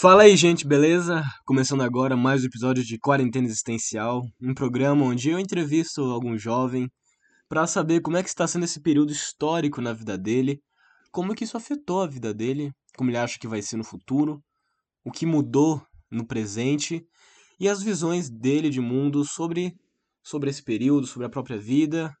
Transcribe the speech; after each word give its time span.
Fala 0.00 0.22
aí, 0.22 0.36
gente, 0.36 0.64
beleza? 0.64 1.24
Começando 1.44 1.82
agora 1.82 2.16
mais 2.16 2.44
um 2.44 2.46
episódio 2.46 2.84
de 2.84 2.96
Quarentena 3.00 3.48
Existencial, 3.48 4.22
um 4.40 4.54
programa 4.54 5.04
onde 5.04 5.28
eu 5.28 5.40
entrevisto 5.40 6.02
algum 6.02 6.38
jovem 6.38 6.88
para 7.48 7.66
saber 7.66 8.00
como 8.00 8.16
é 8.16 8.22
que 8.22 8.28
está 8.28 8.46
sendo 8.46 8.64
esse 8.64 8.80
período 8.80 9.10
histórico 9.10 9.80
na 9.80 9.92
vida 9.92 10.16
dele, 10.16 10.62
como 11.10 11.34
que 11.34 11.42
isso 11.42 11.56
afetou 11.56 12.00
a 12.00 12.06
vida 12.06 12.32
dele, 12.32 12.70
como 12.96 13.10
ele 13.10 13.16
acha 13.16 13.40
que 13.40 13.48
vai 13.48 13.60
ser 13.60 13.76
no 13.76 13.82
futuro, 13.82 14.40
o 15.04 15.10
que 15.10 15.26
mudou 15.26 15.82
no 16.08 16.24
presente 16.24 17.04
e 17.58 17.68
as 17.68 17.82
visões 17.82 18.30
dele 18.30 18.70
de 18.70 18.80
mundo 18.80 19.24
sobre 19.24 19.74
sobre 20.22 20.48
esse 20.48 20.62
período, 20.62 21.08
sobre 21.08 21.26
a 21.26 21.30
própria 21.30 21.58
vida 21.58 22.14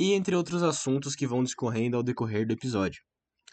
e 0.00 0.14
entre 0.14 0.34
outros 0.34 0.62
assuntos 0.62 1.14
que 1.14 1.26
vão 1.26 1.44
discorrendo 1.44 1.94
ao 1.94 2.02
decorrer 2.02 2.46
do 2.46 2.54
episódio. 2.54 3.02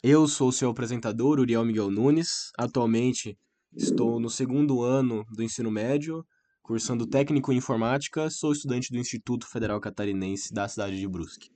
Eu 0.01 0.29
sou 0.29 0.47
o 0.47 0.53
seu 0.53 0.69
apresentador, 0.69 1.41
Uriel 1.41 1.65
Miguel 1.65 1.91
Nunes. 1.91 2.51
Atualmente 2.57 3.37
estou 3.75 4.19
no 4.19 4.29
segundo 4.29 4.81
ano 4.81 5.25
do 5.31 5.43
ensino 5.43 5.71
médio, 5.71 6.25
cursando 6.61 7.07
técnico 7.07 7.51
em 7.51 7.57
informática. 7.57 8.29
Sou 8.29 8.51
estudante 8.51 8.91
do 8.91 8.97
Instituto 8.97 9.47
Federal 9.47 9.79
Catarinense 9.79 10.53
da 10.53 10.67
cidade 10.67 10.99
de 10.99 11.07
Brusque. 11.07 11.49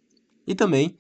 E 0.46 0.54
também 0.56 0.98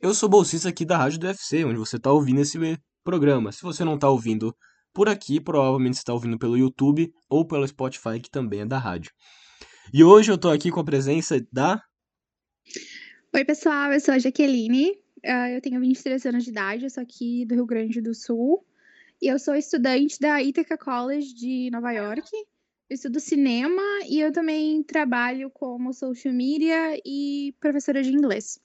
eu 0.00 0.14
sou 0.14 0.28
bolsista 0.28 0.68
aqui 0.68 0.84
da 0.84 0.96
Rádio 0.96 1.18
do 1.18 1.26
UFC, 1.26 1.64
onde 1.64 1.78
você 1.78 1.96
está 1.96 2.12
ouvindo 2.12 2.40
esse 2.40 2.58
programa. 3.02 3.52
Se 3.52 3.62
você 3.62 3.84
não 3.84 3.94
está 3.94 4.08
ouvindo 4.08 4.54
por 4.92 5.08
aqui, 5.08 5.40
provavelmente 5.40 5.94
está 5.94 6.12
ouvindo 6.12 6.38
pelo 6.38 6.56
YouTube 6.56 7.12
ou 7.28 7.46
pelo 7.46 7.66
Spotify, 7.66 8.20
que 8.20 8.30
também 8.30 8.60
é 8.60 8.66
da 8.66 8.78
rádio. 8.78 9.12
E 9.92 10.04
hoje 10.04 10.30
eu 10.30 10.34
estou 10.36 10.50
aqui 10.50 10.70
com 10.70 10.80
a 10.80 10.84
presença 10.84 11.40
da. 11.52 11.80
Oi, 13.34 13.44
pessoal, 13.44 13.92
eu 13.92 14.00
sou 14.00 14.14
a 14.14 14.18
Jaqueline. 14.18 14.90
Uh, 15.24 15.54
eu 15.54 15.60
tenho 15.60 15.80
23 15.80 16.26
anos 16.26 16.44
de 16.44 16.50
idade, 16.50 16.84
eu 16.84 16.90
sou 16.90 17.02
aqui 17.02 17.44
do 17.46 17.54
Rio 17.54 17.66
Grande 17.66 18.00
do 18.00 18.14
Sul. 18.14 18.64
E 19.20 19.26
eu 19.26 19.38
sou 19.38 19.54
estudante 19.54 20.18
da 20.20 20.42
Ithaca 20.42 20.78
College 20.78 21.34
de 21.34 21.70
Nova 21.70 21.92
York. 21.92 22.28
Eu 22.88 22.94
estudo 22.94 23.20
cinema 23.20 23.82
e 24.08 24.20
eu 24.20 24.32
também 24.32 24.82
trabalho 24.82 25.50
como 25.50 25.92
social 25.92 26.32
media 26.32 26.96
e 27.04 27.54
professora 27.60 28.02
de 28.02 28.10
inglês. 28.10 28.58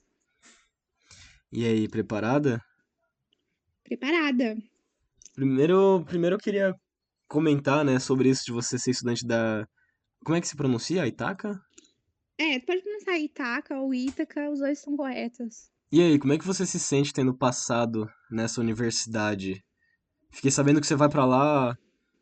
E 1.51 1.65
aí, 1.65 1.87
preparada? 1.87 2.61
Preparada. 3.83 4.55
Primeiro, 5.35 6.05
primeiro 6.05 6.35
eu 6.35 6.39
queria 6.39 6.73
comentar, 7.27 7.83
né, 7.83 7.99
sobre 7.99 8.29
isso 8.29 8.45
de 8.45 8.51
você 8.51 8.77
ser 8.77 8.91
estudante 8.91 9.25
da 9.25 9.67
como 10.23 10.37
é 10.37 10.41
que 10.41 10.47
se 10.47 10.55
pronuncia? 10.55 11.05
Itaca? 11.05 11.59
É, 12.37 12.57
pode 12.59 12.81
pronunciar 12.81 13.19
Itaca 13.19 13.77
ou 13.79 13.93
Ítaca, 13.93 14.49
os 14.49 14.59
dois 14.59 14.79
são 14.79 14.95
corretos. 14.95 15.69
E 15.91 16.01
aí, 16.01 16.17
como 16.17 16.31
é 16.31 16.37
que 16.37 16.45
você 16.45 16.65
se 16.65 16.79
sente 16.79 17.13
tendo 17.13 17.37
passado 17.37 18.09
nessa 18.31 18.61
universidade? 18.61 19.61
Fiquei 20.33 20.51
sabendo 20.51 20.81
que 20.81 20.87
você 20.87 20.95
vai 20.95 21.09
para 21.09 21.25
lá 21.25 21.77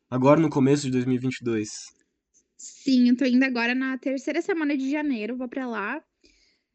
agora 0.10 0.40
no 0.40 0.50
começo 0.50 0.84
de 0.84 0.92
2022. 0.92 1.70
Sim, 2.58 3.10
eu 3.10 3.18
tô 3.18 3.26
indo 3.26 3.44
agora 3.44 3.74
na 3.74 3.98
terceira 3.98 4.42
semana 4.42 4.78
de 4.78 4.92
janeiro, 4.92 5.38
vou 5.38 5.48
para 5.48 5.66
lá. 5.66 5.98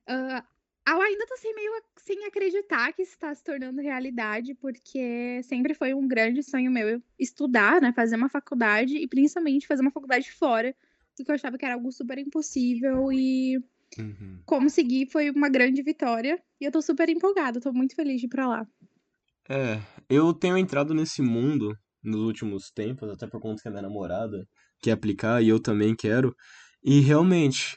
Uh, 0.08 0.42
eu 0.88 1.00
ainda 1.00 1.26
tô 1.26 1.36
sem 1.36 1.54
meio 1.54 1.70
sem 1.98 2.24
acreditar 2.24 2.92
que 2.92 3.02
está 3.02 3.34
se 3.34 3.42
tornando 3.42 3.82
realidade, 3.82 4.54
porque 4.54 5.40
sempre 5.42 5.74
foi 5.74 5.94
um 5.94 6.06
grande 6.06 6.42
sonho 6.42 6.70
meu 6.70 7.02
estudar, 7.18 7.80
né, 7.80 7.92
fazer 7.92 8.16
uma 8.16 8.28
faculdade 8.28 8.96
e 8.96 9.06
principalmente 9.06 9.66
fazer 9.66 9.82
uma 9.82 9.90
faculdade 9.90 10.30
fora 10.32 10.74
porque 11.16 11.30
eu 11.30 11.34
achava 11.34 11.56
que 11.56 11.64
era 11.64 11.74
algo 11.74 11.90
super 11.90 12.18
impossível 12.18 13.10
e 13.10 13.58
uhum. 13.98 14.38
conseguir 14.44 15.06
foi 15.06 15.30
uma 15.30 15.48
grande 15.48 15.82
vitória. 15.82 16.40
E 16.60 16.64
eu 16.64 16.72
tô 16.72 16.82
super 16.82 17.08
empolgada, 17.08 17.60
tô 17.60 17.72
muito 17.72 17.94
feliz 17.94 18.20
de 18.20 18.26
ir 18.26 18.30
pra 18.30 18.46
lá. 18.46 18.68
É, 19.48 19.80
eu 20.08 20.32
tenho 20.34 20.58
entrado 20.58 20.92
nesse 20.94 21.22
mundo 21.22 21.76
nos 22.02 22.20
últimos 22.20 22.70
tempos, 22.70 23.08
até 23.08 23.26
por 23.26 23.40
conta 23.40 23.62
que 23.62 23.68
a 23.68 23.70
minha 23.70 23.82
namorada 23.82 24.46
quer 24.80 24.92
aplicar 24.92 25.42
e 25.42 25.48
eu 25.48 25.60
também 25.60 25.94
quero. 25.94 26.34
E 26.82 27.00
realmente, 27.00 27.76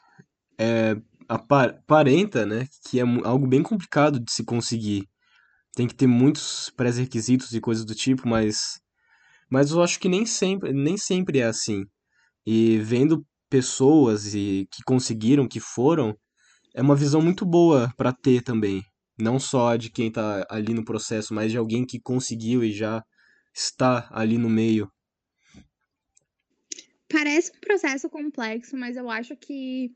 é, 0.60 0.96
aparenta, 1.28 2.46
né, 2.46 2.68
que 2.90 3.00
é 3.00 3.04
algo 3.24 3.48
bem 3.48 3.64
complicado 3.64 4.20
de 4.20 4.32
se 4.32 4.44
conseguir. 4.44 5.08
Tem 5.76 5.88
que 5.88 5.96
ter 5.96 6.08
muitos 6.08 6.72
pré-requisitos 6.76 7.54
e 7.54 7.62
coisas 7.62 7.86
do 7.86 7.96
tipo, 7.96 8.28
mas 8.28 8.80
mas 9.50 9.72
eu 9.72 9.82
acho 9.84 10.00
que 10.00 10.10
nem 10.10 10.26
sempre, 10.26 10.72
nem 10.74 10.98
sempre 10.98 11.40
é 11.40 11.46
assim. 11.46 11.86
E 12.46 12.80
vendo 12.80 13.26
pessoas 13.50 14.36
e 14.36 14.68
que 14.72 14.84
conseguiram, 14.86 15.48
que 15.48 15.60
foram, 15.60 16.16
é 16.76 16.82
uma 16.82 16.96
visão 16.96 17.22
muito 17.22 17.46
boa 17.46 17.92
para 17.98 18.14
ter 18.14 18.44
também. 18.44 18.84
Não 19.20 19.40
só 19.40 19.76
de 19.76 19.90
quem 19.90 20.12
tá 20.12 20.46
ali 20.50 20.74
no 20.74 20.86
processo, 20.86 21.34
mas 21.34 21.52
de 21.52 21.58
alguém 21.58 21.86
que 21.86 22.00
conseguiu 22.00 22.64
e 22.64 22.72
já 22.72 23.04
está 23.54 24.08
ali 24.12 24.38
no 24.38 24.50
meio. 24.50 24.90
Parece 27.12 27.52
um 27.52 27.60
processo 27.60 28.10
complexo, 28.10 28.78
mas 28.78 28.96
eu 28.96 29.10
acho 29.10 29.36
que, 29.36 29.92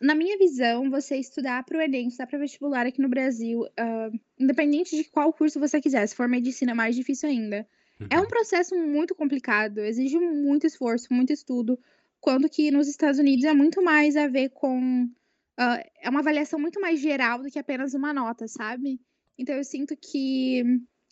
na 0.00 0.14
minha 0.14 0.38
visão, 0.38 0.88
você 0.88 1.16
estudar 1.16 1.64
para 1.64 1.78
o 1.78 1.80
Enem, 1.80 2.06
estudar 2.06 2.28
para 2.28 2.38
vestibular 2.38 2.86
aqui 2.86 3.02
no 3.02 3.08
Brasil, 3.08 3.62
uh, 3.62 4.20
independente 4.38 4.96
de 4.96 5.04
qual 5.04 5.32
curso 5.32 5.58
você 5.58 5.80
quiser, 5.80 6.06
se 6.06 6.14
for 6.14 6.28
medicina, 6.28 6.72
é 6.72 6.74
mais 6.74 6.94
difícil 6.94 7.28
ainda. 7.28 7.66
Uhum. 8.00 8.06
É 8.08 8.18
um 8.18 8.22
uhum. 8.22 8.28
processo 8.28 8.76
muito 8.76 9.14
complicado, 9.14 9.78
exige 9.78 10.18
muito 10.18 10.66
esforço, 10.66 11.12
muito 11.12 11.32
estudo, 11.32 11.78
quando 12.20 12.48
que 12.48 12.70
nos 12.70 12.88
Estados 12.88 13.18
Unidos 13.18 13.44
é 13.44 13.52
muito 13.52 13.82
mais 13.82 14.16
a 14.16 14.28
ver 14.28 14.50
com. 14.50 15.08
Uh, 15.58 15.82
é 16.00 16.08
uma 16.08 16.20
avaliação 16.20 16.58
muito 16.58 16.80
mais 16.80 17.00
geral 17.00 17.42
do 17.42 17.50
que 17.50 17.58
apenas 17.58 17.92
uma 17.92 18.12
nota, 18.12 18.46
sabe? 18.46 19.00
Então 19.36 19.56
eu 19.56 19.64
sinto 19.64 19.96
que 19.96 20.62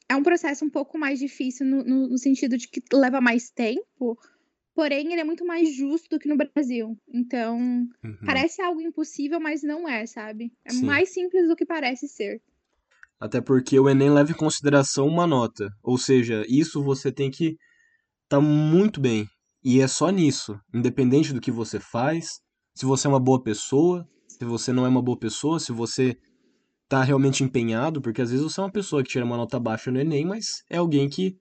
é 0.08 0.14
um 0.14 0.22
processo 0.22 0.64
um 0.64 0.70
pouco 0.70 0.96
mais 0.96 1.18
difícil 1.18 1.66
no, 1.66 1.82
no, 1.82 2.08
no 2.08 2.18
sentido 2.18 2.56
de 2.56 2.68
que 2.68 2.80
leva 2.92 3.20
mais 3.20 3.50
tempo, 3.50 4.16
porém 4.74 5.12
ele 5.12 5.20
é 5.20 5.24
muito 5.24 5.44
mais 5.44 5.74
justo 5.74 6.08
do 6.10 6.18
que 6.18 6.28
no 6.28 6.36
Brasil. 6.36 6.96
Então, 7.12 7.58
uhum. 7.58 8.18
parece 8.24 8.62
algo 8.62 8.80
impossível, 8.80 9.40
mas 9.40 9.62
não 9.62 9.88
é, 9.88 10.06
sabe? 10.06 10.52
É 10.64 10.70
Sim. 10.70 10.84
mais 10.84 11.12
simples 11.12 11.48
do 11.48 11.56
que 11.56 11.66
parece 11.66 12.06
ser. 12.06 12.40
Até 13.18 13.40
porque 13.40 13.80
o 13.80 13.88
Enem 13.88 14.10
leva 14.10 14.30
em 14.30 14.36
consideração 14.36 15.08
uma 15.08 15.26
nota. 15.26 15.70
Ou 15.82 15.96
seja, 15.96 16.44
isso 16.48 16.82
você 16.82 17.10
tem 17.10 17.30
que 17.30 17.56
estar 18.24 18.36
tá 18.36 18.40
muito 18.40 19.00
bem. 19.00 19.26
E 19.64 19.80
é 19.80 19.88
só 19.88 20.10
nisso, 20.10 20.56
independente 20.72 21.32
do 21.32 21.40
que 21.40 21.50
você 21.50 21.80
faz, 21.80 22.38
se 22.74 22.84
você 22.84 23.06
é 23.06 23.10
uma 23.10 23.18
boa 23.18 23.42
pessoa, 23.42 24.06
se 24.28 24.44
você 24.44 24.72
não 24.72 24.84
é 24.84 24.88
uma 24.88 25.02
boa 25.02 25.18
pessoa, 25.18 25.60
se 25.60 25.72
você 25.72 26.16
tá 26.88 27.02
realmente 27.02 27.42
empenhado, 27.42 28.00
porque 28.00 28.22
às 28.22 28.30
vezes 28.30 28.44
você 28.44 28.60
é 28.60 28.64
uma 28.64 28.72
pessoa 28.72 29.02
que 29.02 29.08
tira 29.08 29.24
uma 29.24 29.36
nota 29.36 29.58
baixa 29.58 29.90
no 29.90 30.00
Enem, 30.00 30.24
mas 30.24 30.62
é 30.70 30.76
alguém 30.76 31.08
que 31.08 31.36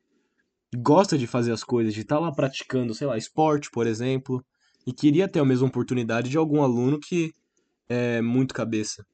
gosta 0.75 1.17
de 1.17 1.27
fazer 1.27 1.51
as 1.51 1.63
coisas, 1.63 1.93
de 1.93 2.01
estar 2.01 2.15
tá 2.15 2.21
lá 2.21 2.31
praticando, 2.31 2.93
sei 2.93 3.07
lá, 3.07 3.17
esporte, 3.17 3.69
por 3.71 3.85
exemplo, 3.87 4.43
e 4.85 4.93
queria 4.93 5.27
ter 5.27 5.39
a 5.39 5.45
mesma 5.45 5.67
oportunidade 5.67 6.29
de 6.29 6.37
algum 6.37 6.61
aluno 6.61 6.99
que 6.99 7.31
é 7.87 8.21
muito 8.21 8.53
cabeça. 8.53 9.05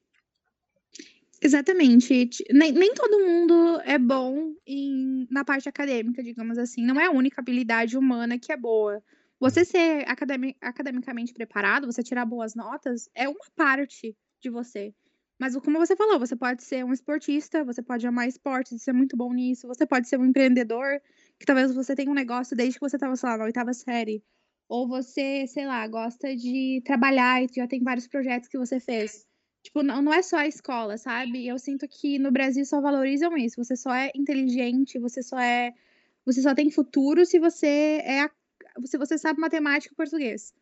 Exatamente. 1.41 2.29
Nem, 2.51 2.71
nem 2.71 2.93
todo 2.93 3.19
mundo 3.19 3.81
é 3.83 3.97
bom 3.97 4.53
em, 4.65 5.27
na 5.29 5.43
parte 5.43 5.67
acadêmica, 5.67 6.21
digamos 6.21 6.57
assim. 6.57 6.85
Não 6.85 6.99
é 6.99 7.05
a 7.05 7.11
única 7.11 7.41
habilidade 7.41 7.97
humana 7.97 8.38
que 8.38 8.51
é 8.51 8.57
boa. 8.57 9.01
Você 9.41 9.66
ser 9.66 10.07
academi, 10.07 10.56
academicamente 10.62 11.34
preparado, 11.34 11.88
você 11.91 12.03
tirar 12.03 12.25
boas 12.25 12.53
notas, 12.53 13.09
é 13.16 13.28
uma 13.28 13.47
parte 13.56 14.16
de 14.40 14.52
você. 14.52 14.94
Mas 15.40 15.57
como 15.57 15.79
você 15.79 15.96
falou, 15.96 16.19
você 16.19 16.35
pode 16.35 16.63
ser 16.63 16.85
um 16.85 16.94
esportista, 16.94 17.63
você 17.66 17.81
pode 17.81 18.06
amar 18.06 18.28
esportes 18.28 18.84
ser 18.84 18.94
muito 18.94 19.18
bom 19.18 19.34
nisso, 19.34 19.68
você 19.68 19.84
pode 19.84 20.07
ser 20.07 20.19
um 20.19 20.25
empreendedor, 20.25 21.01
que 21.40 21.46
talvez 21.47 21.74
você 21.74 21.96
tenha 21.96 22.12
um 22.12 22.13
negócio 22.13 22.56
desde 22.56 22.75
que 22.75 22.88
você 22.88 22.97
estava, 22.97 23.16
sei 23.16 23.30
lá, 23.30 23.38
na 23.38 23.46
oitava 23.46 23.74
série. 23.74 24.24
Ou 24.69 24.88
você, 24.88 25.47
sei 25.47 25.66
lá, 25.66 25.88
gosta 25.88 26.35
de 26.35 26.80
trabalhar 26.85 27.44
e 27.44 27.47
já 27.51 27.68
tem 27.68 27.81
vários 27.81 28.07
projetos 28.07 28.47
que 28.47 28.59
você 28.59 28.80
fez. 28.80 29.25
Tipo, 29.63 29.81
não, 29.81 30.03
não 30.03 30.13
é 30.13 30.22
só 30.22 30.38
a 30.38 30.47
escola, 30.47 31.00
sabe? 31.00 31.47
Eu 31.47 31.57
sinto 31.57 31.88
que 31.88 32.19
no 32.19 32.31
Brasil 32.31 32.63
só 32.63 32.80
valorizam 32.80 33.35
isso. 33.35 33.63
Você 33.63 33.75
só 33.75 33.91
é 33.91 34.12
inteligente, 34.16 35.00
você 35.00 35.24
só 35.24 35.40
é. 35.40 35.74
Você 36.25 36.44
só 36.44 36.53
tem 36.53 36.69
futuro 36.69 37.25
se 37.25 37.40
você 37.40 38.01
é. 38.06 38.30
Se 38.85 38.97
você 38.97 39.18
sabe 39.18 39.39
matemática 39.39 39.94
e 39.94 39.95
português. 39.95 40.53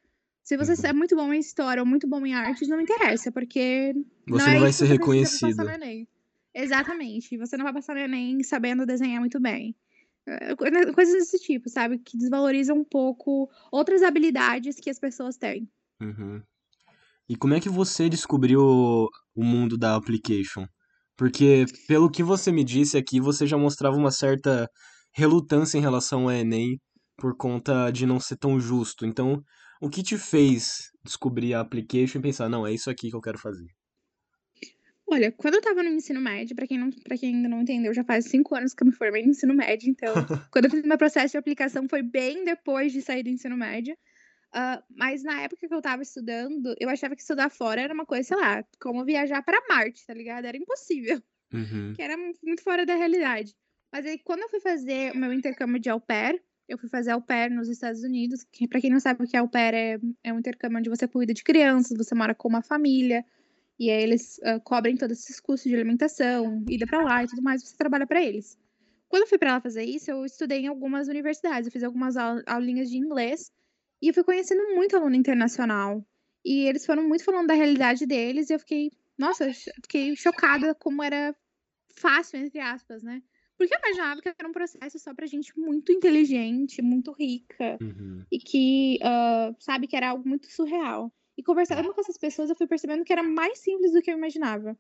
Se 0.44 0.57
você 0.57 0.73
uhum. 0.73 0.89
é 0.89 0.94
muito 0.94 1.15
bom 1.15 1.31
em 1.31 1.39
história 1.39 1.81
ou 1.81 1.88
muito 1.88 2.07
bom 2.07 2.25
em 2.25 2.33
artes, 2.33 2.67
não 2.67 2.81
interessa, 2.81 3.31
porque. 3.31 3.94
Você 4.27 4.45
não, 4.45 4.47
não 4.47 4.57
é 4.57 4.59
vai 4.59 4.73
ser 4.73 4.85
reconhecido. 4.85 5.63
Exatamente. 6.53 7.38
Você 7.38 7.56
não 7.56 7.63
vai 7.63 7.73
passar 7.73 7.94
no 7.94 8.00
Enem 8.00 8.41
sabendo 8.44 8.85
desenhar 8.85 9.19
muito 9.19 9.39
bem. 9.39 9.75
É, 10.27 10.56
coisas 10.94 11.13
desse 11.13 11.39
tipo, 11.39 11.69
sabe? 11.69 12.00
Que 12.00 12.17
desvalorizam 12.17 12.77
um 12.77 12.83
pouco 12.83 13.50
outras 13.71 14.01
habilidades 14.01 14.77
que 14.77 14.89
as 14.89 15.00
pessoas 15.00 15.38
têm. 15.38 15.69
Uhum. 16.01 16.41
E 17.27 17.35
como 17.35 17.53
é 17.53 17.59
que 17.59 17.69
você 17.69 18.09
descobriu 18.09 18.62
o 18.62 19.44
mundo 19.44 19.77
da 19.77 19.95
application? 19.95 20.65
Porque, 21.15 21.65
pelo 21.88 22.09
que 22.09 22.23
você 22.23 22.51
me 22.51 22.63
disse 22.63 22.97
aqui, 22.97 23.19
você 23.19 23.45
já 23.45 23.57
mostrava 23.57 23.95
uma 23.95 24.09
certa 24.09 24.67
relutância 25.13 25.77
em 25.77 25.81
relação 25.81 26.23
ao 26.23 26.31
Enem 26.31 26.79
por 27.19 27.36
conta 27.38 27.92
de 27.92 28.06
não 28.06 28.19
ser 28.19 28.38
tão 28.38 28.60
justo. 28.60 29.06
Então, 29.06 29.44
o 29.81 29.89
que 29.89 30.04
te 30.04 30.18
fez 30.18 30.89
descobrir 31.04 31.54
a 31.54 31.62
application 31.62 32.19
e 32.19 32.21
pensar, 32.24 32.50
não, 32.50 32.66
é 32.68 32.74
isso 32.74 32.89
aqui 32.89 33.10
que 33.10 33.16
eu 33.16 33.21
quero 33.21 33.39
fazer? 33.39 33.68
Olha, 35.12 35.31
quando 35.31 35.56
eu 35.56 35.60
estava 35.60 35.81
no 35.81 35.89
ensino 35.89 36.21
médio, 36.21 36.56
para 36.56 36.68
quem 36.68 36.77
não 36.77 36.89
quem 36.92 37.36
ainda 37.36 37.50
não 37.50 37.62
entendeu, 37.62 37.94
já 37.94 38.04
faz 38.04 38.25
5 38.25 38.56
anos 38.56 38.74
que 38.74 38.83
eu 38.83 38.88
me 38.88 38.94
formei 38.94 39.24
no 39.24 39.30
ensino 39.31 39.56
médio, 39.56 39.89
então, 39.89 40.27
quando 40.51 40.66
eu 40.66 40.71
fiz 40.71 40.83
meu 40.83 40.98
processo 40.98 41.31
de 41.31 41.38
aplicação 41.38 41.88
foi 41.89 42.04
bem 42.04 42.44
depois 42.45 42.92
de 42.94 43.01
sair 43.01 43.24
do 43.24 43.30
ensino 43.30 43.57
médio. 43.57 43.98
Hã, 44.56 44.83
mas 44.89 45.24
na 45.24 45.42
época 45.44 45.68
que 45.68 45.74
eu 45.74 45.80
estava 45.80 46.04
estudando, 46.04 46.75
eu 46.80 46.89
achava 46.89 47.15
que 47.15 47.22
estudar 47.24 47.50
fora 47.51 47.81
era 47.81 47.94
uma 47.94 48.06
coisa, 48.06 48.24
sei 48.30 48.38
lá, 48.38 48.63
como 48.81 49.06
viajar 49.06 49.44
para 49.44 49.62
Marte, 49.69 50.06
tá 50.07 50.13
ligado? 50.13 50.45
Era 50.45 50.57
impossível, 50.57 51.22
Uhum. 51.54 51.98
que 51.98 52.01
era 52.01 52.18
muito 52.18 52.63
fora 52.63 52.86
da 52.86 52.95
realidade. 52.95 53.56
Mas 53.94 54.06
aí 54.06 54.19
quando 54.19 54.42
eu 54.42 54.50
fui 54.50 54.60
fazer 54.62 55.13
o 55.13 55.18
meu 55.18 55.33
intercâmbio 55.33 55.80
de 55.81 55.89
au 55.89 56.01
pair, 56.01 56.42
eu 56.69 56.77
fui 56.80 56.89
fazer 56.89 57.12
au 57.12 57.21
pair 57.21 57.51
nos 57.51 57.69
Estados 57.69 58.04
Unidos, 58.04 58.45
que 58.51 58.68
pra 58.69 58.81
quem 58.81 58.92
não 58.92 59.00
sabe 59.01 59.24
o 59.25 59.27
que 59.27 59.38
é 59.38 59.42
au 59.42 59.50
pair 59.50 59.74
é 59.75 60.00
é 60.24 60.33
um 60.33 60.39
intercâmbio 60.39 60.80
onde 60.80 60.89
você 60.92 61.07
cuida 61.10 61.33
de 61.33 61.44
crianças, 61.44 61.98
você 61.98 62.16
mora 62.16 62.36
com 62.36 62.48
uma 62.50 62.63
família, 62.63 63.25
e 63.80 63.89
aí 63.92 64.04
eles, 64.04 64.39
hã, 64.45 64.60
cobrem 64.62 64.98
todos 64.98 65.19
esses 65.19 65.39
custos 65.42 65.69
de 65.71 65.75
alimentação, 65.77 66.63
ida 66.69 66.88
pra 66.88 67.01
lá 67.04 67.24
e 67.24 67.27
tudo 67.30 67.42
mais, 67.44 67.63
você 67.63 67.77
trabalha 67.77 68.07
pra 68.07 68.24
eles. 68.24 68.57
Quando 69.10 69.24
eu 69.24 69.30
fui 69.30 69.38
pra 69.39 69.54
lá 69.54 69.62
fazer 69.62 69.83
isso, 69.86 70.12
eu 70.12 70.25
estudei 70.25 70.60
em 70.62 70.68
algumas 70.68 71.07
universidades, 71.10 71.68
eu 71.68 71.71
fiz 71.74 71.83
algumas 71.83 72.18
au 72.18 72.42
aulinhas 72.48 72.89
de 72.92 72.98
inglês, 72.98 73.51
e 74.01 74.10
eu 74.10 74.13
fui 74.15 74.24
conhecendo 74.25 74.75
muito 74.75 74.95
aluno 74.98 75.15
internacional. 75.15 76.06
E 76.45 76.62
eles 76.69 76.86
foram 76.86 77.07
muito 77.07 77.24
falando 77.25 77.48
da 77.50 77.56
realidade 77.56 78.06
deles 78.07 78.50
e 78.51 78.54
eu 78.56 78.60
fiquei, 78.60 78.92
nossa, 79.18 79.51
cho 79.54 79.72
fiquei 79.83 80.15
chocada 80.18 80.75
como 80.75 81.04
era 81.04 81.36
"fácil", 81.95 82.39
entre 82.42 82.60
aspas, 82.62 83.04
né. 83.04 83.22
Porque 83.59 83.75
eu 83.75 83.79
imaginava 83.79 84.21
que 84.21 84.29
era 84.29 84.50
um 84.50 84.53
processo 84.53 85.00
só 85.00 85.13
pra 85.15 85.27
gente 85.27 85.57
muito 85.59 85.91
inteligente, 85.94 86.81
muito 86.81 87.11
rica, 87.13 87.79
Uhum. 87.79 88.27
e 88.31 88.39
que, 88.39 89.00
hã, 89.03 89.56
sabe, 89.59 89.88
que 89.88 89.97
era 89.97 90.09
algo 90.11 90.27
muito 90.29 90.47
surreal. 90.51 91.13
E 91.38 91.44
conversando 91.44 91.94
com 91.94 92.01
essas 92.01 92.17
pessoas, 92.17 92.50
eu 92.51 92.57
fui 92.57 92.67
percebendo 92.67 93.06
que 93.06 93.13
era 93.13 93.23
mais 93.23 93.59
simples 93.59 93.94
do 93.94 94.01
que 94.01 94.11
eu 94.11 94.17
imaginava. 94.17 94.77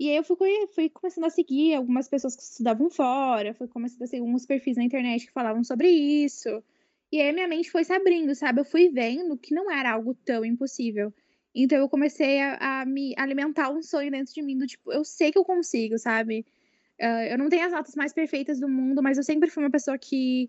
E 0.00 0.10
aí 0.10 0.16
eu 0.16 0.24
fui 0.24 0.36
fui 0.74 0.88
começando 0.90 1.24
a 1.26 1.30
seguir 1.30 1.74
algumas 1.74 2.08
pessoas 2.08 2.36
que 2.36 2.42
estudavam 2.42 2.90
fora, 2.90 3.54
fui 3.54 3.68
começando 3.68 4.02
a 4.02 4.06
seguir 4.06 4.22
alguns 4.22 4.46
perfis 4.46 4.76
na 4.76 4.84
internet 4.84 5.26
que 5.26 5.32
falavam 5.32 5.62
sobre 5.64 5.88
isso, 5.90 6.62
e 7.12 7.20
aí 7.20 7.32
minha 7.32 7.48
mente 7.48 7.70
foi 7.70 7.84
se 7.84 7.92
abrindo, 7.92 8.34
sabe, 8.34 8.60
eu 8.60 8.64
fui 8.64 8.88
vendo 8.90 9.36
que 9.38 9.54
não 9.54 9.70
era 9.70 9.92
algo 9.92 10.14
tão 10.14 10.44
impossível. 10.44 11.12
Então 11.54 11.78
eu 11.78 11.88
comecei 11.88 12.40
a 12.40 12.82
a 12.82 12.86
me 12.86 13.14
alimentar 13.18 13.70
um 13.70 13.82
sonho 13.82 14.10
dentro 14.10 14.32
de 14.34 14.42
mim 14.42 14.56
do 14.58 14.66
tipo: 14.66 14.92
"Eu 14.92 15.04
sei 15.04 15.30
que 15.32 15.38
eu 15.38 15.44
consigo", 15.44 15.98
sabe. 15.98 16.46
Hã, 17.02 17.24
eu 17.24 17.36
não 17.38 17.48
tenho 17.48 17.66
as 17.66 17.72
notas 17.72 17.94
mais 17.96 18.12
perfeitas 18.12 18.60
do 18.60 18.68
mundo, 18.68 19.02
mas 19.02 19.18
eu 19.18 19.24
sempre 19.24 19.50
fui 19.50 19.62
uma 19.64 19.70
pessoa 19.70 19.98
que 19.98 20.48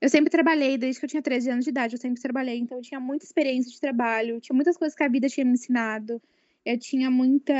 eu 0.00 0.08
sempre 0.08 0.30
trabalhei 0.30 0.76
desde 0.76 0.98
que 1.00 1.06
eu 1.06 1.10
tinha 1.10 1.22
13 1.22 1.48
anos 1.50 1.64
de 1.64 1.70
idade, 1.70 1.94
eu 1.94 2.00
sempre 2.00 2.20
trabalhei, 2.20 2.58
então 2.58 2.78
eu 2.78 2.82
tinha 2.82 2.98
muita 3.00 3.24
experiência 3.24 3.70
de 3.70 3.80
trabalho, 3.80 4.40
tinha 4.40 4.54
muitas 4.56 4.76
coisas 4.76 4.96
que 4.96 5.04
a 5.04 5.08
vida 5.08 5.28
tinha 5.28 5.44
me 5.46 5.52
ensinado, 5.52 6.20
eu 6.66 6.76
tinha 6.78 7.08
muita 7.10 7.54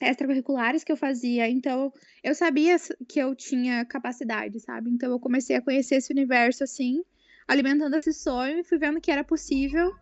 extracurriculares 0.00 0.84
que 0.84 0.92
eu 0.92 0.96
fazia, 0.96 1.48
então 1.48 1.92
eu 2.24 2.34
sabia 2.34 2.76
que 3.08 3.20
eu 3.20 3.34
tinha 3.36 3.84
capacidade, 3.84 4.58
sabe. 4.60 4.90
Então 4.90 5.10
eu 5.10 5.20
comecei 5.20 5.56
a 5.56 5.62
conhecer 5.62 5.96
esse 5.96 6.12
universo, 6.12 6.64
assim, 6.64 7.02
alimentando 7.48 7.96
esse 7.96 8.12
sonho 8.12 8.58
e 8.60 8.64
fui 8.64 8.78
vendo 8.78 9.00
que 9.00 9.10
era 9.12 9.24
possível. 9.24 9.92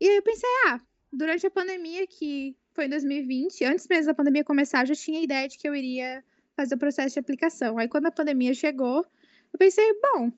E 0.00 0.08
aí 0.08 0.16
eu 0.16 0.22
pensei: 0.22 0.48
"Ah", 0.68 0.80
durante 1.12 1.46
a 1.46 1.50
pandemia, 1.50 2.06
que 2.06 2.56
foi 2.74 2.86
em 2.86 2.90
2020, 2.90 3.64
antes 3.64 3.86
mesmo 3.88 4.06
da 4.06 4.14
pandemia 4.14 4.44
começar, 4.44 4.82
eu 4.82 4.88
já 4.88 4.94
tinha 4.94 5.20
a 5.20 5.22
ideia 5.22 5.48
de 5.48 5.58
que 5.58 5.68
eu 5.68 5.74
iria 5.74 6.24
fazer 6.56 6.74
o 6.76 6.78
processo 6.78 7.14
de 7.14 7.20
aplicação. 7.20 7.78
Aí 7.78 7.88
quando 7.88 8.06
a 8.06 8.12
pandemia 8.12 8.54
chegou, 8.54 9.04
eu 9.52 9.58
pensei: 9.58 9.86
"Bom, 10.02 10.32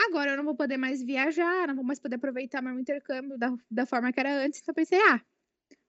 agora 0.00 0.32
eu 0.32 0.36
não 0.38 0.44
vou 0.44 0.56
poder 0.56 0.76
mais 0.78 1.02
viajar, 1.02 1.68
não 1.68 1.76
vou 1.76 1.84
mais 1.84 2.00
poder 2.00 2.16
aproveitar 2.16 2.62
meu 2.62 2.78
intercâmbio 2.80 3.38
da 3.38 3.54
da 3.70 3.86
forma 3.86 4.12
que 4.12 4.20
era 4.20 4.32
antes", 4.44 4.60
então 4.60 4.72
eu 4.72 4.76
pensei: 4.76 5.00
"Ah, 5.02 5.20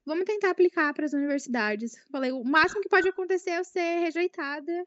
vamos 0.06 0.26
tentar 0.26 0.52
aplicar 0.52 0.94
para 0.94 1.06
as 1.06 1.14
universidades". 1.14 1.98
Falei: 2.12 2.32
"O 2.34 2.44
máximo 2.44 2.82
que 2.82 2.90
pode 2.90 3.10
acontecer 3.10 3.52
é 3.52 3.60
eu 3.60 3.66
ser 3.66 4.00
rejeitada 4.02 4.86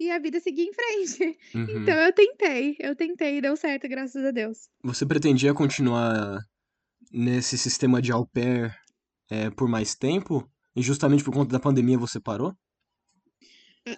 e 0.00 0.10
a 0.12 0.18
vida 0.20 0.40
seguir 0.40 0.64
em 0.68 0.74
frente". 0.74 1.38
Então 1.68 1.94
Uhum. 1.94 2.00
eu 2.06 2.12
tentei, 2.14 2.76
eu 2.80 2.96
tentei 2.96 3.38
e 3.38 3.42
deu 3.42 3.56
certo, 3.56 3.88
graças 3.88 4.24
a 4.24 4.30
Deus. 4.32 4.68
Você 4.82 5.04
pretendia 5.06 5.54
continuar 5.54 6.38
nesse 7.12 7.58
sistema 7.58 8.02
de 8.02 8.12
au 8.12 8.26
pair, 8.26 8.76
eh, 9.30 9.50
por 9.52 9.68
mais 9.68 9.94
tempo? 9.96 10.50
E 10.76 10.82
justamente 10.82 11.24
por 11.24 11.34
conta 11.34 11.52
da 11.52 11.60
pandemia 11.60 11.98
você 11.98 12.20
parou? 12.20 12.54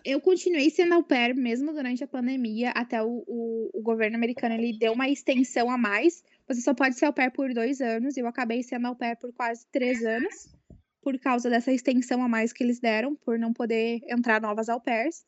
Eu 0.05 0.21
continuei 0.21 0.71
sendo 0.71 0.95
au 0.95 1.03
pair 1.03 1.35
mesmo 1.35 1.73
durante 1.73 2.05
a 2.05 2.07
pandemia, 2.07 2.71
até 2.71 3.03
o 3.03 3.25
o 3.27 3.71
o 3.75 3.83
governo 3.83 4.17
americano 4.17 4.55
ele 4.55 4.79
deu 4.79 4.93
uma 4.93 5.09
extensão 5.09 5.69
a 5.71 5.77
mais, 5.77 6.23
você 6.47 6.61
só 6.61 6.73
pode 6.75 6.95
ser 6.97 7.07
au 7.07 7.13
pair 7.13 7.33
por 7.33 7.53
2 7.53 7.81
anos, 7.81 8.17
eu 8.17 8.27
acabei 8.27 8.63
sendo 8.63 8.87
au 8.87 8.95
pair 8.95 9.17
por 9.17 9.33
quase 9.33 9.67
3 9.73 10.05
anos, 10.05 10.55
por 11.03 11.19
causa 11.19 11.51
dessa 11.51 11.73
extensão 11.73 12.23
a 12.23 12.29
mais 12.29 12.53
que 12.53 12.63
eles 12.63 12.79
deram, 12.79 13.17
por 13.17 13.39
não 13.39 13.53
poder 13.53 14.01
entrar 14.09 14.41
novas 14.41 14.69
au 14.69 14.81
pairs. 14.81 15.25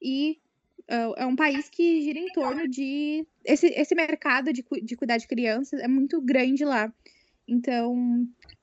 E, 0.00 0.38
hã, 0.88 1.12
é 1.16 1.26
um 1.26 1.34
país 1.34 1.68
que 1.68 2.02
gira 2.02 2.18
em 2.20 2.28
torno 2.32 2.68
de 2.68 3.26
esse 3.44 3.66
esse 3.68 3.94
mercado 3.96 4.52
de 4.52 4.64
de 4.82 4.96
cuidar 4.96 5.16
de 5.18 5.26
crianças 5.26 5.80
é 5.80 5.88
muito 5.88 6.20
grande 6.20 6.64
lá. 6.64 6.92
Então, 7.48 7.96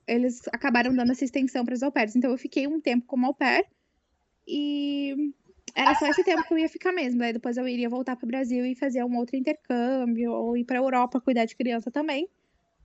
eles 0.07 0.41
acabaram 0.53 0.95
dando 0.95 1.11
essa 1.11 1.25
extensão 1.25 1.65
para 1.65 1.73
as 1.73 1.83
au 1.83 1.91
pairs, 1.91 2.15
então 2.15 2.31
eu 2.31 2.37
fiquei 2.37 2.67
um 2.67 2.79
tempo 2.79 3.05
como 3.05 3.25
au 3.25 3.33
pair, 3.33 3.65
e 4.47 5.15
era 5.75 5.93
só 5.93 6.05
esse 6.07 6.23
tempo 6.23 6.47
que 6.47 6.53
eu 6.53 6.57
ia 6.57 6.69
ficar 6.69 6.91
mesmo, 6.91 7.19
daí 7.19 7.33
depois 7.33 7.57
eu 7.57 7.67
iria 7.67 7.89
voltar 7.89 8.15
para 8.15 8.25
o 8.25 8.27
Brasil 8.27 8.65
e 8.65 8.75
fazer 8.75 9.03
um 9.03 9.17
outro 9.17 9.35
intercâmbio, 9.35 10.31
ou 10.31 10.55
ir 10.57 10.63
pra 10.63 10.77
Europa 10.77 11.19
cuidar 11.19 11.45
de 11.45 11.55
criança 11.55 11.91
também. 11.91 12.29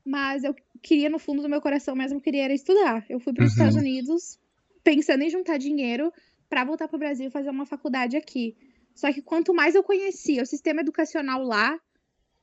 Mas 0.05 0.45
eu 0.45 0.55
queria 0.83 1.11
no 1.11 1.19
fundo 1.19 1.43
do 1.43 1.49
meu 1.49 1.61
coração 1.61 1.95
mesmo, 1.95 2.19
eu 2.19 2.23
queria 2.23 2.45
era 2.45 2.55
estudar. 2.55 3.05
Eu 3.09 3.21
fui 3.21 3.33
para 3.33 3.45
os 3.45 3.53
Estados 3.53 3.75
Uhum. 3.75 3.83
Unidos 3.83 4.39
pensando 4.83 5.23
em 5.23 5.31
juntar 5.31 5.59
dinheiro 5.59 6.11
pra 6.49 6.65
voltar 6.65 6.89
para 6.89 6.97
o 6.97 6.99
Brasil 6.99 7.27
e 7.29 7.31
fazer 7.31 7.51
uma 7.51 7.67
faculdade 7.67 8.17
aqui. 8.17 8.57
Só 8.95 9.13
que 9.13 9.23
quanto 9.23 9.55
mais 9.55 9.75
eu 9.75 9.83
conhecia 9.83 10.43
o 10.43 10.47
sistema 10.47 10.81
educacional 10.81 11.43
lá, 11.43 11.79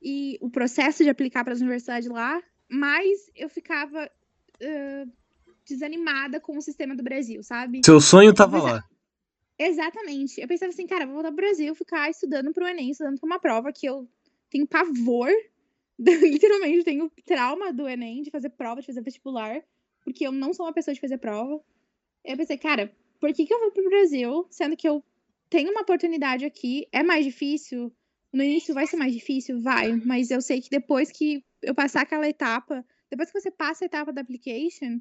e 0.00 0.38
o 0.40 0.48
processo 0.48 1.02
de 1.02 1.10
aplicar 1.10 1.42
para 1.44 1.52
as 1.52 1.60
universidades 1.60 2.08
lá, 2.08 2.40
mais 2.70 3.18
eu 3.34 3.48
ficava, 3.48 4.08
hã, 4.62 5.04
desanimada 5.66 6.40
com 6.40 6.56
o 6.56 6.62
sistema 6.62 6.94
do 6.94 7.02
Brasil, 7.02 7.42
sabe. 7.42 7.80
Seu 7.84 8.00
sonho 8.00 8.30
estava 8.30 8.58
a 8.58 8.62
lá. 8.62 8.84
Exatamente. 9.58 10.40
Eu 10.40 10.48
pensava 10.48 10.70
assim: 10.70 10.86
"Cara, 10.86 11.06
vou 11.06 11.14
voltar 11.14 11.32
para 11.32 11.34
o 11.34 11.46
Brasil, 11.46 11.74
ficar 11.74 12.10
estudando 12.10 12.52
para 12.52 12.64
o 12.64 12.68
Enem, 12.68 12.90
estudando 12.90 13.18
pra 13.18 13.26
uma 13.26 13.38
prova 13.38 13.72
que 13.72 13.86
eu 13.86 14.08
tenho 14.50 14.66
pavor, 14.66 15.30
literalmente 15.98 16.84
tenho 16.84 17.10
trauma 17.24 17.72
do 17.72 17.88
Enem, 17.88 18.22
de 18.22 18.30
fazer 18.30 18.50
prova, 18.50 18.80
de 18.80 18.86
fazer 18.86 19.02
vestibular, 19.02 19.62
porque 20.04 20.26
eu 20.26 20.32
não 20.32 20.52
sou 20.52 20.66
uma 20.66 20.72
pessoa 20.72 20.94
de 20.94 21.00
fazer 21.00 21.18
prova". 21.18 21.62
Eu 22.24 22.36
pensei: 22.36 22.58
"Cara, 22.58 22.94
por 23.20 23.32
que 23.32 23.46
que 23.46 23.52
eu 23.54 23.60
vou 23.60 23.72
para 23.72 23.82
o 23.82 23.90
Brasil, 23.90 24.46
sendo 24.50 24.76
que 24.76 24.88
eu 24.88 25.02
tenho 25.50 25.70
uma 25.70 25.82
oportunidade 25.82 26.44
aqui, 26.44 26.86
é 26.92 27.02
mais 27.02 27.24
difícil, 27.24 27.92
no 28.32 28.42
início 28.42 28.74
vai 28.74 28.86
ser 28.86 28.96
mais 28.96 29.12
difícil? 29.12 29.60
Vai, 29.62 29.92
mas 30.04 30.30
eu 30.30 30.40
sei 30.40 30.60
que 30.60 30.70
depois 30.70 31.10
que 31.10 31.44
eu 31.62 31.74
passar 31.74 32.02
aquela 32.02 32.28
etapa 32.28 32.84
depois 33.10 33.30
que 33.30 33.40
você 33.40 33.50
passa 33.50 33.84
a 33.84 33.86
etapa 33.86 34.12
da 34.12 34.20
application, 34.20 35.00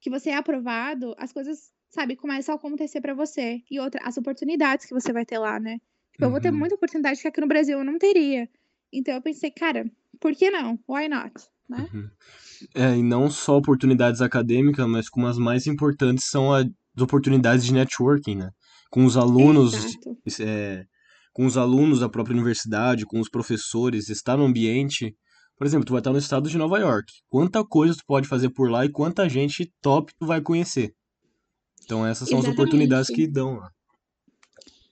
que 0.00 0.10
você 0.10 0.30
é 0.30 0.34
aprovado, 0.34 1.14
as 1.18 1.32
coisas, 1.32 1.72
sabe, 1.90 2.16
começam 2.16 2.54
a 2.54 2.58
acontecer 2.58 3.00
pra 3.00 3.14
você. 3.14 3.62
E 3.70 3.80
outra, 3.80 4.00
as 4.04 4.16
oportunidades 4.16 4.86
que 4.86 4.94
você 4.94 5.12
vai 5.12 5.24
ter 5.26 5.38
lá, 5.38 5.58
né. 5.60 5.78
Tipo, 6.12 6.26
eu 6.26 6.30
vou 6.30 6.40
ter 6.40 6.50
Uhum. 6.50 6.58
muita 6.58 6.74
oportunidade 6.76 7.20
que 7.20 7.28
aqui 7.28 7.40
no 7.40 7.48
Brasil 7.48 7.78
eu 7.78 7.84
não 7.84 7.98
teria. 7.98 8.48
Então 8.92 9.14
eu 9.14 9.22
pensei: 9.22 9.50
"Cara, 9.50 9.84
por 10.20 10.34
que 10.34 10.50
não? 10.50 10.78
Why 10.88 11.08
not?", 11.08 11.34
né. 11.68 11.88
Uhum. 11.92 12.10
É, 12.74 12.96
e 12.96 13.02
não 13.02 13.30
só 13.30 13.56
oportunidades 13.56 14.20
acadêmicas, 14.20 14.86
mas 14.88 15.08
como 15.08 15.26
as 15.26 15.38
mais 15.38 15.66
importantes 15.66 16.26
são 16.28 16.52
as 16.52 16.66
oportunidades 17.00 17.64
de 17.66 17.72
networking, 17.74 18.36
né. 18.36 18.50
Com 18.90 19.04
os 19.04 19.16
alunos, 19.16 19.98
eh, 20.40 20.84
com 21.32 21.46
os 21.46 21.56
alunos 21.56 22.00
da 22.00 22.08
própria 22.08 22.34
universidade, 22.34 23.06
com 23.06 23.20
os 23.20 23.28
professores, 23.30 24.08
estar 24.08 24.36
no 24.36 24.44
ambiente 24.44 25.14
por 25.58 25.66
exemplo, 25.66 25.86
tu 25.86 25.92
vai 25.92 26.00
estar 26.00 26.12
no 26.12 26.18
estado 26.18 26.48
de 26.48 26.56
Nova 26.58 26.78
York, 26.78 27.12
quanta 27.28 27.64
coisa 27.64 27.94
tu 27.96 28.04
pode 28.06 28.28
fazer 28.28 28.50
por 28.50 28.70
lá 28.70 28.84
e 28.84 28.92
quanta 28.92 29.28
gente 29.28 29.72
top 29.82 30.12
tu 30.18 30.24
vai 30.26 30.40
conhecer. 30.40 30.94
Então 31.84 32.06
essas 32.06 32.28
são 32.28 32.38
as 32.38 32.46
oportunidades 32.46 33.08
que 33.08 33.22
Exatamente. 33.22 33.32
dão 33.32 33.56
lá. 33.56 33.72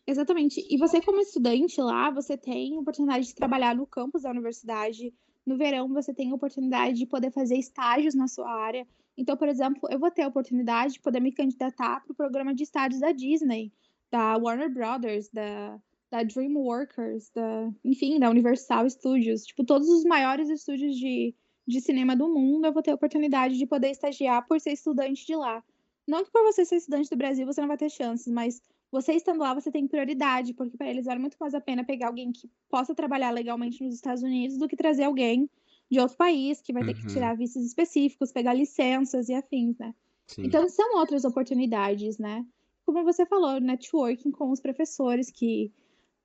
Exatamente. 0.06 0.66
E 0.70 0.78
você 0.78 1.00
como 1.00 1.20
estudante 1.20 1.80
lá, 1.80 2.10
você 2.10 2.36
tem 2.36 2.78
oportunidade 2.78 3.26
de 3.26 3.34
trabalhar 3.34 3.74
no 3.74 3.86
campus 3.86 4.22
da 4.22 4.30
universidade, 4.30 5.12
no 5.44 5.56
verão 5.56 5.92
você 5.92 6.14
tem 6.14 6.32
oportunidade 6.32 6.96
de 6.96 7.06
poder 7.06 7.32
fazer 7.32 7.56
estágios 7.56 8.14
na 8.14 8.28
sua 8.28 8.48
área. 8.50 8.86
Então, 9.16 9.36
por 9.36 9.48
exemplo, 9.48 9.88
eu 9.90 9.98
vou 9.98 10.10
ter 10.10 10.22
a 10.22 10.28
oportunidade 10.28 10.94
de 10.94 11.00
poder 11.00 11.20
me 11.20 11.32
candidatar 11.32 12.04
para 12.04 12.12
o 12.12 12.16
programa 12.16 12.54
de 12.54 12.62
estágios 12.62 13.00
da 13.00 13.12
Disney, 13.12 13.72
da 14.10 14.36
Warner 14.36 14.72
Brothers, 14.72 15.28
da 15.30 15.80
da 16.08 16.22
DreamWorks, 16.22 17.32
da 17.34 17.68
enfim, 17.84 18.20
da 18.20 18.30
Universal 18.30 18.88
Studios, 18.88 19.44
tipo, 19.44 19.64
todos 19.64 19.88
os 19.88 20.04
maiores 20.04 20.48
estúdios 20.48 20.96
de 20.96 21.34
de 21.66 21.80
cinema 21.80 22.14
do 22.14 22.28
mundo, 22.28 22.66
eu 22.66 22.72
vou 22.72 22.80
ter 22.80 22.92
a 22.92 22.94
oportunidade 22.94 23.58
de 23.58 23.66
poder 23.66 23.90
estagiar 23.90 24.46
por 24.46 24.60
ser 24.60 24.72
estudante 24.72 25.26
de 25.26 25.34
lá. 25.34 25.64
Não 26.06 26.24
que 26.24 26.30
por 26.30 26.42
você 26.44 26.64
ser 26.64 26.76
estudante 26.76 27.10
do 27.10 27.16
Brasil 27.16 27.46
você 27.46 27.60
não 27.60 27.68
vai 27.68 27.76
ter 27.76 27.90
chances, 27.90 28.32
mas 28.32 28.62
você 28.90 29.12
estando 29.14 29.40
lá, 29.40 29.54
você 29.54 29.70
tem 29.70 29.86
prioridade, 29.88 30.54
porque 30.54 30.76
pra 30.76 30.88
eles 30.88 31.04
vale 31.06 31.20
muito 31.20 31.36
mais 31.40 31.54
a 31.54 31.60
pena 31.60 31.84
pegar 31.84 32.08
alguém 32.08 32.32
que 32.32 32.48
possa 32.68 32.94
trabalhar 32.94 33.30
legalmente 33.30 33.82
nos 33.84 33.94
Estados 33.94 34.22
Unidos, 34.22 34.56
do 34.58 34.68
que 34.68 34.76
trazer 34.76 35.04
alguém 35.04 35.50
de 35.90 35.98
outro 36.00 36.16
país, 36.16 36.60
que 36.60 36.72
vai 36.72 36.84
ter 36.84 36.94
que 36.94 37.04
Uhum. 37.04 37.06
tirar 37.06 37.36
vistos 37.36 37.64
específicos, 37.64 38.32
pegar 38.32 38.54
licenças 38.54 39.28
e 39.28 39.34
afins, 39.34 39.76
né. 39.78 39.94
Sim. 40.26 40.44
Então 40.44 40.68
são 40.68 40.96
outras 40.98 41.24
oportunidades, 41.24 42.18
né? 42.18 42.44
Como 42.84 43.02
você 43.04 43.26
falou, 43.26 43.60
networking 43.60 44.30
com 44.30 44.50
os 44.50 44.60
professores 44.60 45.30
que 45.30 45.72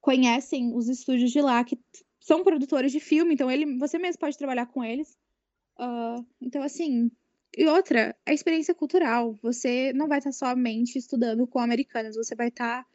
conhecem 0.01 0.75
os 0.75 0.87
estúdios 0.89 1.31
de 1.31 1.41
lá, 1.41 1.63
que 1.63 1.79
são 2.19 2.43
produtores 2.43 2.91
de 2.91 2.99
filme, 2.99 3.33
então 3.33 3.49
ele, 3.49 3.77
você 3.77 3.97
mesmo 3.97 4.19
pode 4.19 4.37
trabalhar 4.37 4.67
com 4.67 4.83
eles. 4.83 5.17
Uh, 5.79 6.25
então, 6.41 6.61
assim, 6.63 7.11
e 7.55 7.67
outra, 7.67 8.15
a 8.25 8.33
experiência 8.33 8.73
cultural. 8.73 9.37
Você 9.41 9.91
não 9.93 10.07
vai 10.07 10.19
estar 10.19 10.31
somente 10.31 10.97
estudando 10.97 11.45
com 11.45 11.59
americanos, 11.59 12.15
você 12.15 12.35
vai 12.35 12.47
estar. 12.47 12.85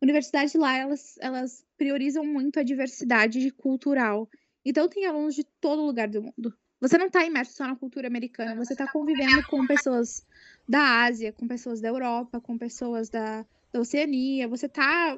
Universidades 0.00 0.54
lá, 0.54 0.76
elas, 0.76 1.16
elas 1.20 1.64
priorizam 1.76 2.24
muito 2.24 2.60
a 2.60 2.62
diversidade 2.62 3.50
cultural. 3.52 4.28
Então, 4.64 4.88
tem 4.88 5.06
alunos 5.06 5.34
de 5.34 5.42
todo 5.44 5.82
lugar 5.82 6.08
do 6.08 6.22
mundo. 6.22 6.54
Você 6.80 6.98
não 6.98 7.06
está 7.06 7.24
imerso 7.24 7.54
só 7.54 7.66
na 7.66 7.74
cultura 7.74 8.06
americana, 8.06 8.54
você 8.54 8.74
está 8.74 8.86
convivendo 8.92 9.42
com 9.48 9.66
pessoas 9.66 10.24
da 10.68 11.04
Ásia, 11.04 11.32
com 11.32 11.48
pessoas 11.48 11.80
da 11.80 11.88
Europa, 11.88 12.40
com 12.40 12.58
pessoas 12.58 13.08
da, 13.08 13.46
da 13.72 13.80
Oceania. 13.80 14.46
Você 14.46 14.68
tá. 14.68 15.16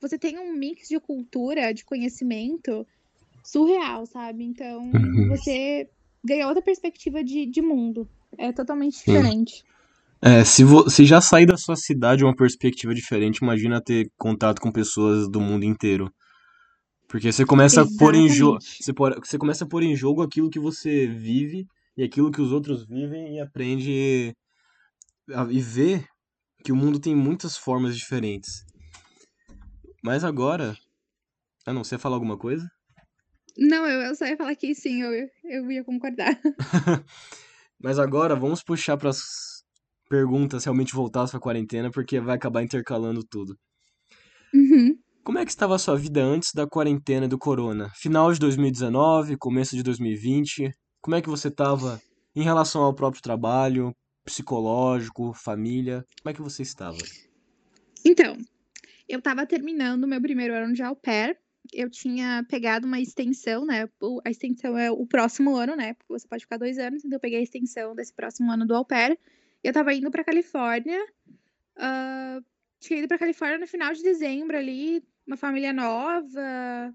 Você 0.00 0.16
tem 0.16 0.38
um 0.38 0.54
mix 0.54 0.88
de 0.88 0.98
cultura, 1.00 1.74
de 1.74 1.84
conhecimento 1.84 2.86
surreal, 3.42 4.06
sabe? 4.06 4.44
Então, 4.44 4.84
uhum. 4.84 5.28
você 5.28 5.90
ganha 6.24 6.46
outra 6.46 6.62
perspectiva 6.62 7.24
de, 7.24 7.44
de 7.46 7.60
mundo. 7.60 8.08
É 8.38 8.52
totalmente 8.52 8.98
diferente. 8.98 9.64
É, 10.22 10.44
se, 10.44 10.62
se 10.88 11.04
já 11.04 11.20
sair 11.20 11.46
da 11.46 11.56
sua 11.56 11.76
cidade 11.76 12.24
uma 12.24 12.36
perspectiva 12.36 12.94
diferente, 12.94 13.38
imagina 13.38 13.80
ter 13.80 14.10
contato 14.18 14.60
com 14.60 14.70
pessoas 14.70 15.28
do 15.30 15.40
mundo 15.40 15.64
inteiro. 15.64 16.12
Porque 17.08 17.32
você 17.32 17.44
começa 17.44 17.80
Exatamente. 17.80 17.96
a 17.96 17.98
pôr 17.98 18.14
em 18.14 18.28
jogo. 18.28 18.58
Você, 18.60 18.92
você 18.92 19.38
começa 19.38 19.64
a 19.64 19.68
pôr 19.68 19.82
em 19.82 19.96
jogo 19.96 20.22
aquilo 20.22 20.50
que 20.50 20.60
você 20.60 21.06
vive 21.06 21.66
e 21.96 22.04
aquilo 22.04 22.30
que 22.30 22.40
os 22.40 22.52
outros 22.52 22.86
vivem 22.86 23.36
e 23.36 23.40
aprende 23.40 24.34
a, 25.34 25.46
e 25.50 25.60
vê 25.60 26.04
que 26.62 26.70
o 26.70 26.76
mundo 26.76 27.00
tem 27.00 27.16
muitas 27.16 27.56
formas 27.56 27.96
diferentes. 27.96 28.64
Mas 30.04 30.22
agora. 30.22 30.76
Ah 31.66 31.72
não, 31.72 31.82
você 31.82 31.94
ia 31.96 31.98
falar 31.98 32.16
alguma 32.16 32.38
coisa? 32.38 32.70
Não, 33.56 33.86
eu, 33.86 34.02
eu 34.02 34.14
só 34.14 34.26
ia 34.26 34.36
falar 34.36 34.54
que 34.54 34.74
sim, 34.74 35.02
eu, 35.02 35.28
eu 35.44 35.70
ia 35.70 35.82
concordar. 35.82 36.38
Mas 37.82 37.98
agora 37.98 38.36
vamos 38.36 38.62
puxar 38.62 38.96
para 38.96 39.10
as 39.10 39.22
perguntas 40.08 40.64
realmente 40.64 40.94
voltadas 40.94 41.30
para 41.30 41.38
a 41.38 41.42
quarentena, 41.42 41.90
porque 41.90 42.20
vai 42.20 42.36
acabar 42.36 42.62
intercalando 42.62 43.24
tudo. 43.24 43.56
Uhum. 44.52 44.98
Como 45.22 45.38
é 45.38 45.44
que 45.44 45.50
estava 45.50 45.76
a 45.76 45.78
sua 45.78 45.96
vida 45.96 46.22
antes 46.22 46.52
da 46.52 46.66
quarentena 46.66 47.28
do 47.28 47.38
corona? 47.38 47.90
Final 47.94 48.32
de 48.32 48.40
2019, 48.40 49.36
começo 49.36 49.76
de 49.76 49.82
2020. 49.82 50.70
Como 51.00 51.14
é 51.14 51.22
que 51.22 51.28
você 51.28 51.48
estava 51.48 52.00
em 52.34 52.42
relação 52.42 52.82
ao 52.82 52.94
próprio 52.94 53.22
trabalho, 53.22 53.94
psicológico, 54.24 55.32
família? 55.32 56.04
Como 56.20 56.30
é 56.30 56.34
que 56.34 56.42
você 56.42 56.62
estava? 56.62 56.98
Então, 58.04 58.36
eu 59.08 59.18
estava 59.18 59.46
terminando 59.46 60.06
meu 60.06 60.20
primeiro 60.20 60.54
ano 60.54 60.72
de 60.72 60.82
au 60.82 60.96
pair 60.96 61.38
eu 61.72 61.90
tinha 61.90 62.44
pegado 62.48 62.86
uma 62.86 63.00
extensão, 63.00 63.64
né? 63.64 63.88
A 64.24 64.30
extensão 64.30 64.76
é 64.76 64.90
o 64.90 65.06
próximo 65.06 65.54
ano, 65.56 65.76
né? 65.76 65.94
Porque 65.94 66.12
você 66.12 66.26
pode 66.26 66.44
ficar 66.44 66.56
dois 66.56 66.78
anos, 66.78 67.04
então 67.04 67.16
eu 67.16 67.20
peguei 67.20 67.38
a 67.38 67.42
extensão 67.42 67.94
desse 67.94 68.12
próximo 68.12 68.50
ano 68.50 68.66
do 68.66 68.74
au 68.74 68.84
pair. 68.84 69.18
E 69.62 69.68
eu 69.68 69.72
tava 69.72 69.94
indo 69.94 70.10
pra 70.10 70.24
Califórnia. 70.24 71.00
Uh, 71.76 72.44
tinha 72.80 72.98
ido 72.98 73.08
pra 73.08 73.18
Califórnia 73.18 73.58
no 73.58 73.66
final 73.66 73.92
de 73.92 74.02
dezembro 74.02 74.56
ali, 74.56 75.04
uma 75.26 75.36
família 75.36 75.72
nova. 75.72 76.94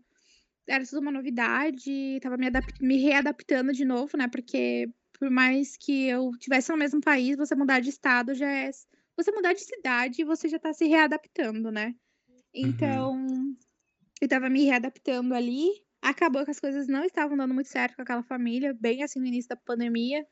Era 0.67 0.85
tudo 0.85 1.01
uma 1.01 1.11
novidade. 1.11 2.19
Tava 2.21 2.37
me, 2.37 2.47
me 2.81 2.97
readaptando 2.97 3.71
de 3.71 3.85
novo, 3.85 4.17
né? 4.17 4.27
Porque 4.27 4.89
por 5.17 5.29
mais 5.29 5.77
que 5.77 6.07
eu 6.07 6.31
tivesse 6.37 6.71
no 6.71 6.77
mesmo 6.77 6.99
país, 6.99 7.37
você 7.37 7.55
mudar 7.55 7.79
de 7.79 7.89
estado 7.89 8.33
já 8.33 8.49
é. 8.49 8.71
Você 9.15 9.31
mudar 9.31 9.53
de 9.53 9.61
cidade, 9.61 10.25
você 10.25 10.49
já 10.49 10.59
tá 10.59 10.73
se 10.73 10.85
readaptando, 10.85 11.71
né? 11.71 11.95
Uhum. 12.27 12.41
Então, 12.53 13.11
uhum 13.13 13.55
eu 14.21 14.27
tava 14.27 14.49
me 14.49 14.65
readaptando 14.65 15.33
ali. 15.33 15.69
Acabou 16.01 16.45
que 16.45 16.51
as 16.51 16.59
coisas 16.59 16.87
não 16.87 17.03
estavam 17.03 17.35
dando 17.35 17.53
muito 17.53 17.69
certo 17.69 17.95
com 17.95 18.01
aquela 18.01 18.23
família, 18.23 18.73
bem 18.79 19.03
assim 19.03 19.19
no 19.19 19.25
início 19.25 19.49
da 19.49 19.55
pandemia. 19.55 20.25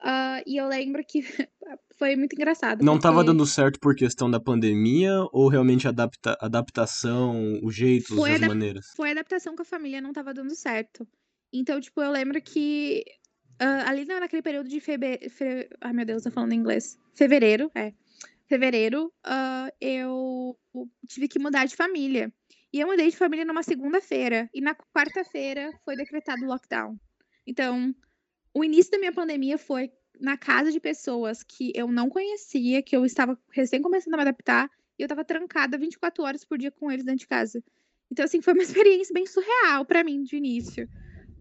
Uh, 0.00 0.42
e 0.46 0.56
eu 0.56 0.68
lembro 0.68 1.02
que 1.04 1.22
foi 1.96 2.16
muito 2.16 2.34
engraçado. 2.34 2.84
Não 2.84 2.96
estava 2.96 3.16
porque... 3.16 3.28
dando 3.28 3.46
certo 3.46 3.80
por 3.80 3.94
questão 3.94 4.30
da 4.30 4.38
pandemia 4.38 5.12
ou 5.32 5.48
realmente 5.48 5.88
adapta 5.88 6.36
adaptação, 6.40 7.58
os 7.62 7.74
jeitos, 7.74 8.14
foi 8.14 8.32
as 8.32 8.40
maneiras? 8.40 8.86
Foi 8.94 9.08
a 9.08 9.12
adaptação 9.12 9.56
com 9.56 9.62
a 9.62 9.64
família, 9.64 10.00
não 10.00 10.10
estava 10.10 10.34
dando 10.34 10.54
certo. 10.54 11.06
Então, 11.52 11.80
tipo, 11.80 12.02
eu 12.02 12.10
lembro 12.10 12.40
que 12.42 13.04
uh, 13.60 13.88
ali 13.88 14.04
naquele 14.04 14.42
período 14.42 14.68
de 14.68 14.80
fevereiro. 14.80 15.30
Fe... 15.30 15.68
Ai, 15.80 15.92
meu 15.92 16.04
Deus, 16.04 16.22
tô 16.22 16.30
falando 16.30 16.52
em 16.52 16.56
inglês. 16.56 16.98
Fevereiro, 17.14 17.70
é. 17.74 17.92
Fevereiro, 18.46 19.12
uh, 19.26 19.72
eu 19.80 20.56
tive 21.08 21.26
que 21.26 21.38
mudar 21.38 21.64
de 21.64 21.74
família. 21.74 22.32
E 22.72 22.80
eu 22.80 22.86
mudei 22.86 23.10
de 23.10 23.16
família 23.16 23.44
numa 23.44 23.62
segunda-feira. 23.62 24.48
E 24.52 24.60
na 24.60 24.74
quarta-feira 24.74 25.70
foi 25.84 25.96
decretado 25.96 26.44
o 26.44 26.48
lockdown. 26.48 26.96
Então, 27.46 27.94
o 28.54 28.64
início 28.64 28.90
da 28.90 28.98
minha 28.98 29.12
pandemia 29.12 29.56
foi 29.56 29.90
na 30.20 30.36
casa 30.36 30.72
de 30.72 30.80
pessoas 30.80 31.42
que 31.42 31.72
eu 31.74 31.88
não 31.88 32.08
conhecia, 32.08 32.82
que 32.82 32.96
eu 32.96 33.04
estava 33.04 33.38
recém 33.52 33.82
começando 33.82 34.14
a 34.14 34.16
me 34.16 34.22
adaptar, 34.22 34.70
e 34.98 35.02
eu 35.02 35.06
estava 35.06 35.24
trancada 35.24 35.78
24 35.78 36.24
horas 36.24 36.44
por 36.44 36.58
dia 36.58 36.70
com 36.70 36.90
eles 36.90 37.04
dentro 37.04 37.20
de 37.20 37.26
casa. 37.26 37.62
Então, 38.10 38.24
assim, 38.24 38.40
foi 38.40 38.54
uma 38.54 38.62
experiência 38.64 39.12
bem 39.12 39.26
surreal 39.26 39.84
para 39.84 40.02
mim 40.02 40.22
de 40.22 40.36
início. 40.36 40.88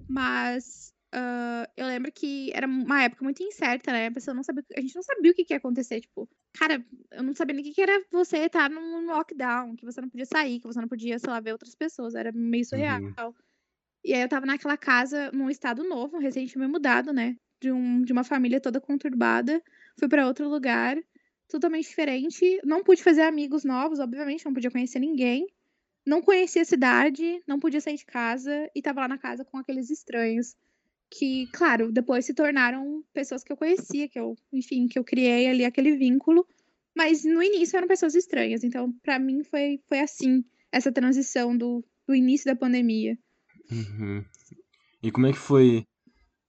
Mas 0.07 0.93
Uh, 1.15 1.63
eu 1.77 1.87
lembro 1.87 2.11
que 2.11 2.51
era 2.53 2.67
uma 2.67 3.03
época 3.03 3.23
muito 3.23 3.41
incerta, 3.41 3.89
né? 3.93 4.07
A 4.07 4.11
pessoa 4.11 4.35
não 4.35 4.43
sabia, 4.43 4.65
a 4.75 4.81
gente 4.81 4.93
não 4.95 5.01
sabia 5.01 5.31
o 5.31 5.33
que, 5.33 5.45
que 5.45 5.53
ia 5.53 5.57
acontecer. 5.57 6.01
Tipo, 6.01 6.27
cara, 6.51 6.85
eu 7.09 7.23
não 7.23 7.33
sabia 7.33 7.55
nem 7.55 7.63
o 7.63 7.67
que, 7.67 7.73
que 7.73 7.81
era 7.81 8.03
você 8.11 8.39
estar 8.39 8.69
num 8.69 9.05
lockdown, 9.05 9.77
que 9.77 9.85
você 9.85 10.01
não 10.01 10.09
podia 10.09 10.25
sair, 10.25 10.59
que 10.59 10.67
você 10.67 10.81
não 10.81 10.89
podia, 10.89 11.17
sei 11.17 11.29
lá, 11.29 11.39
ver 11.39 11.53
outras 11.53 11.73
pessoas. 11.73 12.15
Era 12.15 12.33
meio 12.33 12.65
surreal. 12.65 13.01
Uhum. 13.01 13.33
E 14.03 14.13
aí 14.13 14.21
eu 14.21 14.27
tava 14.27 14.45
naquela 14.45 14.75
casa, 14.75 15.31
num 15.31 15.49
estado 15.49 15.85
novo, 15.85 16.17
recentemente 16.17 16.69
mudado, 16.69 17.13
né? 17.13 17.37
De, 17.61 17.71
um, 17.71 18.01
de 18.01 18.11
uma 18.11 18.25
família 18.25 18.59
toda 18.59 18.81
conturbada. 18.81 19.63
Fui 19.97 20.09
para 20.09 20.27
outro 20.27 20.49
lugar, 20.49 20.97
totalmente 21.47 21.87
diferente. 21.87 22.59
Não 22.65 22.83
pude 22.83 23.01
fazer 23.01 23.21
amigos 23.21 23.63
novos, 23.63 23.99
obviamente, 23.99 24.43
não 24.43 24.53
podia 24.53 24.69
conhecer 24.69 24.99
ninguém. 24.99 25.47
Não 26.05 26.21
conhecia 26.21 26.61
a 26.61 26.65
cidade, 26.65 27.41
não 27.47 27.57
podia 27.57 27.79
sair 27.79 27.95
de 27.95 28.05
casa 28.05 28.69
e 28.75 28.81
tava 28.81 28.99
lá 28.99 29.07
na 29.07 29.17
casa 29.17 29.45
com 29.45 29.57
aqueles 29.57 29.89
estranhos 29.89 30.55
que, 31.09 31.47
claro, 31.47 31.91
depois 31.91 32.25
se 32.25 32.33
tornaram 32.33 33.03
pessoas 33.13 33.43
que 33.43 33.51
eu 33.51 33.57
conhecia, 33.57 34.09
que 34.09 34.19
eu, 34.19 34.35
enfim, 34.51 34.87
que 34.87 34.97
eu 34.97 35.03
criei 35.03 35.47
ali 35.47 35.63
aquele 35.63 35.95
vínculo, 35.95 36.45
mas 36.95 37.23
no 37.23 37.41
início 37.41 37.77
eram 37.77 37.87
pessoas 37.87 38.15
estranhas. 38.15 38.63
Então, 38.63 38.91
para 39.03 39.19
mim 39.19 39.43
foi, 39.43 39.79
foi 39.87 39.99
assim, 39.99 40.43
essa 40.71 40.91
transição 40.91 41.57
do, 41.57 41.83
do 42.07 42.15
início 42.15 42.45
da 42.45 42.55
pandemia. 42.55 43.17
Uhum. 43.71 44.23
E 45.01 45.11
como 45.11 45.27
é 45.27 45.31
que 45.31 45.37
foi 45.37 45.85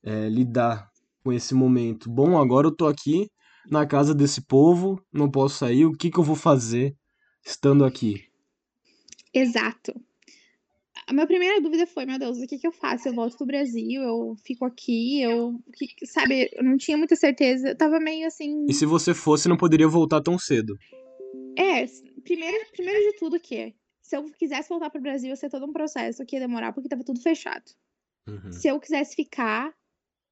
é, 0.02 0.28
lidar 0.28 0.90
com 1.22 1.32
esse 1.32 1.54
momento? 1.54 2.10
Bom, 2.10 2.38
agora 2.38 2.66
eu 2.66 2.74
tô 2.74 2.86
aqui 2.86 3.30
na 3.68 3.84
casa 3.84 4.14
desse 4.14 4.42
povo, 4.42 5.02
não 5.12 5.30
posso 5.30 5.58
sair, 5.58 5.84
o 5.84 5.92
que, 5.92 6.10
que 6.10 6.18
eu 6.18 6.24
vou 6.24 6.36
fazer 6.36 6.96
estando 7.44 7.84
aqui? 7.84 8.24
Exato 9.34 10.05
a 11.06 11.12
minha 11.12 11.26
primeira 11.26 11.60
dúvida 11.60 11.86
foi, 11.86 12.04
meu 12.04 12.18
Deus, 12.18 12.38
o 12.38 12.46
que, 12.46 12.58
que 12.58 12.66
eu 12.66 12.72
faço? 12.72 13.08
Eu 13.08 13.14
volto 13.14 13.36
pro 13.36 13.46
Brasil, 13.46 14.02
eu 14.02 14.36
fico 14.44 14.64
aqui, 14.64 15.22
eu. 15.22 15.60
Que, 15.72 16.06
sabe, 16.06 16.50
eu 16.52 16.64
não 16.64 16.76
tinha 16.76 16.96
muita 16.96 17.14
certeza. 17.14 17.68
Eu 17.68 17.76
tava 17.76 18.00
meio 18.00 18.26
assim. 18.26 18.66
E 18.68 18.74
se 18.74 18.84
você 18.84 19.14
fosse, 19.14 19.48
não 19.48 19.56
poderia 19.56 19.86
voltar 19.86 20.20
tão 20.20 20.38
cedo? 20.38 20.76
É, 21.56 21.86
primeiro, 22.22 22.66
primeiro 22.72 23.12
de 23.12 23.18
tudo 23.18 23.38
que 23.38 23.74
se 24.06 24.16
eu 24.16 24.24
quisesse 24.24 24.68
voltar 24.68 24.88
pro 24.88 25.00
Brasil, 25.00 25.30
ia 25.30 25.36
ser 25.36 25.50
todo 25.50 25.66
um 25.66 25.72
processo 25.72 26.24
que 26.24 26.36
ia 26.36 26.40
demorar, 26.40 26.72
porque 26.72 26.88
tava 26.88 27.02
tudo 27.02 27.20
fechado. 27.20 27.64
Uhum. 28.28 28.52
Se 28.52 28.68
eu 28.68 28.78
quisesse 28.78 29.16
ficar, 29.16 29.74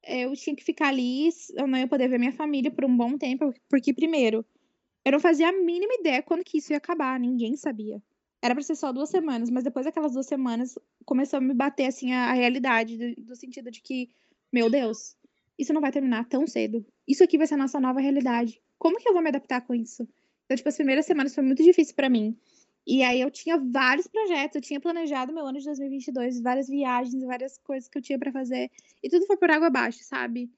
eu 0.07 0.33
tinha 0.33 0.55
que 0.55 0.63
ficar 0.63 0.87
ali, 0.87 1.29
eu 1.55 1.67
não 1.67 1.77
ia 1.77 1.87
poder 1.87 2.07
ver 2.07 2.17
minha 2.17 2.31
família 2.31 2.71
por 2.71 2.85
um 2.85 2.95
bom 2.95 3.17
tempo, 3.17 3.53
porque, 3.69 3.93
primeiro, 3.93 4.45
eu 5.03 5.11
não 5.11 5.19
fazia 5.19 5.49
a 5.49 5.51
mínima 5.51 5.93
ideia 5.95 6.23
quando 6.23 6.43
que 6.43 6.57
isso 6.57 6.71
ia 6.71 6.77
acabar, 6.77 7.19
ninguém 7.19 7.57
sabia. 7.57 8.01
Era 8.45 8.53
pra 8.53 8.63
ser 8.63 8.75
só 8.75 8.91
duas 8.91 9.09
semanas, 9.09 9.49
mas 9.49 9.63
depois 9.63 9.87
daquelas 9.87 10.13
duas 10.13 10.27
semanas 10.27 10.77
começou 11.03 11.37
a 11.37 11.41
me 11.41 11.51
bater 11.51 11.87
assim 11.87 12.13
a, 12.13 12.29
a 12.29 12.33
realidade, 12.33 12.95
do, 12.95 13.23
do, 13.23 13.35
sentido 13.35 13.71
de 13.71 13.81
que, 13.81 14.07
meu 14.53 14.69
Deus, 14.69 15.15
isso 15.57 15.73
não 15.73 15.81
vai 15.81 15.91
terminar 15.91 16.25
tão 16.25 16.45
cedo. 16.45 16.85
Isso 17.07 17.23
aqui 17.23 17.39
vai 17.39 17.47
ser 17.47 17.55
a 17.55 17.57
nossa 17.57 17.79
nova 17.79 17.99
realidade. 17.99 18.61
Como 18.77 18.99
que 18.99 19.09
eu 19.09 19.13
vou 19.13 19.23
me 19.23 19.29
adaptar 19.29 19.61
com 19.61 19.73
isso? 19.73 20.07
Então, 20.43 20.55
tipo, 20.55 20.69
as 20.69 20.75
primeiras 20.75 21.07
semanas 21.07 21.33
foi 21.33 21.43
muito 21.43 21.63
difícil 21.63 21.95
para 21.95 22.07
mim. 22.07 22.37
E 22.85 23.01
aí 23.01 23.19
eu 23.19 23.31
tinha 23.31 23.57
vários 23.57 24.05
projetos, 24.05 24.57
eu 24.57 24.61
tinha 24.61 24.79
planejado 24.79 25.33
meu 25.33 25.47
ano 25.47 25.57
de 25.57 25.65
2022, 25.65 26.39
várias 26.39 26.67
viagens, 26.67 27.23
várias 27.23 27.57
coisas 27.57 27.89
que 27.89 27.97
eu 27.97 28.01
tinha 28.03 28.19
para 28.19 28.31
fazer, 28.31 28.69
e 29.01 29.09
tudo 29.09 29.25
foi 29.25 29.37
por 29.37 29.49
água 29.49 29.69
abaixo, 29.69 30.03
sabe? 30.03 30.51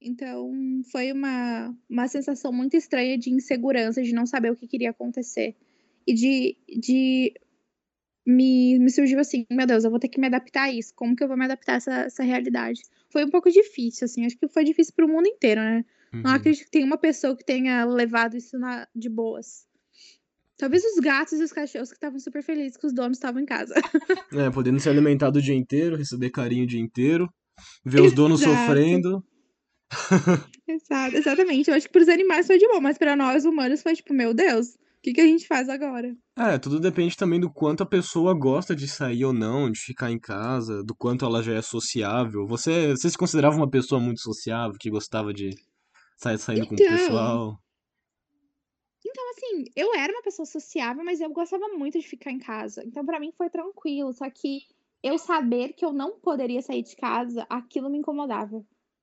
Então, 0.00 0.52
foi 0.92 1.10
uma, 1.10 1.76
uma 1.90 2.06
sensação 2.06 2.52
muito 2.52 2.76
estranha 2.76 3.18
de 3.18 3.30
insegurança, 3.30 4.00
de 4.00 4.14
não 4.14 4.26
saber 4.26 4.52
o 4.52 4.56
que 4.56 4.68
queria 4.68 4.90
acontecer 4.90 5.56
e 6.06 6.14
de, 6.14 6.56
de 6.80 7.34
me, 8.26 8.78
me 8.78 8.90
surgiu 8.90 9.18
assim, 9.18 9.46
meu 9.50 9.66
Deus, 9.66 9.84
eu 9.84 9.90
vou 9.90 9.98
ter 9.98 10.08
que 10.08 10.20
me 10.20 10.26
adaptar 10.26 10.64
a 10.64 10.72
isso. 10.72 10.92
Como 10.94 11.14
que 11.16 11.22
eu 11.24 11.28
vou 11.28 11.36
me 11.36 11.44
adaptar 11.44 11.74
a 11.74 11.76
essa, 11.76 11.92
essa 12.02 12.22
realidade? 12.22 12.80
Foi 13.10 13.24
um 13.24 13.30
pouco 13.30 13.50
difícil, 13.50 14.04
assim, 14.04 14.24
acho 14.24 14.38
que 14.38 14.48
foi 14.48 14.64
difícil 14.64 14.92
para 14.94 15.04
o 15.06 15.08
mundo 15.08 15.26
inteiro, 15.26 15.60
né? 15.60 15.84
Não 16.12 16.30
Uhum. 16.30 16.36
acredito 16.36 16.64
que 16.64 16.70
tenha 16.70 16.84
uma 16.86 16.98
pessoa 16.98 17.36
que 17.36 17.44
tenha 17.44 17.84
levado 17.84 18.36
isso 18.36 18.58
na- 18.58 18.86
de 18.94 19.08
boas. 19.08 19.66
Talvez 20.58 20.84
os 20.84 21.00
gatos 21.00 21.40
e 21.40 21.42
os 21.42 21.52
cachorros 21.52 21.88
que 21.88 21.96
estavam 21.96 22.18
super 22.20 22.42
felizes 22.42 22.76
que 22.76 22.86
os 22.86 22.92
donos 22.92 23.16
estavam 23.16 23.40
em 23.42 23.46
casa. 23.46 23.74
É, 24.46 24.50
podendo 24.50 24.78
se 24.80 24.88
alimentar 24.88 25.30
do 25.30 25.42
dia 25.42 25.54
inteiro, 25.54 25.96
receber 25.96 26.30
carinho 26.30 26.64
o 26.64 26.66
dia 26.66 26.80
inteiro, 26.80 27.28
ver 27.84 28.00
os 28.00 28.14
donos 28.14 28.40
Exato. 28.40 28.56
sofrendo. 28.60 29.22
Exato, 30.66 31.16
exatamente. 31.16 31.68
Eu 31.70 31.76
acho 31.76 31.86
que 31.86 31.92
pros 31.92 32.08
animais 32.08 32.46
foi 32.46 32.58
de 32.58 32.66
boa, 32.66 32.80
mas 32.80 32.96
pra 32.96 33.16
nós 33.16 33.44
humanos 33.44 33.82
foi 33.82 33.94
tipo, 33.94 34.14
meu 34.14 34.32
Deus, 34.32 34.74
o 34.74 34.78
que, 35.02 35.12
que 35.12 35.20
a 35.20 35.26
gente 35.26 35.46
faz 35.46 35.68
agora? 35.68 36.16
É, 36.38 36.58
tudo 36.58 36.80
depende 36.80 37.16
também 37.16 37.40
do 37.40 37.52
quanto 37.52 37.82
a 37.82 37.86
pessoa 37.86 38.32
gosta 38.34 38.74
de 38.74 38.88
sair 38.88 39.24
ou 39.24 39.32
não, 39.32 39.70
de 39.70 39.78
ficar 39.78 40.10
em 40.10 40.18
casa, 40.18 40.82
do 40.82 40.94
quanto 40.94 41.24
ela 41.24 41.42
já 41.42 41.54
é 41.54 41.62
sociável. 41.62 42.46
Você, 42.46 42.90
você 42.90 43.10
se 43.10 43.18
considerava 43.18 43.56
uma 43.56 43.68
pessoa 43.68 44.00
muito 44.00 44.20
sociável, 44.20 44.76
que 44.78 44.90
gostava 44.90 45.32
de 45.32 45.50
sair 46.16 46.38
saindo 46.38 46.66
com 46.66 46.74
o 46.74 46.78
Então. 46.80 46.96
pessoal? 46.96 47.58
Então, 49.04 49.30
assim, 49.30 49.64
eu 49.74 49.94
era 49.94 50.12
uma 50.12 50.22
pessoa 50.22 50.46
sociável, 50.46 51.04
mas 51.04 51.20
eu 51.20 51.30
gostava 51.30 51.68
muito 51.68 51.98
de 51.98 52.06
ficar 52.06 52.30
em 52.30 52.38
casa. 52.38 52.84
Então, 52.86 53.04
pra 53.04 53.18
mim 53.18 53.32
foi 53.36 53.50
tranquilo. 53.50 54.12
Só 54.12 54.30
que 54.30 54.60
eu 55.02 55.18
saber 55.18 55.72
que 55.72 55.84
eu 55.84 55.92
não 55.92 56.20
poderia 56.20 56.62
sair 56.62 56.82
de 56.82 56.94
casa, 56.96 57.44
aquilo 57.50 57.90
me 57.90 57.98
incomodava. 57.98 58.56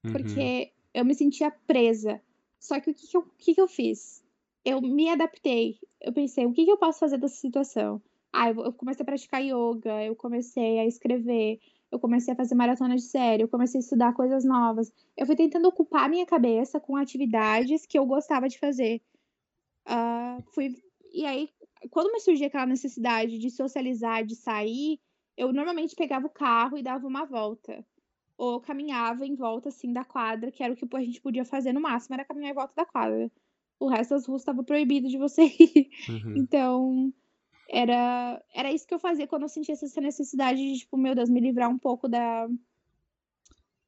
Uhum. 0.06 0.12
Porque 0.14 0.72
eu 0.94 1.04
me 1.04 1.14
sentia 1.14 1.52
presa. 1.52 2.22
Só 2.60 2.80
que 2.80 2.92
o 2.92 2.94
que, 2.94 3.08
que, 3.08 3.18
eu, 3.18 3.24
que, 3.38 3.54
que 3.56 3.62
eu 3.62 3.68
fiz? 3.68 4.24
Eu 4.70 4.82
me 4.82 5.10
adaptei. 5.10 5.80
Eu 6.00 6.14
pensei, 6.14 6.46
o 6.46 6.54
que, 6.54 6.64
que 6.64 6.72
eu 6.72 6.78
posso 6.78 7.00
fazer 7.00 7.18
dessa 7.18 7.36
situação? 7.36 8.02
Ah, 8.32 8.50
eu, 8.50 8.72
comecei 8.74 9.02
a 9.02 9.06
praticar 9.06 9.42
yoga, 9.42 10.04
eu 10.04 10.16
comecei 10.16 10.78
a 10.80 10.86
escrever, 10.86 11.60
eu 11.92 12.00
comecei 12.00 12.34
a 12.34 12.38
fazer 12.38 12.54
maratona 12.54 12.96
de 12.96 13.02
série, 13.02 13.42
eu 13.42 13.48
comecei 13.48 13.80
a 13.80 13.82
estudar 13.82 14.14
coisas 14.14 14.46
novas. 14.46 14.94
Eu 15.18 15.26
fui 15.26 15.36
tentando 15.36 15.68
ocupar 15.68 16.08
minha 16.08 16.26
cabeça 16.26 16.80
com 16.80 16.96
atividades 16.96 17.88
que 17.88 17.98
eu 17.98 18.06
gostava 18.06 18.48
de 18.48 18.60
fazer. 18.60 19.02
Ah, 19.86 20.38
fui... 20.54 20.76
E 21.12 21.26
aí, 21.26 21.50
quando 21.90 22.12
me 22.14 22.20
surgia 22.20 22.46
aquela 22.48 22.68
necessidade 22.68 23.40
de 23.40 23.50
socializar, 23.50 24.24
de 24.24 24.36
sair, 24.36 25.00
eu 25.36 25.52
normalmente 25.52 25.96
pegava 25.96 26.28
o 26.28 26.30
carro 26.30 26.78
e 26.78 26.84
dava 26.84 27.08
uma 27.08 27.26
volta 27.26 27.84
ou 28.38 28.62
caminhava 28.62 29.26
em 29.26 29.36
volta 29.36 29.70
assim 29.70 29.92
da 29.92 30.06
quadra, 30.06 30.52
que 30.52 30.64
era 30.64 30.72
o 30.74 30.76
que 30.76 30.88
a 30.96 31.02
gente 31.02 31.20
podia 31.20 31.44
fazer 31.44 31.74
no 31.74 31.82
máximo, 31.82 32.14
era 32.14 32.24
caminhar 32.24 32.52
em 32.52 32.56
volta 32.56 32.74
da 32.76 32.86
quadra. 32.86 33.30
O 33.80 33.88
resto 33.88 34.12
das 34.12 34.26
ruas 34.26 34.42
estava 34.42 34.64
proibido 34.64 35.08
de 35.08 35.18
você 35.18 35.44
ir. 35.44 35.90
Uhum. 36.10 36.34
Então, 36.36 37.14
era 37.70 38.42
era 38.54 38.72
isso 38.72 38.86
que 38.88 38.94
eu 38.94 39.00
fazia 39.00 39.28
quando 39.28 39.44
eu 39.44 39.50
sentia 39.50 39.74
essa 39.74 40.02
necessidade 40.02 40.60
de, 40.60 40.80
tipo, 40.80 40.98
meu 40.98 41.16
Deus, 41.16 41.30
me 41.30 41.40
livrar 41.40 41.70
um 41.70 41.78
pouco 41.78 42.08
da 42.08 42.48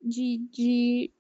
de, 0.02 0.40
de 0.52 1.12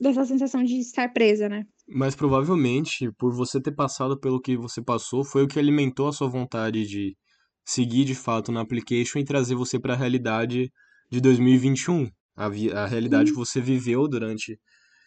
dessa 0.00 0.24
sensação 0.24 0.62
de 0.62 0.78
estar 0.78 1.12
presa, 1.12 1.48
né? 1.48 1.66
Mas 1.88 2.14
provavelmente, 2.14 3.10
por 3.12 3.32
você 3.32 3.60
ter 3.60 3.72
passado 3.72 4.18
pelo 4.18 4.40
que 4.40 4.56
você 4.56 4.82
passou, 4.82 5.24
foi 5.24 5.44
o 5.44 5.48
que 5.48 5.58
alimentou 5.58 6.08
a 6.08 6.12
sua 6.12 6.28
vontade 6.28 6.86
de 6.86 7.16
seguir 7.64 8.04
de 8.04 8.14
fato 8.14 8.50
na 8.50 8.60
application 8.60 9.18
e 9.18 9.24
trazer 9.24 9.54
você 9.54 9.78
para 9.78 9.94
a 9.94 9.96
realidade 9.96 10.70
de 11.10 11.20
2021, 11.20 12.08
a, 12.36 12.46
a 12.46 12.86
realidade 12.86 13.30
que 13.30 13.36
você 13.36 13.60
viveu 13.60 14.08
durante 14.08 14.58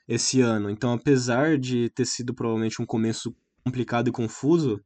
esse 0.09 0.41
ano. 0.41 0.71
Então, 0.71 0.91
apesar 0.91 1.55
de 1.55 1.87
ter 1.91 2.05
sido 2.05 2.33
provavelmente 2.33 2.81
um 2.81 2.85
começo 2.85 3.33
complicado 3.63 4.09
e 4.09 4.11
confuso, 4.11 4.83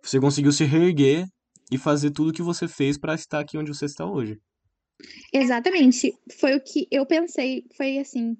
você 0.00 0.20
conseguiu 0.20 0.52
se 0.52 0.62
reerguer 0.64 1.26
e 1.72 1.76
fazer 1.76 2.12
tudo 2.12 2.30
o 2.30 2.32
que 2.32 2.40
você 2.40 2.68
fez 2.68 2.96
para 2.96 3.14
estar 3.14 3.40
aqui 3.40 3.58
onde 3.58 3.74
você 3.74 3.84
está 3.84 4.06
hoje. 4.06 4.40
Exatamente. 5.32 6.16
Foi 6.38 6.54
o 6.54 6.60
que 6.60 6.86
eu 6.88 7.04
pensei, 7.04 7.66
foi 7.76 7.98
assim, 7.98 8.36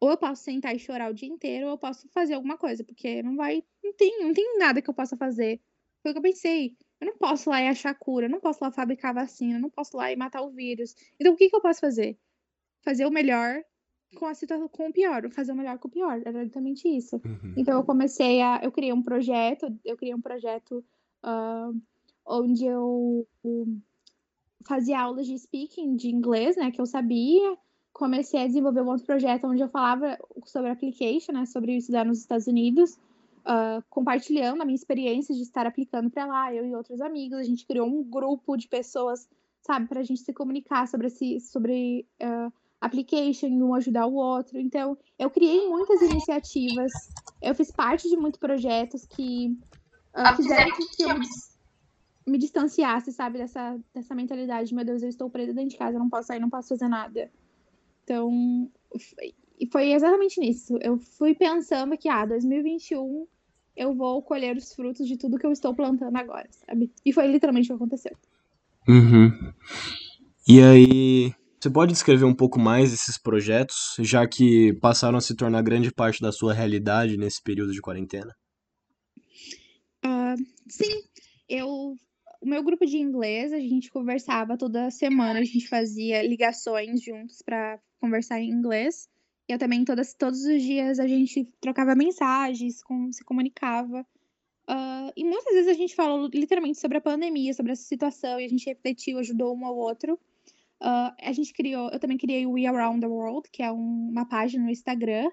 ou 0.00 0.10
eu 0.10 0.16
posso 0.16 0.44
sentar 0.44 0.74
e 0.74 0.78
chorar 0.78 1.10
o 1.10 1.14
dia 1.14 1.28
inteiro, 1.28 1.66
ou 1.66 1.72
eu 1.72 1.78
posso 1.78 2.08
fazer 2.08 2.34
alguma 2.34 2.56
coisa, 2.56 2.82
porque 2.82 3.22
não 3.22 3.36
vai, 3.36 3.62
não 3.84 3.92
tem, 3.92 4.24
não 4.24 4.32
tem 4.32 4.58
nada 4.58 4.80
que 4.80 4.88
eu 4.88 4.94
possa 4.94 5.14
fazer. 5.16 5.60
Foi 6.02 6.12
o 6.12 6.14
que 6.14 6.18
eu 6.18 6.22
pensei. 6.22 6.74
Eu 6.98 7.08
não 7.08 7.18
posso 7.18 7.50
lá 7.50 7.60
e 7.60 7.68
achar 7.68 7.94
cura, 7.94 8.24
eu 8.24 8.30
não 8.30 8.40
posso 8.40 8.64
lá 8.64 8.72
fabricar 8.72 9.12
vacina, 9.12 9.58
eu 9.58 9.60
não 9.60 9.68
posso 9.68 9.94
lá 9.94 10.10
e 10.10 10.16
matar 10.16 10.40
o 10.40 10.50
vírus. 10.50 10.94
Então 11.20 11.34
o 11.34 11.36
que 11.36 11.50
que 11.50 11.56
eu 11.56 11.60
posso 11.60 11.80
fazer? 11.80 12.18
Fazer 12.82 13.04
o 13.04 13.10
melhor 13.10 13.62
com 14.14 14.26
a 14.26 14.34
situação, 14.34 14.68
com 14.68 14.88
o 14.88 14.92
pior, 14.92 15.28
fazer 15.30 15.52
o 15.52 15.56
melhor 15.56 15.78
com 15.78 15.88
o 15.88 15.90
pior. 15.90 16.20
Era 16.24 16.42
exatamente 16.42 16.88
isso. 16.88 17.16
Uhum. 17.16 17.54
Então 17.56 17.74
eu 17.74 17.84
comecei 17.84 18.40
a. 18.40 18.60
Eu 18.62 18.70
criei 18.70 18.92
um 18.92 19.02
projeto, 19.02 19.66
eu 19.84 19.96
criei 19.96 20.14
um 20.14 20.20
projeto 20.20 20.84
ah, 21.22 21.70
onde 22.24 22.64
eu 22.64 23.26
um, 23.44 23.80
fazia 24.66 25.00
aulas 25.00 25.26
de 25.26 25.38
speaking 25.38 25.96
de 25.96 26.08
inglês, 26.08 26.56
né? 26.56 26.70
Que 26.70 26.80
eu 26.80 26.86
sabia. 26.86 27.56
Comecei 27.92 28.42
a 28.42 28.46
desenvolver 28.46 28.82
um 28.82 28.88
outro 28.88 29.06
projeto 29.06 29.46
onde 29.46 29.62
eu 29.62 29.68
falava 29.68 30.18
sobre 30.44 30.70
application, 30.70 31.32
né? 31.32 31.46
Sobre 31.46 31.76
estudar 31.76 32.04
nos 32.04 32.18
Estados 32.18 32.46
Unidos, 32.46 32.98
ah, 33.44 33.82
compartilhando 33.90 34.62
a 34.62 34.64
minha 34.64 34.76
experiência 34.76 35.34
de 35.34 35.42
estar 35.42 35.66
aplicando 35.66 36.10
para 36.10 36.26
lá, 36.26 36.54
eu 36.54 36.64
e 36.66 36.74
outros 36.74 37.00
amigos. 37.00 37.38
A 37.38 37.44
gente 37.44 37.66
criou 37.66 37.86
um 37.86 38.02
grupo 38.02 38.56
de 38.56 38.68
pessoas, 38.68 39.28
sabe, 39.62 39.88
para 39.88 40.00
a 40.00 40.04
gente 40.04 40.20
se 40.20 40.32
comunicar 40.32 40.86
sobre 40.88 41.08
esse, 41.08 41.40
sobre 41.40 42.06
ah, 42.20 42.52
application, 42.80 43.48
um 43.48 43.74
ajudar 43.74 44.06
o 44.06 44.14
outro. 44.14 44.58
Então, 44.58 44.96
eu 45.18 45.30
criei 45.30 45.68
muitas 45.68 46.00
iniciativas, 46.02 46.92
eu 47.42 47.54
fiz 47.54 47.70
parte 47.70 48.08
de 48.08 48.16
muitos 48.16 48.38
projetos 48.38 49.06
que 49.06 49.56
ah, 50.12 50.34
fizeram 50.34 50.70
com 50.70 50.86
que 50.86 51.02
eu 51.02 51.18
me, 51.18 51.26
me 52.26 52.38
distanciasse, 52.38 53.12
sabe, 53.12 53.38
dessa, 53.38 53.78
dessa 53.94 54.14
mentalidade, 54.14 54.74
meu 54.74 54.84
Deus, 54.84 55.02
eu 55.02 55.08
estou 55.08 55.30
presa 55.30 55.52
dentro 55.52 55.70
de 55.70 55.78
casa, 55.78 55.96
eu 55.96 56.00
não 56.00 56.10
posso 56.10 56.28
sair, 56.28 56.40
não 56.40 56.50
posso 56.50 56.68
fazer 56.68 56.88
nada. 56.88 57.30
Então, 58.04 58.70
foi- 58.90 59.34
e 59.58 59.66
foi 59.66 59.92
exatamente 59.92 60.38
nisso. 60.38 60.78
Eu 60.82 60.98
fui 60.98 61.34
pensando 61.34 61.96
que, 61.96 62.08
ah, 62.08 62.26
2021 62.26 63.26
eu 63.74 63.94
vou 63.94 64.22
colher 64.22 64.56
os 64.56 64.72
frutos 64.74 65.06
de 65.06 65.16
tudo 65.16 65.38
que 65.38 65.46
eu 65.46 65.52
estou 65.52 65.74
plantando 65.74 66.16
agora, 66.16 66.46
sabe? 66.50 66.90
E 67.04 67.12
foi 67.12 67.26
literalmente 67.26 67.72
o 67.72 67.76
que 67.76 67.82
aconteceu. 67.82 68.16
Uhum. 68.88 69.52
E 70.48 70.62
aí, 70.62 71.34
você 71.58 71.70
pode 71.70 71.92
descrever 71.92 72.24
um 72.24 72.34
pouco 72.34 72.58
mais 72.58 72.92
esses 72.92 73.18
projetos, 73.18 73.96
já 74.00 74.26
que 74.26 74.72
passaram 74.80 75.18
a 75.18 75.20
se 75.20 75.34
tornar 75.34 75.62
grande 75.62 75.92
parte 75.92 76.20
da 76.20 76.32
sua 76.32 76.52
realidade 76.52 77.16
nesse 77.16 77.42
período 77.42 77.72
de 77.72 77.80
quarentena? 77.80 78.32
Sim, 80.68 81.02
eu. 81.48 81.96
O 82.38 82.46
meu 82.48 82.62
grupo 82.62 82.84
de 82.84 82.98
inglês, 82.98 83.52
a 83.52 83.58
gente 83.58 83.90
conversava 83.90 84.58
toda 84.58 84.90
semana, 84.90 85.40
a 85.40 85.44
gente 85.44 85.66
fazia 85.68 86.22
ligações 86.22 87.02
juntos 87.02 87.40
para 87.42 87.80
conversar 87.98 88.40
em 88.40 88.50
inglês. 88.50 89.08
E 89.48 89.52
eu 89.52 89.58
também, 89.58 89.84
todas, 89.84 90.14
todos 90.14 90.44
os 90.44 90.62
dias, 90.62 90.98
a 90.98 91.06
gente 91.08 91.48
trocava 91.60 91.94
mensagens, 91.94 92.82
com, 92.82 93.10
se 93.10 93.24
comunicava. 93.24 94.06
Ah, 94.68 95.10
e 95.16 95.24
muitas 95.24 95.54
vezes 95.54 95.68
a 95.68 95.72
gente 95.72 95.94
falou 95.94 96.28
literalmente 96.32 96.78
sobre 96.78 96.98
a 96.98 97.00
pandemia, 97.00 97.54
sobre 97.54 97.72
essa 97.72 97.84
situação, 97.84 98.38
e 98.38 98.44
a 98.44 98.48
gente 98.48 98.66
refletiu, 98.66 99.18
ajudou 99.18 99.56
um 99.56 99.64
ao 99.64 99.76
outro. 99.76 100.18
Ah, 100.80 101.14
a 101.20 101.32
gente 101.32 101.52
criou, 101.54 101.90
eu 101.90 101.98
também 101.98 102.18
criei 102.18 102.46
o 102.46 102.52
We 102.52 102.66
Around 102.66 103.00
the 103.00 103.06
World, 103.06 103.48
que 103.50 103.62
é 103.62 103.72
um- 103.72 104.10
uma 104.10 104.26
página 104.26 104.64
no 104.64 104.70
Instagram, 104.70 105.30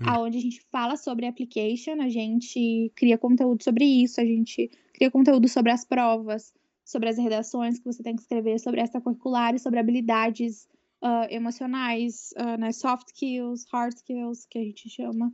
Hum. 0.00 0.04
aonde 0.06 0.38
a 0.38 0.40
gente 0.40 0.60
fala 0.70 0.96
sobre 0.96 1.26
application, 1.26 2.00
a 2.02 2.08
gente 2.08 2.92
cria 2.96 3.16
conteúdo 3.18 3.62
sobre 3.62 3.84
isso, 3.84 4.20
a 4.20 4.24
gente 4.24 4.70
cria 4.94 5.10
conteúdo 5.10 5.48
sobre 5.48 5.72
as 5.72 5.84
provas, 5.84 6.52
sobre 6.84 7.08
as 7.08 7.18
redações 7.18 7.78
que 7.78 7.84
você 7.86 8.02
tem 8.02 8.16
que 8.16 8.22
escrever, 8.22 8.58
sobre 8.60 8.80
extracurriculares, 8.82 9.62
sobre 9.62 9.78
habilidades 9.80 10.68
ah, 11.02 11.26
emocionais, 11.30 12.30
ah, 12.36 12.56
né, 12.56 12.72
soft 12.72 13.08
skills, 13.08 13.64
hard 13.72 13.94
skills, 13.96 14.46
que 14.46 14.58
a 14.58 14.62
gente 14.64 14.88
chama. 14.90 15.32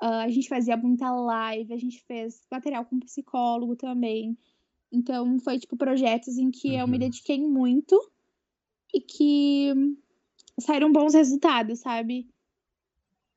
Ah, 0.00 0.22
a 0.24 0.30
gente 0.30 0.48
fazia 0.48 0.76
muita 0.76 1.10
live, 1.10 1.72
a 1.72 1.78
gente 1.78 2.02
fez 2.06 2.42
material 2.50 2.84
com 2.86 2.98
psicólogo 3.00 3.76
também. 3.76 4.36
Então, 4.92 5.38
foi 5.40 5.58
tipo 5.58 5.76
projetos 5.76 6.38
em 6.38 6.50
que 6.50 6.74
eu 6.74 6.86
me 6.88 6.94
Uhum. 6.94 7.00
dediquei 7.00 7.40
muito 7.40 7.96
e 8.92 9.00
que 9.00 9.72
saíram 10.60 10.92
bons 10.92 11.14
resultados, 11.14 11.80
sabe? 11.80 12.28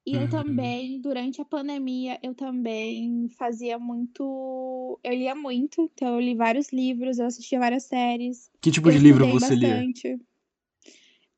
E 0.06 0.14
eu 0.14 0.22
Uhum. 0.24 0.28
também, 0.28 1.02
durante 1.02 1.42
a 1.42 1.46
pandemia, 1.46 2.20
eu 2.22 2.36
também 2.36 3.28
fazia 3.30 3.80
muito. 3.80 5.00
Eu 5.04 5.14
lia 5.14 5.34
muito, 5.34 5.90
então 5.96 6.14
eu 6.14 6.20
li 6.20 6.36
vários 6.36 6.72
livros, 6.72 7.18
eu 7.18 7.26
assistia 7.26 7.58
várias 7.58 7.86
séries. 7.86 8.52
Que 8.62 8.70
tipo 8.70 8.92
de 8.92 9.00
livro 9.00 9.26
você 9.28 9.56
lia? 9.56 9.78
bastante. 9.78 10.20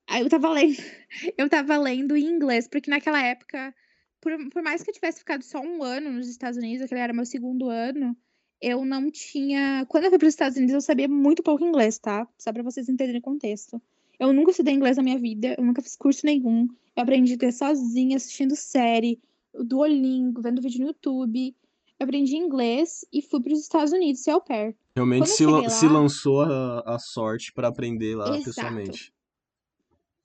Aí 0.06 0.22
eu 0.22 0.30
tava 0.30 0.50
lendo, 0.50 0.76
eu 1.38 1.50
tava 1.50 1.78
lendo 1.78 2.16
em 2.18 2.26
inglês, 2.26 2.68
porque 2.68 2.90
naquela 2.90 3.22
época, 3.22 3.74
por, 4.20 4.34
por 4.50 4.62
mais 4.62 4.84
que 4.84 4.90
eu 4.90 4.94
tivesse 4.94 5.20
ficado 5.20 5.44
só 5.44 5.62
um 5.62 5.82
ano 5.82 6.12
nos 6.12 6.28
Estados 6.28 6.58
Unidos, 6.58 6.82
aquele 6.82 7.00
era 7.00 7.14
meu 7.14 7.26
segundo 7.26 7.70
ano, 7.70 8.18
eu 8.62 8.84
não 8.84 9.10
tinha. 9.10 9.86
Quando 9.88 10.06
eu 10.06 10.10
fui 10.10 10.20
para 10.20 10.28
os 10.28 10.34
Estados 10.34 10.58
Unidos, 10.58 10.74
eu 10.74 10.82
sabia 10.82 11.08
muito 11.08 11.42
pouco 11.42 11.64
inglês, 11.64 12.00
tá? 12.00 12.28
Só 12.38 12.52
pra 12.52 12.64
vocês 12.64 12.90
entenderem 12.90 13.20
o 13.20 13.24
contexto. 13.24 13.82
Eu 14.20 14.34
nunca 14.34 14.52
estudei 14.52 14.74
inglês 14.74 14.98
na 14.98 15.04
minha 15.04 15.20
vida, 15.20 15.56
eu 15.58 15.64
nunca 15.64 15.82
fiz 15.82 15.96
curso 15.96 16.26
nenhum. 16.26 16.68
Eu 16.96 17.04
aprendi 17.04 17.38
ter 17.38 17.52
sozinha, 17.52 18.18
assistindo 18.18 18.56
série, 18.56 19.20
Duolingo, 19.54 20.42
vendo 20.42 20.62
vídeo 20.62 20.82
no 20.82 20.88
YouTube. 20.88 21.56
Eu 22.00 22.04
aprendi 22.04 22.36
inglês 22.36 23.06
e 23.12 23.22
fui 23.22 23.42
para 23.42 23.54
os 23.54 23.60
Estados 23.60 23.92
Unidos 23.92 24.22
ser 24.22 24.32
au 24.32 24.42
pair. 24.42 24.76
Realmente 24.96 25.30
se, 25.30 25.38
cheguei 25.38 25.70
se 25.70 25.86
lá- 25.86 25.92
lançou 25.94 26.42
a, 26.42 26.96
a 26.96 27.00
sorte 27.00 27.54
para 27.54 27.68
aprender 27.68 28.16
lá 28.16 28.30
Exato. 28.30 28.46
pessoalmente. 28.46 29.14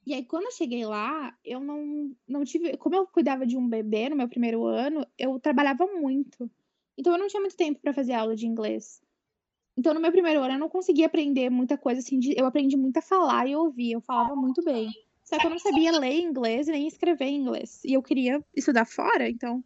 E 0.06 0.14
aí, 0.14 0.24
quando 0.24 0.44
eu 0.46 0.52
cheguei 0.52 0.84
lá, 0.84 1.34
eu 1.44 1.60
não, 1.60 2.10
não 2.26 2.44
tive. 2.44 2.76
Como 2.76 2.94
eu 2.94 3.06
cuidava 3.06 3.46
de 3.46 3.56
um 3.56 3.68
bebê 3.68 4.08
no 4.08 4.16
meu 4.16 4.28
primeiro 4.28 4.64
ano, 4.64 5.06
eu 5.18 5.38
trabalhava 5.38 5.86
muito. 5.86 6.50
Então, 6.96 7.12
eu 7.12 7.18
não 7.18 7.28
tinha 7.28 7.40
muito 7.40 7.56
tempo 7.56 7.80
para 7.80 7.92
fazer 7.92 8.14
aula 8.14 8.34
de 8.34 8.46
inglês. 8.46 9.01
Então, 9.76 9.94
no 9.94 10.00
meu 10.00 10.12
primeiro 10.12 10.40
ano, 10.42 10.54
eu 10.54 10.58
não 10.58 10.68
conseguia 10.68 11.06
aprender 11.06 11.48
muita 11.50 11.78
coisa 11.78 12.00
assim. 12.00 12.18
De, 12.18 12.34
eu 12.36 12.46
aprendi 12.46 12.76
muito 12.76 12.98
a 12.98 13.02
falar 13.02 13.46
e 13.48 13.56
ouvir. 13.56 13.92
Eu 13.92 14.00
falava 14.00 14.36
muito 14.36 14.62
bem. 14.62 14.88
Só 15.24 15.38
que 15.38 15.46
eu 15.46 15.50
não 15.50 15.58
sabia 15.58 15.98
ler 15.98 16.20
inglês 16.20 16.68
e 16.68 16.72
nem 16.72 16.86
escrever 16.86 17.28
inglês. 17.28 17.80
E 17.84 17.94
eu 17.94 18.02
queria 18.02 18.42
estudar 18.54 18.84
fora, 18.84 19.28
então 19.28 19.64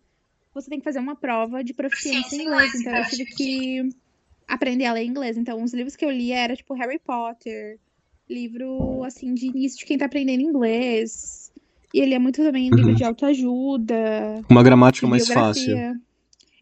você 0.54 0.70
tem 0.70 0.78
que 0.78 0.84
fazer 0.84 1.00
uma 1.00 1.16
prova 1.16 1.62
de 1.64 1.74
proficiência 1.74 2.36
em 2.36 2.42
inglês. 2.42 2.74
Então, 2.74 2.96
eu 2.96 3.04
tive 3.04 3.24
que 3.26 3.88
aprender 4.46 4.84
a 4.86 4.92
ler 4.92 5.04
inglês. 5.04 5.36
Então, 5.36 5.62
os 5.62 5.74
livros 5.74 5.96
que 5.96 6.04
eu 6.04 6.10
lia 6.10 6.36
era 6.38 6.54
tipo 6.56 6.72
Harry 6.74 6.98
Potter, 6.98 7.78
livro, 8.28 9.02
assim, 9.04 9.34
de 9.34 9.46
início 9.48 9.78
de 9.78 9.84
quem 9.86 9.98
tá 9.98 10.06
aprendendo 10.06 10.40
inglês. 10.42 11.50
E 11.92 12.00
ele 12.00 12.14
é 12.14 12.18
muito 12.18 12.42
também 12.42 12.68
livro 12.70 12.90
Uhum. 12.90 12.94
de 12.94 13.04
autoajuda, 13.04 14.44
Uma 14.48 14.62
gramática 14.62 15.06
mais 15.06 15.26
fácil. 15.28 15.76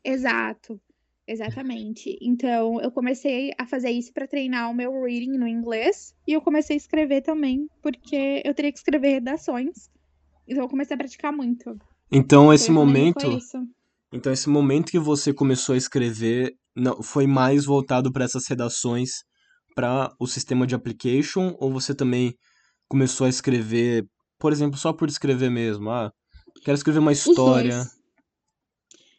Exato, 0.04 0.80
exatamente. 1.26 2.16
Então, 2.20 2.80
eu 2.80 2.90
comecei 2.90 3.52
a 3.58 3.66
fazer 3.66 3.90
isso 3.90 4.12
para 4.12 4.26
treinar 4.26 4.70
o 4.70 4.74
meu 4.74 5.02
reading 5.02 5.38
no 5.38 5.46
inglês. 5.46 6.14
E 6.26 6.32
eu 6.32 6.40
comecei 6.40 6.76
a 6.76 6.78
escrever 6.78 7.22
também, 7.22 7.66
porque 7.82 8.42
eu 8.44 8.54
teria 8.54 8.72
que 8.72 8.78
escrever 8.78 9.14
redações. 9.14 9.88
Então, 10.46 10.64
eu 10.64 10.68
comecei 10.68 10.94
a 10.94 10.98
praticar 10.98 11.32
muito. 11.32 11.76
Então, 12.12 12.52
esse 12.52 12.66
Foi 12.66 12.74
momento, 12.74 13.38
então 14.12 14.32
esse 14.32 14.48
momento 14.48 14.90
que 14.90 14.98
você 14.98 15.32
começou 15.32 15.74
a 15.74 15.78
escrever, 15.78 16.52
não, 16.76 17.02
foi 17.02 17.26
mais 17.26 17.64
voltado 17.64 18.12
para 18.12 18.24
essas 18.24 18.46
redações 18.46 19.10
para 19.74 20.14
o 20.20 20.26
sistema 20.26 20.66
de 20.66 20.74
application 20.74 21.54
ou 21.58 21.72
você 21.72 21.94
também 21.94 22.34
começou 22.88 23.26
a 23.26 23.30
escrever, 23.30 24.04
por 24.38 24.52
exemplo, 24.52 24.78
só 24.78 24.92
por 24.92 25.08
escrever 25.08 25.50
mesmo? 25.50 25.90
Ah, 25.90 26.12
quero 26.64 26.76
escrever 26.76 27.00
uma 27.00 27.10
Os 27.10 27.26
história. 27.26 27.78
dois. 27.78 28.03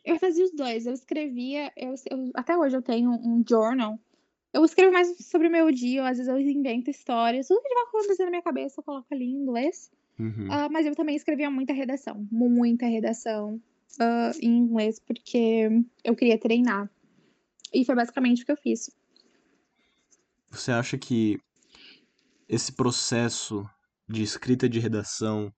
Eu 0.05 0.19
fazia 0.19 0.45
os 0.45 0.51
dois. 0.51 0.85
Eu 0.85 0.93
escrevia, 0.93 1.71
eu, 1.75 1.95
eu- 2.11 2.31
até 2.35 2.55
hoje 2.55 2.77
eu 2.77 2.81
tenho 2.81 3.11
um 3.11 3.43
journal. 3.47 3.99
Eu 4.53 4.63
escrevo 4.63 4.93
mais 4.93 5.17
sobre 5.25 5.47
o 5.47 5.51
meu 5.51 5.69
dia, 5.71 6.01
ou 6.01 6.07
às 6.07 6.17
vezes 6.17 6.31
eu 6.31 6.39
invento 6.39 6.89
histórias. 6.89 7.47
Tudo 7.47 7.61
que 7.61 7.73
vai 7.73 7.83
acontecer 7.83 8.23
na 8.23 8.29
minha 8.29 8.41
cabeça 8.41 8.79
eu 8.79 8.83
coloco 8.83 9.07
ali 9.11 9.25
em 9.25 9.33
inglês. 9.35 9.91
Uhum. 10.17 10.47
Ah, 10.49 10.69
mas 10.69 10.85
eu 10.85 10.95
também 10.95 11.15
escrevia 11.15 11.49
muita 11.49 11.73
redação, 11.73 12.25
muita 12.31 12.85
redação 12.85 13.59
ah, 13.99 14.31
em 14.39 14.57
inglês, 14.57 14.99
porque 14.99 15.67
eu 16.03 16.15
queria 16.15 16.37
treinar. 16.37 16.89
E 17.73 17.83
foi 17.83 17.95
basicamente 17.95 18.43
o 18.43 18.45
que 18.45 18.51
eu 18.51 18.57
fiz. 18.57 18.89
Você 20.51 20.71
acha 20.71 20.97
que 20.97 21.37
esse 22.47 22.71
processo 22.71 23.67
de 24.07 24.23
escrita 24.23 24.69
de 24.69 24.79
redação, 24.79 25.51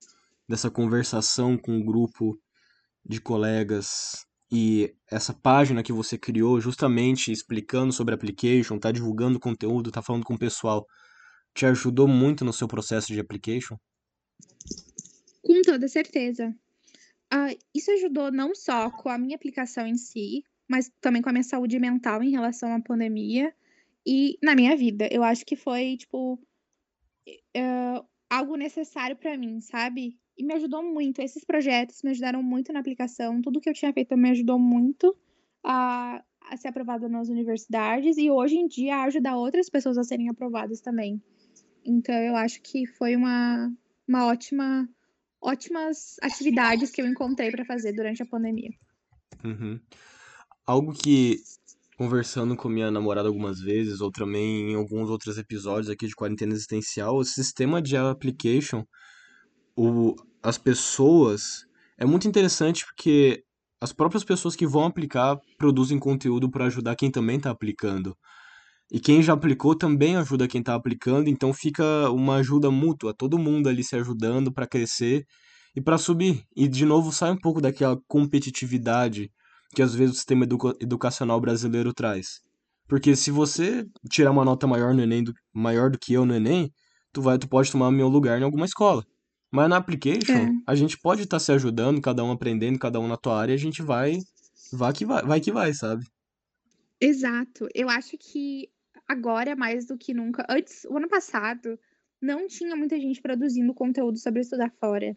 dessa 0.48 0.72
conversação 0.72 1.58
com 1.58 1.74
um 1.74 1.86
grupo 1.86 2.40
de 3.06 3.22
colegas 3.22 4.26
e 4.52 4.94
essa 5.12 5.34
página 5.34 5.84
que 5.84 5.94
você 5.94 6.18
criou 6.18 6.60
justamente 6.62 7.32
explicando 7.32 7.94
sobre 7.94 8.16
application, 8.16 8.80
tá 8.80 8.92
divulgando 8.92 9.40
conteúdo, 9.40 9.92
tá 9.92 10.02
falando 10.02 10.26
com 10.26 10.36
o 10.36 10.40
pessoal, 10.40 10.86
te 11.56 11.66
ajudou 11.66 12.08
muito 12.08 12.46
no 12.46 12.54
seu 12.54 12.68
processo 12.68 13.08
de 13.14 13.20
application? 13.20 13.78
Com 15.44 15.64
toda 15.64 15.88
certeza. 15.88 16.56
Ah, 17.32 17.50
isso 17.76 17.92
ajudou 17.92 18.32
não 18.32 18.56
só 18.56 18.92
com 18.92 19.10
a 19.10 19.18
minha 19.18 19.36
aplicação 19.36 19.88
em 19.88 19.98
si, 19.98 20.44
mas 20.70 20.92
também 21.02 21.22
com 21.22 21.30
a 21.30 21.34
minha 21.34 21.44
saúde 21.44 21.80
mental 21.80 22.24
em 22.24 22.32
relação 22.32 22.74
à 22.74 22.82
pandemia 22.82 23.54
e 24.08 24.38
na 24.44 24.56
minha 24.56 24.76
vida. 24.78 25.08
Eu 25.12 25.24
acho 25.24 25.46
que 25.46 25.56
foi, 25.56 25.98
tipo, 25.98 26.40
eh, 27.54 28.02
algo 28.30 28.56
necessário 28.56 29.16
pra 29.16 29.38
mim, 29.38 29.60
sabe? 29.62 30.18
E 30.38 30.44
me 30.44 30.54
ajudou 30.54 30.84
muito. 30.84 31.20
Esses 31.22 31.44
projetos 31.44 32.02
me 32.04 32.12
ajudaram 32.12 32.44
muito 32.44 32.72
na 32.72 32.80
aplicação. 32.80 33.42
Tudo 33.42 33.60
que 33.60 33.70
eu 33.70 33.74
tinha 33.74 33.92
feito 33.92 34.16
me 34.16 34.30
ajudou 34.30 34.60
muito 34.60 35.18
a, 35.64 36.24
a 36.50 36.58
ser 36.58 36.68
aprovada 36.68 37.10
nas 37.10 37.30
universidades 37.30 38.18
e 38.18 38.30
hoje 38.30 38.56
em 38.56 38.68
dia 38.68 39.04
ajudar 39.04 39.36
outras 39.36 39.70
pessoas 39.70 39.98
a 39.98 40.04
serem 40.04 40.30
aprovadas 40.30 40.80
também. 40.80 41.22
Então 41.84 42.16
eu 42.16 42.36
acho 42.36 42.62
que 42.62 42.86
foi 42.86 43.16
uma, 43.16 43.74
uma 44.08 44.28
ótima 44.28 44.88
ótimas 45.42 46.16
atividades 46.22 46.92
que 46.92 47.02
eu 47.02 47.08
encontrei 47.08 47.52
pra 47.52 47.66
fazer 47.66 47.94
durante 47.94 48.22
a 48.22 48.26
pandemia. 48.26 48.72
Uhum. 49.44 49.80
Algo 50.66 50.94
que, 50.94 51.38
conversando 51.98 52.56
com 52.56 52.68
minha 52.68 52.92
namorada 52.92 53.28
algumas 53.28 53.60
vezes, 53.60 54.02
ou 54.02 54.12
também 54.12 54.72
em 54.72 54.76
alguns 54.76 55.10
outros 55.10 55.38
episódios 55.38 55.90
aqui 55.90 56.08
de 56.08 56.16
Quarentena 56.16 56.54
Existencial, 56.54 57.16
o 57.16 57.24
sistema 57.24 57.82
de 57.82 57.96
application, 57.96 58.84
o, 59.78 60.16
as 60.42 60.58
pessoas, 60.58 61.66
é 61.98 62.06
muito 62.06 62.28
interessante 62.28 62.84
porque 62.86 63.44
as 63.80 63.94
próprias 63.94 64.24
pessoas 64.24 64.56
que 64.56 64.66
vão 64.66 64.86
aplicar 64.86 65.38
produzem 65.58 66.00
conteúdo 66.00 66.50
para 66.50 66.66
ajudar 66.66 66.96
quem 66.96 67.12
também 67.12 67.38
está 67.38 67.52
aplicando. 67.52 68.18
E 68.92 69.00
quem 69.00 69.22
já 69.22 69.34
aplicou 69.34 69.76
também 69.76 70.16
ajuda 70.16 70.48
quem 70.48 70.62
está 70.62 70.74
aplicando, 70.74 71.30
então 71.30 71.54
fica 71.54 72.10
uma 72.10 72.38
ajuda 72.38 72.72
mútua, 72.72 73.14
todo 73.14 73.38
mundo 73.38 73.68
ali 73.68 73.84
se 73.84 73.96
ajudando 73.96 74.52
para 74.52 74.66
crescer 74.66 75.26
e 75.76 75.82
para 75.82 75.98
subir. 75.98 76.44
E 76.56 76.68
de 76.68 76.86
novo 76.86 77.12
sai 77.12 77.32
um 77.32 77.38
pouco 77.38 77.62
daquela 77.62 77.98
competitividade 78.08 79.30
que 79.76 79.82
às 79.82 79.94
vezes 79.94 80.16
o 80.16 80.18
sistema 80.18 80.46
educa- 80.46 80.74
educacional 80.80 81.40
brasileiro 81.40 81.94
traz. 81.94 82.40
Porque 82.88 83.16
se 83.16 83.30
você 83.30 83.86
tirar 84.10 84.32
uma 84.32 84.46
nota 84.46 84.66
maior 84.66 84.94
no 84.94 85.04
Enem, 85.04 85.24
do- 85.24 85.34
maior 85.54 85.92
do 85.92 86.00
que 86.00 86.14
eu 86.14 86.26
no 86.26 86.34
Enem, 86.34 86.72
tu 87.12 87.22
vai, 87.22 87.38
tu 87.38 87.48
pode 87.48 87.70
tomar 87.72 87.92
meu 87.92 88.08
lugar 88.08 88.40
em 88.40 88.44
alguma 88.44 88.66
escola. 88.66 89.04
Mas 89.52 89.70
na 89.70 89.78
application, 89.78 90.34
É. 90.34 90.50
a 90.66 90.76
gente 90.76 90.98
pode 91.00 91.24
estar 91.24 91.40
se 91.40 91.52
ajudando, 91.52 92.02
cada 92.02 92.24
um 92.24 92.32
aprendendo, 92.32 92.80
cada 92.80 93.00
um 93.00 93.08
na 93.08 93.18
tua 93.18 93.40
área, 93.40 93.54
e 93.54 93.56
a 93.56 93.60
gente 93.60 93.82
vai, 93.82 94.18
vai 94.74 94.94
que 94.94 95.06
vai, 95.06 95.24
vai 95.24 95.40
que 95.42 95.52
vai, 95.52 95.74
sabe? 95.74 96.06
Exato. 97.00 97.68
Eu 97.74 97.90
acho 97.90 98.18
que 98.18 98.70
agora, 99.08 99.56
mais 99.56 99.86
do 99.88 99.98
que 99.98 100.14
nunca. 100.14 100.46
Antes, 100.50 100.84
o 100.86 100.98
ano 100.98 101.08
passado, 101.08 101.80
não 102.22 102.48
tinha 102.48 102.76
muita 102.76 103.00
gente 103.00 103.22
produzindo 103.22 103.74
conteúdo 103.74 104.18
sobre 104.20 104.42
estudar 104.42 104.72
fora. 104.80 105.16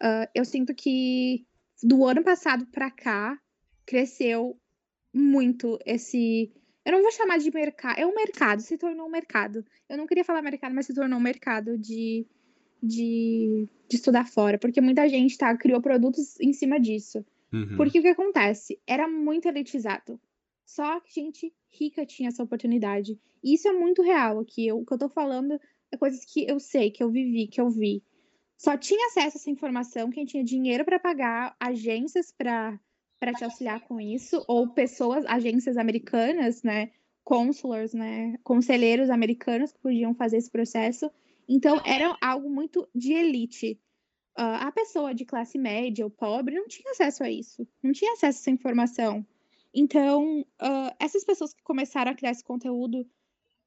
Ah, 0.00 0.28
eu 0.34 0.44
sinto 0.44 0.74
que 0.74 1.46
do 1.82 2.04
ano 2.06 2.22
passado 2.24 2.66
pra 2.66 2.90
cá, 2.90 3.38
cresceu 3.86 4.58
muito 5.14 5.78
esse. 5.86 6.52
Eu 6.84 6.92
não 6.92 7.02
vou 7.02 7.12
chamar 7.12 7.38
de 7.38 7.50
mercado. 7.52 7.98
É 7.98 8.06
um 8.06 8.14
mercado, 8.14 8.60
se 8.62 8.76
tornou 8.78 9.06
um 9.06 9.10
mercado. 9.10 9.64
Eu 9.88 9.96
não 9.96 10.06
queria 10.06 10.24
falar 10.24 10.42
mercado, 10.42 10.74
mas 10.74 10.86
se 10.86 10.94
tornou 10.94 11.18
um 11.18 11.22
mercado 11.22 11.78
de, 11.78 12.26
de, 12.82 13.68
de 13.88 13.96
estudar 13.96 14.26
fora. 14.26 14.58
Porque 14.58 14.80
muita 14.80 15.08
gente 15.08 15.36
tá, 15.36 15.56
criou 15.56 15.80
produtos 15.80 16.38
em 16.40 16.52
cima 16.52 16.78
disso. 16.80 17.24
Uhum. 17.52 17.76
Porque 17.76 17.98
o 17.98 18.02
que 18.02 18.08
acontece? 18.08 18.80
Era 18.86 19.08
muito 19.08 19.46
elitizado. 19.48 20.20
Só 20.64 21.00
gente 21.14 21.52
rica 21.68 22.04
tinha 22.04 22.28
essa 22.28 22.42
oportunidade. 22.42 23.18
E 23.42 23.54
isso 23.54 23.68
é 23.68 23.72
muito 23.72 24.02
real 24.02 24.40
aqui. 24.40 24.66
Eu- 24.66 24.78
o 24.80 24.84
que 24.84 24.92
eu 24.92 24.98
tô 24.98 25.08
falando 25.08 25.58
é 25.92 25.96
coisas 25.96 26.24
que 26.24 26.44
eu 26.48 26.58
sei, 26.58 26.90
que 26.90 27.02
eu 27.02 27.10
vivi, 27.10 27.46
que 27.46 27.60
eu 27.60 27.70
vi. 27.70 28.02
Só 28.58 28.76
tinha 28.76 29.06
acesso 29.06 29.36
a 29.36 29.40
essa 29.40 29.50
informação 29.50 30.10
quem 30.10 30.24
tinha 30.24 30.42
dinheiro 30.42 30.84
para 30.84 30.98
pagar 30.98 31.54
agências 31.60 32.32
para 32.32 32.78
para 33.18 33.32
te 33.32 33.42
auxiliar 33.44 33.80
com 33.80 33.98
isso, 33.98 34.44
ou 34.46 34.68
pessoas, 34.68 35.24
agências 35.24 35.78
americanas, 35.78 36.62
né? 36.62 36.90
Consulars, 37.24 37.94
né? 37.94 38.36
Conselheiros 38.44 39.08
americanos 39.08 39.72
que 39.72 39.78
podiam 39.80 40.14
fazer 40.14 40.36
esse 40.36 40.50
processo. 40.50 41.10
Então, 41.48 41.80
era 41.84 42.16
algo 42.20 42.50
muito 42.50 42.88
de 42.94 43.12
elite. 43.12 43.80
Ah, 44.36 44.66
a 44.66 44.72
pessoa 44.72 45.14
de 45.14 45.24
classe 45.24 45.56
média 45.56 46.04
ou 46.04 46.10
pobre 46.10 46.54
não 46.54 46.66
tinha 46.66 46.90
acesso 46.90 47.24
a 47.24 47.30
isso, 47.30 47.66
não 47.82 47.92
tinha 47.92 48.12
acesso 48.12 48.38
a 48.38 48.42
essa 48.42 48.50
informação. 48.50 49.26
Então, 49.72 50.44
ah, 50.58 50.94
essas 50.98 51.24
pessoas 51.24 51.54
que 51.54 51.62
começaram 51.62 52.10
a 52.12 52.14
criar 52.14 52.32
esse 52.32 52.44
conteúdo 52.44 53.08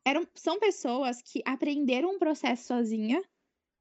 eram, 0.06 0.28
são 0.36 0.60
pessoas 0.60 1.22
que 1.22 1.42
aprenderam 1.46 2.12
um 2.12 2.20
processo 2.20 2.68
sozinha, 2.68 3.24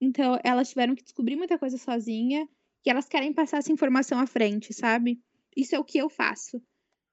então 0.01 0.39
elas 0.43 0.71
tiveram 0.71 0.95
que 0.95 1.03
descobrir 1.03 1.37
muita 1.37 1.59
coisa 1.59 1.77
sozinha 1.77 2.49
e 2.87 2.91
elas 2.91 3.09
querem 3.09 3.33
passar 3.33 3.59
essa 3.59 3.73
informação 3.73 4.19
à 4.19 4.27
frente, 4.27 4.73
sabe? 4.73 5.21
Isso 5.57 5.75
é 5.75 5.79
o 5.79 5.85
que 5.85 5.99
eu 5.99 6.09
faço. 6.09 6.63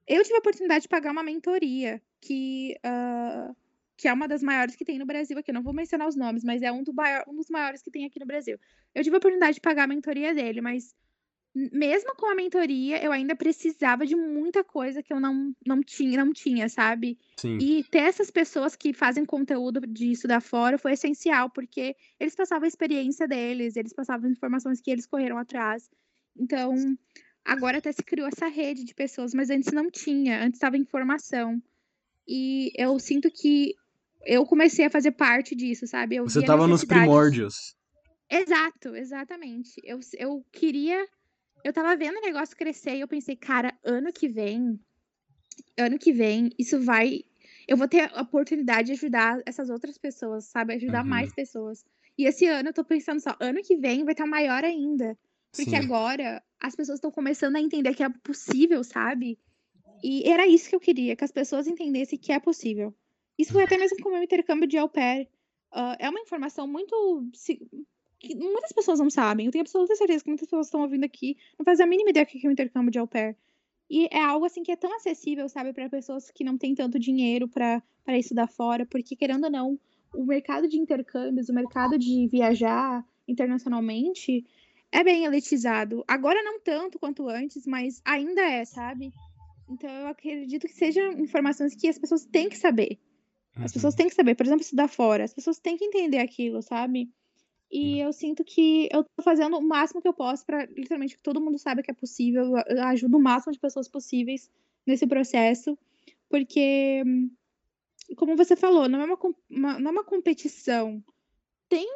Eu 0.06 0.22
tive 0.22 0.36
a 0.36 0.38
oportunidade 0.38 0.82
de 0.82 0.88
pagar 0.88 1.12
uma 1.12 1.22
mentoria 1.22 2.00
que, 2.20 2.76
ah, 2.82 3.54
que 3.96 4.06
é 4.08 4.12
uma 4.12 4.28
das 4.28 4.42
maiores 4.42 4.76
que 4.76 4.84
tem 4.84 4.98
no 4.98 5.06
Brasil 5.06 5.38
aqui. 5.38 5.50
Eu 5.50 5.54
não 5.54 5.62
vou 5.62 5.72
mencionar 5.72 6.06
os 6.06 6.16
nomes, 6.16 6.44
mas 6.44 6.62
é 6.62 6.70
um, 6.70 6.82
do 6.82 6.92
maior- 6.92 7.24
um 7.26 7.34
dos 7.34 7.48
maiores 7.48 7.82
que 7.82 7.90
tem 7.90 8.04
aqui 8.04 8.20
no 8.20 8.26
Brasil. 8.26 8.58
Eu 8.94 9.02
tive 9.02 9.16
a 9.16 9.18
oportunidade 9.18 9.54
de 9.54 9.60
pagar 9.60 9.84
a 9.84 9.86
mentoria 9.86 10.34
dele, 10.34 10.60
mas 10.60 10.94
mesmo 11.72 12.14
com 12.16 12.26
a 12.30 12.34
mentoria, 12.34 13.02
eu 13.02 13.10
ainda 13.10 13.34
precisava 13.34 14.04
de 14.04 14.14
muita 14.14 14.62
coisa 14.62 15.02
que 15.02 15.10
eu 15.10 15.18
não, 15.18 15.54
não 15.66 15.82
tinha, 15.82 16.22
não 16.22 16.30
tinha, 16.30 16.68
sabe? 16.68 17.18
Sim. 17.38 17.56
E 17.58 17.82
ter 17.84 18.00
essas 18.00 18.30
pessoas 18.30 18.76
que 18.76 18.92
fazem 18.92 19.24
conteúdo 19.24 19.80
de 19.80 20.10
estudar 20.12 20.42
fora 20.42 20.76
foi 20.76 20.92
essencial, 20.92 21.48
porque 21.48 21.96
eles 22.20 22.34
passavam 22.34 22.66
a 22.66 22.68
experiência 22.68 23.26
deles, 23.26 23.74
eles 23.74 23.94
passavam 23.94 24.28
informações 24.28 24.82
que 24.82 24.90
eles 24.90 25.06
correram 25.06 25.38
atrás. 25.38 25.88
Então, 26.38 26.74
agora 27.42 27.78
até 27.78 27.90
se 27.90 28.02
criou 28.02 28.28
essa 28.28 28.48
rede 28.48 28.84
de 28.84 28.94
pessoas, 28.94 29.32
mas 29.32 29.48
antes 29.48 29.72
não 29.72 29.90
tinha, 29.90 30.44
antes 30.44 30.58
estava 30.58 30.76
em 30.76 30.84
formação. 30.84 31.62
E 32.28 32.70
eu 32.76 32.98
sinto 32.98 33.30
que 33.30 33.74
eu 34.26 34.46
comecei 34.46 34.86
a 34.86 34.90
fazer 34.90 35.12
parte 35.12 35.54
disso, 35.56 35.86
sabe? 35.86 36.16
Eu 36.16 36.26
Você 36.26 36.42
vi 36.42 36.46
a 36.46 36.50
tava 36.50 36.66
nos 36.66 36.84
primórdios. 36.84 37.74
Exato, 38.30 38.94
exatamente. 38.96 39.80
Eu 39.84 40.00
eu 40.18 40.44
queria 40.52 41.06
eu 41.64 41.70
estava 41.70 41.96
vendo 41.96 42.18
o 42.18 42.22
negócio 42.22 42.56
crescer 42.56 42.96
e 42.96 43.00
eu 43.00 43.08
pensei: 43.08 43.36
"Cara, 43.36 43.78
ano 43.84 44.12
que 44.12 44.28
vem 44.28 44.80
ano 45.78 45.98
que 45.98 46.12
vem 46.12 46.50
isso 46.58 46.80
vai 46.80 47.22
eu 47.68 47.76
vou 47.76 47.88
ter 47.88 48.10
a 48.14 48.22
oportunidade 48.22 48.88
de 48.88 48.92
ajudar 48.94 49.42
essas 49.46 49.70
outras 49.70 49.98
pessoas, 49.98 50.46
sabe, 50.46 50.74
ajudar 50.74 51.04
mais 51.04 51.32
Uhum. 51.32 51.34
pessoas". 51.34 51.84
E 52.18 52.26
esse 52.26 52.46
ano 52.46 52.70
eu 52.70 52.74
tô 52.74 52.84
pensando 52.84 53.20
só: 53.22 53.36
ano 53.40 53.62
que 53.62 53.76
vem 53.76 54.04
vai 54.04 54.14
estar 54.14 54.26
maior 54.26 54.64
ainda, 54.64 55.18
porque 55.56 55.76
Sim. 55.76 55.76
agora 55.76 56.42
as 56.62 56.76
pessoas 56.76 56.98
estão 56.98 57.10
começando 57.12 57.56
a 57.56 57.60
entender 57.62 57.94
que 57.94 58.02
é 58.04 58.08
possível, 58.24 58.82
sabe. 58.84 59.38
E 60.02 60.28
era 60.30 60.46
isso 60.48 60.68
que 60.70 60.76
eu 60.76 60.80
queria, 60.80 61.16
que 61.16 61.24
as 61.24 61.32
pessoas 61.32 61.66
entendessem 61.68 62.18
que 62.18 62.32
é 62.32 62.40
possível. 62.40 62.94
Isso 63.38 63.52
foi 63.52 63.64
até 63.64 63.76
mesmo 63.78 63.98
com 64.00 64.08
o 64.08 64.12
meu 64.12 64.22
intercâmbio 64.22 64.68
de 64.68 64.78
au 64.78 64.88
pair. 64.88 65.28
Hã, 65.72 65.96
é 65.98 66.08
uma 66.08 66.20
informação 66.20 66.66
muito 66.66 67.28
que 68.18 68.34
muitas 68.34 68.72
pessoas 68.72 68.98
não 68.98 69.10
sabem, 69.10 69.46
eu 69.46 69.52
tenho 69.52 69.62
absoluta 69.62 69.94
certeza 69.94 70.24
que 70.24 70.30
muitas 70.30 70.46
pessoas 70.46 70.66
estão 70.68 70.80
ouvindo 70.80 71.04
aqui, 71.04 71.36
não 71.58 71.64
fazem 71.64 71.84
a 71.84 71.88
mínima 71.88 72.10
ideia 72.10 72.24
do 72.24 72.28
que 72.30 72.46
é 72.46 72.48
um 72.48 72.52
intercâmbio 72.52 72.90
de 72.90 72.98
au 72.98 73.06
pair. 73.06 73.36
E 73.88 74.08
é 74.10 74.20
algo, 74.20 74.44
assim, 74.46 74.62
que 74.62 74.72
é 74.72 74.76
tão 74.76 74.94
acessível, 74.96 75.48
sabe, 75.48 75.72
pra 75.72 75.88
pessoas 75.88 76.30
que 76.30 76.42
não 76.42 76.58
têm 76.58 76.74
tanto 76.74 76.98
dinheiro 76.98 77.46
pra 77.48 77.82
estudar 78.08 78.48
fora, 78.48 78.84
porque 78.86 79.14
querendo 79.14 79.44
ou 79.44 79.50
não, 79.50 79.78
o 80.14 80.24
mercado 80.24 80.66
de 80.66 80.78
intercâmbios, 80.78 81.48
o 81.48 81.54
mercado 81.54 81.98
de 81.98 82.26
viajar 82.28 83.04
internacionalmente 83.28 84.44
é 84.90 85.04
bem 85.04 85.24
elitizado. 85.24 86.04
Agora 86.08 86.42
não 86.42 86.58
tanto 86.58 86.98
quanto 86.98 87.28
antes, 87.28 87.66
mas 87.66 88.00
ainda 88.04 88.40
é, 88.40 88.64
sabe. 88.64 89.12
Então 89.68 89.90
eu 89.90 90.06
acredito 90.08 90.66
que 90.66 90.72
sejam 90.72 91.12
informações 91.12 91.74
que 91.74 91.88
as 91.88 91.98
pessoas 91.98 92.24
têm 92.24 92.48
que 92.48 92.56
saber. 92.56 92.98
As 93.62 93.72
pessoas 93.72 93.94
Uhum. 93.94 93.96
têm 93.96 94.08
que 94.08 94.14
saber, 94.14 94.34
por 94.34 94.46
exemplo, 94.46 94.62
estudar 94.62 94.88
fora, 94.88 95.24
as 95.24 95.34
pessoas 95.34 95.58
têm 95.58 95.76
que 95.76 95.84
entender 95.84 96.18
aquilo, 96.18 96.62
sabe. 96.62 97.10
E 97.70 97.98
eu 98.00 98.12
sinto 98.12 98.44
que 98.44 98.88
eu 98.92 99.04
tô 99.04 99.22
fazendo 99.22 99.58
o 99.58 99.62
máximo 99.62 100.02
que 100.02 100.08
eu 100.08 100.14
posso 100.14 100.46
pra 100.46 100.66
literalmente 100.66 101.16
que 101.16 101.22
todo 101.22 101.40
mundo 101.40 101.58
saiba 101.58 101.82
que 101.82 101.90
é 101.90 101.94
possível, 101.94 102.44
eu 102.68 102.84
ajudo 102.84 103.18
o 103.18 103.22
máximo 103.22 103.52
de 103.52 103.60
pessoas 103.60 103.88
possíveis 103.88 104.50
nesse 104.86 105.06
processo, 105.06 105.78
porque, 106.30 107.02
como 108.16 108.36
você 108.36 108.56
falou, 108.56 108.88
não 108.88 109.00
é 109.02 109.06
uma 109.06 109.18
uma 109.50 109.80
não 109.80 109.90
é 109.90 109.92
uma 109.92 110.04
competição. 110.04 111.02
Tem 111.68 111.86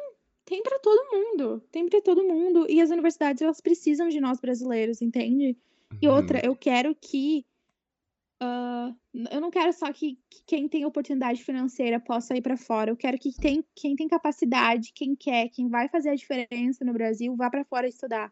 tem 0.45 0.63
pra 0.63 0.79
todo 0.79 1.11
mundo, 1.13 1.61
tem 1.71 1.87
pra 1.89 2.01
todo 2.01 2.23
mundo, 2.23 2.67
e 2.69 2.81
as 2.81 2.91
universidades 2.91 3.41
elas 3.41 3.61
precisam 3.61 4.09
de 4.09 4.21
nós 4.21 4.39
brasileiros, 4.41 5.01
entende. 5.01 5.57
E 6.01 6.07
outra, 6.09 6.39
Uhum. 6.39 6.45
eu 6.45 6.55
quero 6.55 6.95
que, 6.95 7.45
eu 9.31 9.41
não 9.41 9.51
quero 9.51 9.71
só 9.73 9.91
que 9.93 10.15
que 10.29 10.43
quem 10.45 10.67
tem 10.69 10.85
oportunidade 10.85 11.43
financeira 11.43 11.99
possa 11.99 12.35
ir 12.35 12.41
pra 12.41 12.57
fora, 12.57 12.89
eu 12.91 12.97
quero 12.97 13.17
que 13.17 13.31
tem 13.39 13.63
quem 13.75 13.95
tem 13.95 14.07
capacidade, 14.07 14.91
quem 14.95 15.15
quer, 15.15 15.49
quem 15.49 15.69
vai 15.69 15.87
fazer 15.89 16.09
a 16.09 16.15
diferença 16.15 16.83
no 16.85 16.93
Brasil, 16.93 17.35
vá 17.35 17.49
pra 17.49 17.65
fora 17.65 17.87
estudar, 17.87 18.31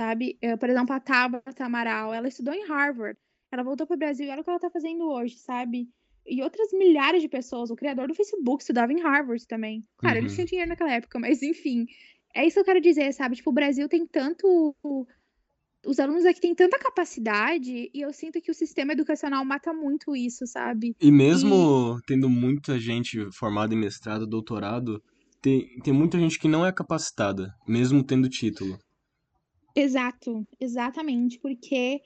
sabe. 0.00 0.38
Hã, 0.42 0.56
por 0.56 0.70
exemplo, 0.70 0.94
a 0.94 1.00
Tabata 1.00 1.64
Amaral, 1.64 2.12
ela 2.14 2.28
estudou 2.28 2.54
em 2.54 2.66
Harvard, 2.66 3.18
ela 3.52 3.62
voltou 3.64 3.86
para 3.86 3.94
o 3.96 3.98
Brasil 3.98 4.26
e 4.26 4.30
olha 4.30 4.40
o 4.40 4.44
que 4.44 4.50
ela 4.50 4.60
tá 4.60 4.70
fazendo 4.70 5.08
hoje, 5.10 5.36
sabe. 5.38 5.88
E 6.26 6.42
outras 6.42 6.68
milhares 6.72 7.22
de 7.22 7.28
pessoas, 7.28 7.70
o 7.70 7.76
criador 7.76 8.06
do 8.08 8.14
Facebook 8.14 8.62
estudava 8.62 8.92
em 8.92 9.00
Harvard 9.00 9.46
também. 9.46 9.84
Claro, 9.96 10.18
ele 10.18 10.28
tinha 10.28 10.44
Uhum. 10.44 10.46
dinheiro 10.46 10.68
naquela 10.68 10.92
época, 10.92 11.18
mas 11.18 11.42
enfim, 11.42 11.86
é 12.34 12.46
isso 12.46 12.54
que 12.54 12.60
eu 12.60 12.64
quero 12.64 12.80
dizer, 12.80 13.12
sabe, 13.12 13.36
tipo, 13.36 13.50
o 13.50 13.52
Brasil 13.54 13.88
tem 13.88 14.06
tanto 14.06 14.76
os 15.88 15.98
alunos 15.98 16.26
aqui 16.26 16.40
têm 16.40 16.54
tanta 16.54 16.78
capacidade, 16.78 17.90
e 17.94 18.00
eu 18.00 18.12
sinto 18.12 18.40
que 18.42 18.50
o 18.50 18.54
sistema 18.54 18.92
educacional 18.92 19.42
mata 19.44 19.72
muito 19.72 20.14
isso, 20.14 20.46
sabe. 20.46 20.94
E 21.00 21.08
E 21.08 21.10
mesmo 21.10 21.98
tendo 22.06 22.28
muita 22.28 22.78
gente 22.78 23.30
formada 23.32 23.74
em 23.74 23.78
mestrado, 23.78 24.26
doutorado, 24.26 25.02
tem 25.40 25.78
tem 25.82 25.92
muita 25.92 26.18
gente 26.18 26.38
que 26.38 26.46
não 26.46 26.66
é 26.66 26.70
capacitada, 26.70 27.54
mesmo 27.66 28.04
tendo 28.04 28.28
título. 28.28 28.78
Exato, 29.74 30.46
exatamente, 30.60 31.38
porque, 31.40 32.00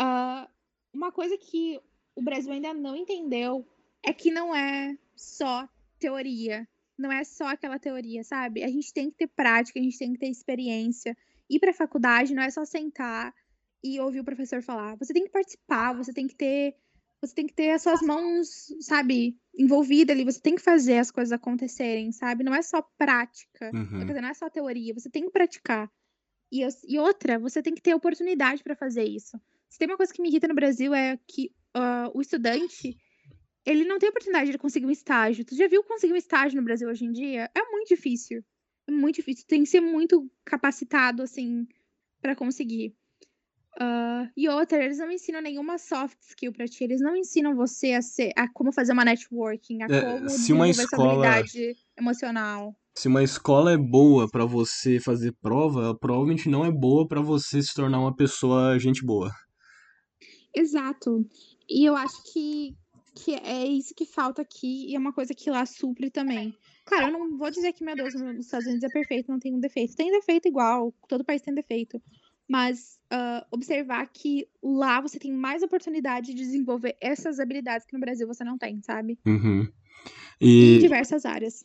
hã, 0.00 0.46
uma 0.92 1.12
coisa 1.12 1.36
que 1.38 1.78
o 2.16 2.22
Brasil 2.22 2.52
ainda 2.52 2.74
não 2.74 2.96
entendeu 2.96 3.64
é 4.04 4.12
que 4.12 4.30
não 4.30 4.54
é 4.54 4.96
só 5.14 5.68
teoria, 5.98 6.66
não 6.98 7.12
é 7.12 7.22
só 7.22 7.46
aquela 7.46 7.78
teoria, 7.78 8.24
sabe. 8.24 8.64
A 8.64 8.68
gente 8.68 8.92
tem 8.92 9.10
que 9.10 9.16
ter 9.16 9.28
prática, 9.28 9.78
a 9.78 9.82
gente 9.82 9.98
tem 9.98 10.12
que 10.12 10.18
ter 10.18 10.28
experiência. 10.28 11.16
Ir 11.52 11.60
pra 11.60 11.72
faculdade 11.74 12.34
não 12.34 12.42
é 12.42 12.50
só 12.50 12.64
sentar 12.64 13.34
e 13.84 14.00
ouvir 14.00 14.20
o 14.20 14.24
professor 14.24 14.62
falar, 14.62 14.96
você 14.96 15.12
tem 15.14 15.24
que 15.24 15.30
participar, 15.30 15.94
você 15.94 16.12
tem 16.12 16.26
que 16.28 16.36
ter 16.36 16.76
você 17.22 17.34
tem 17.34 17.46
que 17.46 17.54
ter 17.54 17.70
as 17.70 17.82
suas 17.82 18.02
mãos, 18.02 18.48
sabe, 18.80 19.38
envolvida 19.56 20.12
ali, 20.12 20.24
você 20.24 20.40
tem 20.40 20.56
que 20.56 20.62
fazer 20.62 20.98
as 20.98 21.10
coisas 21.10 21.32
acontecerem, 21.32 22.10
sabe. 22.12 22.42
Não 22.44 22.52
é 22.54 22.62
só 22.62 22.82
prática, 22.98 23.76
quer 23.96 24.04
Uhum. 24.04 24.06
dizer, 24.06 24.20
não 24.20 24.28
é 24.30 24.34
só 24.34 24.50
teoria, 24.50 24.92
você 24.94 25.08
tem 25.10 25.24
que 25.26 25.30
praticar. 25.32 25.88
E 26.52 26.64
as 26.64 26.82
e 26.84 26.98
outra, 26.98 27.38
você 27.38 27.62
tem 27.62 27.74
que 27.74 27.82
ter 27.82 27.94
oportunidade 27.94 28.62
pra 28.62 28.76
fazer 28.76 29.04
isso. 29.04 29.40
Se 29.70 29.78
tem 29.78 29.88
uma 29.88 29.96
coisa 29.96 30.12
que 30.12 30.22
me 30.22 30.28
irrita 30.28 30.48
no 30.48 30.54
Brasil 30.54 30.94
é 30.94 31.18
que, 31.28 31.52
hã, 31.76 32.10
o 32.14 32.20
estudante, 32.20 32.96
ele 33.66 33.84
não 33.84 33.98
tem 33.98 34.08
oportunidade 34.10 34.50
de 34.52 34.58
conseguir 34.58 34.86
um 34.86 34.90
estágio. 34.90 35.44
Tu 35.44 35.56
já 35.56 35.68
viu 35.68 35.84
conseguir 35.84 36.12
um 36.14 36.16
estágio 36.16 36.58
no 36.58 36.64
Brasil 36.64 36.88
hoje 36.88 37.04
em 37.04 37.12
dia? 37.12 37.50
É 37.56 37.62
muito 37.70 37.88
difícil, 37.88 38.44
é 38.88 38.92
muito 38.92 39.16
difícil, 39.16 39.46
tem 39.48 39.62
que 39.64 39.68
ser 39.70 39.80
muito 39.80 40.30
capacitado, 40.44 41.22
assim, 41.22 41.66
pra 42.22 42.36
conseguir. 42.36 42.96
Hã, 43.80 44.30
e 44.36 44.48
outra, 44.48 44.84
eles 44.84 44.98
não 44.98 45.10
ensinam 45.12 45.40
nenhuma 45.42 45.78
soft 45.78 46.18
skill 46.22 46.52
pra 46.52 46.66
ti, 46.66 46.84
eles 46.84 47.00
não 47.02 47.16
ensinam 47.16 47.56
você 47.56 47.92
a 47.94 48.02
ser 48.02 48.32
a 48.36 48.48
como 48.52 48.72
fazer 48.72 48.92
uma 48.94 49.04
networking, 49.06 49.82
a 49.82 49.90
É, 49.90 50.28
como 50.28 50.28
se 50.28 50.52
uma 50.52 50.68
escola 50.68 51.44
habilidade 51.48 51.76
emocional. 51.98 52.76
se 52.96 53.08
uma 53.08 53.22
escola 53.22 53.72
é 53.72 53.76
boa 53.76 54.28
pra 54.30 54.44
você 54.44 55.00
fazer 55.00 55.32
prova, 55.40 55.96
provavelmente 55.98 56.48
não 56.48 56.64
é 56.64 56.70
boa 56.70 57.06
pra 57.08 57.20
você 57.22 57.62
se 57.62 57.72
tornar 57.74 57.98
uma 58.00 58.14
pessoa 58.14 58.78
gente 58.78 59.04
boa. 59.04 59.30
Exato. 60.54 61.26
E 61.68 61.84
eu 61.88 61.96
acho 61.96 62.22
que 62.32 62.76
que 63.14 63.34
é 63.34 63.66
isso 63.66 63.94
que 63.94 64.04
falta 64.06 64.42
aqui 64.42 64.86
e 64.90 64.94
é 64.94 64.98
uma 64.98 65.12
coisa 65.12 65.34
que 65.34 65.50
lá 65.50 65.64
supre 65.66 66.10
também. 66.10 66.54
Claro, 66.84 67.06
eu 67.08 67.12
não 67.12 67.38
vou 67.38 67.50
dizer 67.50 67.72
que, 67.72 67.84
meu 67.84 67.94
Deus, 67.94 68.14
nos 68.14 68.46
Estados 68.46 68.66
Unidos 68.66 68.84
é 68.84 68.88
perfeito, 68.88 69.30
não 69.30 69.38
tem 69.38 69.54
um 69.54 69.60
defeito. 69.60 69.94
Tem 69.94 70.10
defeito 70.10 70.48
igual, 70.48 70.92
todo 71.08 71.24
país 71.24 71.40
tem 71.42 71.54
defeito. 71.54 72.00
Mas, 72.48 72.98
hã, 73.10 73.42
observar 73.50 74.06
que 74.12 74.46
lá 74.62 75.00
você 75.00 75.18
tem 75.18 75.32
mais 75.32 75.62
oportunidade 75.62 76.28
de 76.28 76.34
desenvolver 76.34 76.96
essas 77.00 77.38
habilidades 77.38 77.86
que 77.86 77.94
no 77.94 78.00
Brasil 78.00 78.26
você 78.26 78.42
não 78.44 78.58
tem, 78.58 78.82
sabe. 78.82 79.18
Uhum. 79.24 79.66
Em 80.40 80.76
E 80.76 80.78
diversas 80.78 81.24
áreas. 81.24 81.64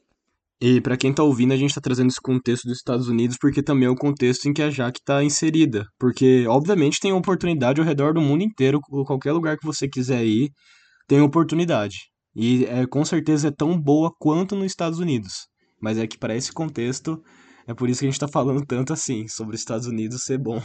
e 0.62 0.80
pra 0.82 0.96
quem 0.98 1.14
tá 1.14 1.24
ouvindo, 1.24 1.52
a 1.54 1.58
gente 1.58 1.74
tá 1.74 1.82
trazendo 1.82 2.10
esse 2.10 2.22
contexto 2.22 2.66
dos 2.68 2.78
Estados 2.78 3.08
Unidos, 3.08 3.38
porque 3.40 3.62
também 3.64 3.88
é 3.88 3.92
o 3.92 3.96
contexto 3.96 4.48
em 4.48 4.54
que 4.54 4.62
a 4.62 4.70
Jaque 4.70 5.02
tá 5.04 5.24
inserida. 5.24 5.86
Porque, 6.00 6.46
obviamente, 6.48 7.00
tem 7.00 7.12
oportunidade 7.12 7.82
ao 7.82 7.86
redor 7.88 8.14
do 8.14 8.22
mundo 8.22 8.44
inteiro, 8.44 8.80
qualquer 9.06 9.32
lugar 9.34 9.58
que 9.58 9.66
você 9.66 9.88
quiser 9.90 10.24
ir, 10.26 10.52
tem 11.08 11.22
oportunidade. 11.22 12.10
E, 12.36 12.66
é 12.66 12.86
com 12.86 13.04
certeza 13.04 13.48
é 13.48 13.52
tão 13.52 13.80
boa 13.80 14.12
quanto 14.20 14.56
nos 14.56 14.66
Estados 14.66 15.00
Unidos. 15.00 15.48
Mas 15.82 15.98
é 15.98 16.06
que 16.08 16.18
pra 16.18 16.36
esse 16.36 16.52
contexto, 16.52 17.22
é 17.66 17.74
por 17.74 17.90
isso 17.90 18.02
que 18.02 18.06
a 18.08 18.10
gente 18.10 18.20
tá 18.20 18.28
falando 18.28 18.66
tanto 18.66 18.94
assim, 18.94 19.28
sobre 19.28 19.56
os 19.56 19.62
Estados 19.62 19.88
Unidos 19.88 20.24
ser 20.24 20.38
bom. 20.38 20.62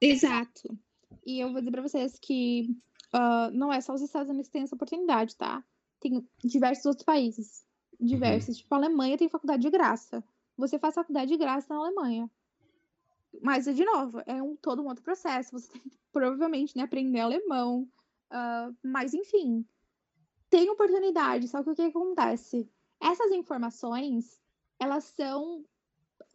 Exato. 0.00 0.76
E 1.24 1.40
eu 1.40 1.50
vou 1.52 1.60
dizer 1.60 1.70
pra 1.70 1.82
vocês 1.82 2.18
que, 2.20 2.68
hã, 3.14 3.50
não 3.52 3.72
é 3.72 3.80
só 3.80 3.92
os 3.94 4.02
Estados 4.02 4.28
Unidos 4.30 4.48
que 4.48 4.52
têm 4.52 4.62
essa 4.62 4.74
oportunidade, 4.74 5.36
tá. 5.36 5.62
Tem 6.00 6.26
diversos 6.44 6.86
outros 6.86 7.04
países, 7.04 7.64
Uhum. 8.00 8.06
diversos, 8.08 8.56
tipo 8.56 8.74
a 8.74 8.78
Alemanha 8.78 9.16
tem 9.16 9.28
faculdade 9.28 9.62
de 9.62 9.70
graça. 9.70 10.24
Você 10.56 10.78
faz 10.78 10.94
faculdade 10.94 11.30
de 11.30 11.36
graça 11.36 11.72
na 11.72 11.80
Alemanha. 11.80 12.28
Mas 13.40 13.66
é 13.68 13.72
de 13.72 13.84
novo, 13.84 14.20
é 14.26 14.42
um 14.42 14.56
todo 14.56 14.82
um 14.82 14.88
outro 14.88 15.02
processo, 15.04 15.52
você 15.52 15.70
tem 15.72 15.80
que 15.82 15.90
provavelmente, 16.12 16.76
né, 16.76 16.82
aprender 16.82 17.20
alemão, 17.20 17.88
hã, 18.32 18.74
mas 18.82 19.14
enfim, 19.14 19.64
tem 20.48 20.68
oportunidade, 20.70 21.48
só 21.48 21.62
que 21.62 21.70
o 21.70 21.74
que 21.74 21.82
acontece, 21.82 22.68
essas 23.00 23.32
informações, 23.32 24.40
elas 24.78 25.04
são 25.04 25.64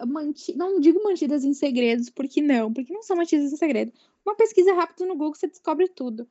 manti 0.06 0.56
não 0.56 0.80
digo 0.80 1.04
mantidas 1.04 1.44
em 1.44 1.54
segredos, 1.54 2.10
porque 2.10 2.42
não, 2.42 2.72
porque 2.72 2.94
não 2.94 3.02
são 3.02 3.18
mantidas 3.18 3.52
em 3.52 3.58
segredo. 3.58 3.92
Uma 4.26 4.36
pesquisa 4.36 4.74
rápida 4.74 5.06
no 5.06 5.16
Google 5.16 5.36
você 5.36 5.48
descobre 5.48 5.88
tudo. 5.88 6.30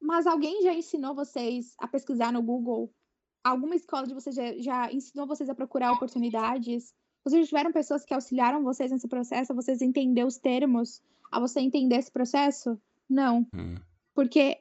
Mas 0.00 0.26
alguém 0.26 0.62
já 0.62 0.74
ensinou 0.74 1.14
vocês 1.14 1.74
a 1.78 1.88
pesquisar 1.88 2.32
no 2.32 2.42
Google? 2.42 2.92
Alguma 3.42 3.74
escola 3.74 4.06
de 4.06 4.14
vocês 4.14 4.36
já 4.36 4.58
já 4.58 4.92
ensinou 4.92 5.26
vocês 5.26 5.48
a 5.48 5.54
procurar 5.54 5.92
oportunidades? 5.92 6.94
Vocês 7.24 7.42
já 7.42 7.48
tiveram 7.48 7.72
pessoas 7.72 8.04
que 8.04 8.12
auxiliaram 8.12 8.62
vocês 8.62 8.90
nesse 8.90 9.08
processo, 9.08 9.52
a 9.52 9.54
vocês 9.54 9.80
entender 9.80 10.24
os 10.24 10.36
termos, 10.36 11.02
a 11.32 11.40
você 11.40 11.60
entender 11.60 11.96
esse 11.96 12.12
processo? 12.12 12.78
Não. 13.08 13.46
Hum. 13.54 13.76
Porque 14.14 14.58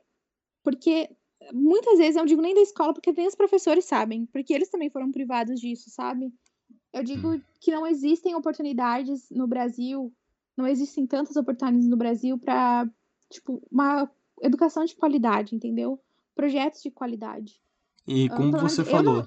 porque 0.64 1.10
muitas 1.54 1.98
vezes, 1.98 2.16
eu 2.16 2.22
não 2.22 2.26
digo 2.28 2.42
nem 2.42 2.56
da 2.56 2.62
escola, 2.62 2.94
porque 2.94 3.12
nem 3.14 3.28
os 3.28 3.36
professores 3.36 3.86
sabem, 3.86 4.26
porque 4.28 4.54
eles 4.54 4.70
também 4.70 4.90
foram 4.90 5.12
privados 5.12 5.60
disso, 5.60 5.90
sabe. 5.90 6.34
Eu 6.94 7.04
digo 7.04 7.30
Hum. 7.30 7.44
que 7.62 7.72
não 7.72 7.88
existem 7.88 8.36
oportunidades 8.36 9.30
no 9.32 9.48
Brasil, 9.48 10.14
não 10.58 10.68
existem 10.68 11.08
tantas 11.08 11.36
oportunidades 11.38 11.88
no 11.90 11.98
Brasil 11.98 12.38
pra, 12.40 12.88
tipo, 13.32 13.62
uma 13.72 14.10
educação 14.42 14.86
de 14.86 14.96
qualidade, 14.96 15.56
entendeu. 15.56 16.00
Projetos 16.36 16.82
de 16.82 16.92
qualidade. 16.92 17.62
E 18.08 18.30
Hã, 18.30 18.38
como 18.38 18.54
menos 18.54 18.58
você 18.58 18.84
eu 18.86 19.04
não 19.04 19.04
falou, 19.04 19.26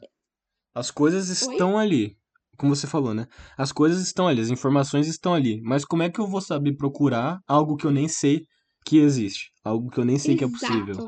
as 0.75 0.91
coisas 0.91 1.29
Oi? 1.41 1.61
estão 1.61 1.79
ali. 1.79 2.17
como 2.59 2.75
você 2.77 2.87
falou, 2.87 3.15
né? 3.15 3.27
As 3.59 3.73
coisas 3.73 4.03
estão 4.03 4.29
ali, 4.29 4.41
as 4.43 4.51
informações 4.51 5.09
estão 5.09 5.35
ali. 5.35 5.61
Mas 5.63 5.85
como 5.85 6.03
é 6.05 6.11
que 6.11 6.21
eu 6.21 6.27
vou 6.29 6.41
saber 6.43 6.77
procurar 6.77 7.41
algo 7.49 7.77
que 7.77 7.87
eu 7.87 7.93
nem 7.93 8.09
sei 8.09 8.47
que 8.87 8.99
existe? 8.99 9.53
Algo 9.65 9.91
que 9.91 9.99
eu 10.01 10.05
nem 10.07 10.19
sei 10.19 10.37
Exato. 10.37 10.37
que 10.37 10.45
é 10.45 10.49
possível. 10.51 11.03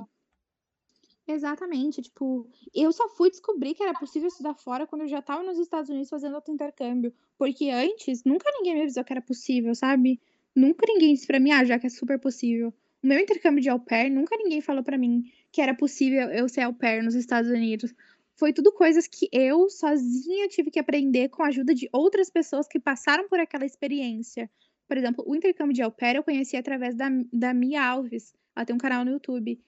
Exatamente, 1.30 2.00
tipo, 2.00 2.50
eu 2.74 2.90
só 2.90 3.06
fui 3.10 3.28
descobrir 3.28 3.74
que 3.74 3.82
era 3.82 3.92
possível 3.92 4.28
estudar 4.28 4.54
fora 4.54 4.86
quando 4.86 5.02
eu 5.02 5.08
já 5.08 5.18
estava 5.18 5.42
nos 5.42 5.58
Estados 5.58 5.90
Unidos 5.90 6.08
fazendo 6.08 6.34
outro 6.34 6.54
intercâmbio, 6.54 7.12
porque 7.36 7.68
antes 7.68 8.24
nunca 8.24 8.50
ninguém 8.50 8.76
me 8.76 8.80
avisou 8.80 9.04
que 9.04 9.12
era 9.12 9.20
possível, 9.20 9.74
sabe? 9.74 10.18
Nunca 10.56 10.86
ninguém 10.88 11.12
disse 11.12 11.26
pra 11.26 11.38
mim, 11.38 11.50
ah, 11.50 11.66
já 11.66 11.78
que 11.78 11.86
é 11.86 11.90
super 11.90 12.18
possível. 12.18 12.72
O 13.02 13.06
meu 13.06 13.18
intercâmbio 13.18 13.62
de 13.62 13.68
au 13.68 13.78
pair, 13.78 14.10
nunca 14.10 14.34
ninguém 14.38 14.62
falou 14.62 14.82
pra 14.82 14.96
mim 14.96 15.30
que 15.52 15.60
era 15.60 15.74
possível 15.74 16.30
eu 16.30 16.48
ser 16.48 16.62
au 16.62 16.72
pair 16.72 17.02
nos 17.02 17.14
Estados 17.14 17.50
Unidos. 17.50 17.94
Foi 18.34 18.50
tudo 18.54 18.72
coisas 18.72 19.06
que 19.06 19.28
eu 19.30 19.68
sozinha 19.68 20.48
tive 20.48 20.70
que 20.70 20.78
aprender 20.78 21.28
com 21.28 21.42
a 21.42 21.48
ajuda 21.48 21.74
de 21.74 21.90
outras 21.92 22.30
pessoas 22.30 22.66
que 22.66 22.80
passaram 22.80 23.28
por 23.28 23.38
aquela 23.38 23.66
experiência. 23.66 24.50
Por 24.86 24.96
exemplo, 24.96 25.22
o 25.26 25.36
intercâmbio 25.36 25.74
de 25.74 25.82
au 25.82 25.92
pair 25.92 26.16
eu 26.16 26.24
conheci 26.24 26.56
através 26.56 26.94
da, 26.94 27.10
da 27.30 27.52
Mia 27.52 27.84
Alves. 27.84 28.34
Ela 28.56 28.64
tem 28.64 28.74
um 28.74 28.78
canal 28.78 29.04
no 29.04 29.10
YouTube. 29.10 29.60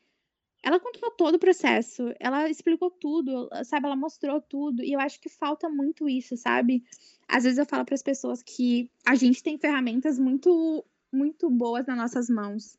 Ela 0.62 0.78
contou 0.78 1.10
todo 1.12 1.36
o 1.36 1.38
processo, 1.38 2.14
ela 2.20 2.48
explicou 2.48 2.90
tudo, 2.90 3.48
sabe? 3.64 3.86
Ela 3.86 3.96
mostrou 3.96 4.40
tudo. 4.42 4.82
E 4.82 4.92
eu 4.92 5.00
acho 5.00 5.18
que 5.20 5.28
falta 5.28 5.68
muito 5.70 6.08
isso, 6.08 6.36
sabe? 6.36 6.84
Às 7.26 7.44
vezes 7.44 7.58
eu 7.58 7.64
falo 7.64 7.84
para 7.84 7.94
as 7.94 8.02
pessoas 8.02 8.42
que 8.42 8.90
a 9.06 9.14
gente 9.14 9.42
tem 9.42 9.58
ferramentas 9.58 10.18
muito, 10.18 10.84
muito 11.10 11.48
boas 11.48 11.86
nas 11.86 11.96
nossas 11.96 12.28
mãos. 12.28 12.78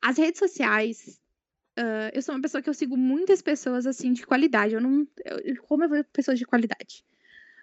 As 0.00 0.18
redes 0.18 0.38
sociais. 0.38 1.20
Uh, 1.78 2.08
eu 2.14 2.22
sou 2.22 2.34
uma 2.34 2.40
pessoa 2.40 2.62
que 2.62 2.70
eu 2.70 2.74
sigo 2.74 2.96
muitas 2.96 3.42
pessoas 3.42 3.86
assim 3.86 4.12
de 4.12 4.24
qualidade. 4.24 4.74
Eu 4.74 4.80
não. 4.80 5.06
Eu, 5.24 5.62
como 5.62 5.84
eu 5.84 5.88
vejo 5.88 6.04
pessoas 6.12 6.38
de 6.38 6.46
qualidade? 6.46 7.04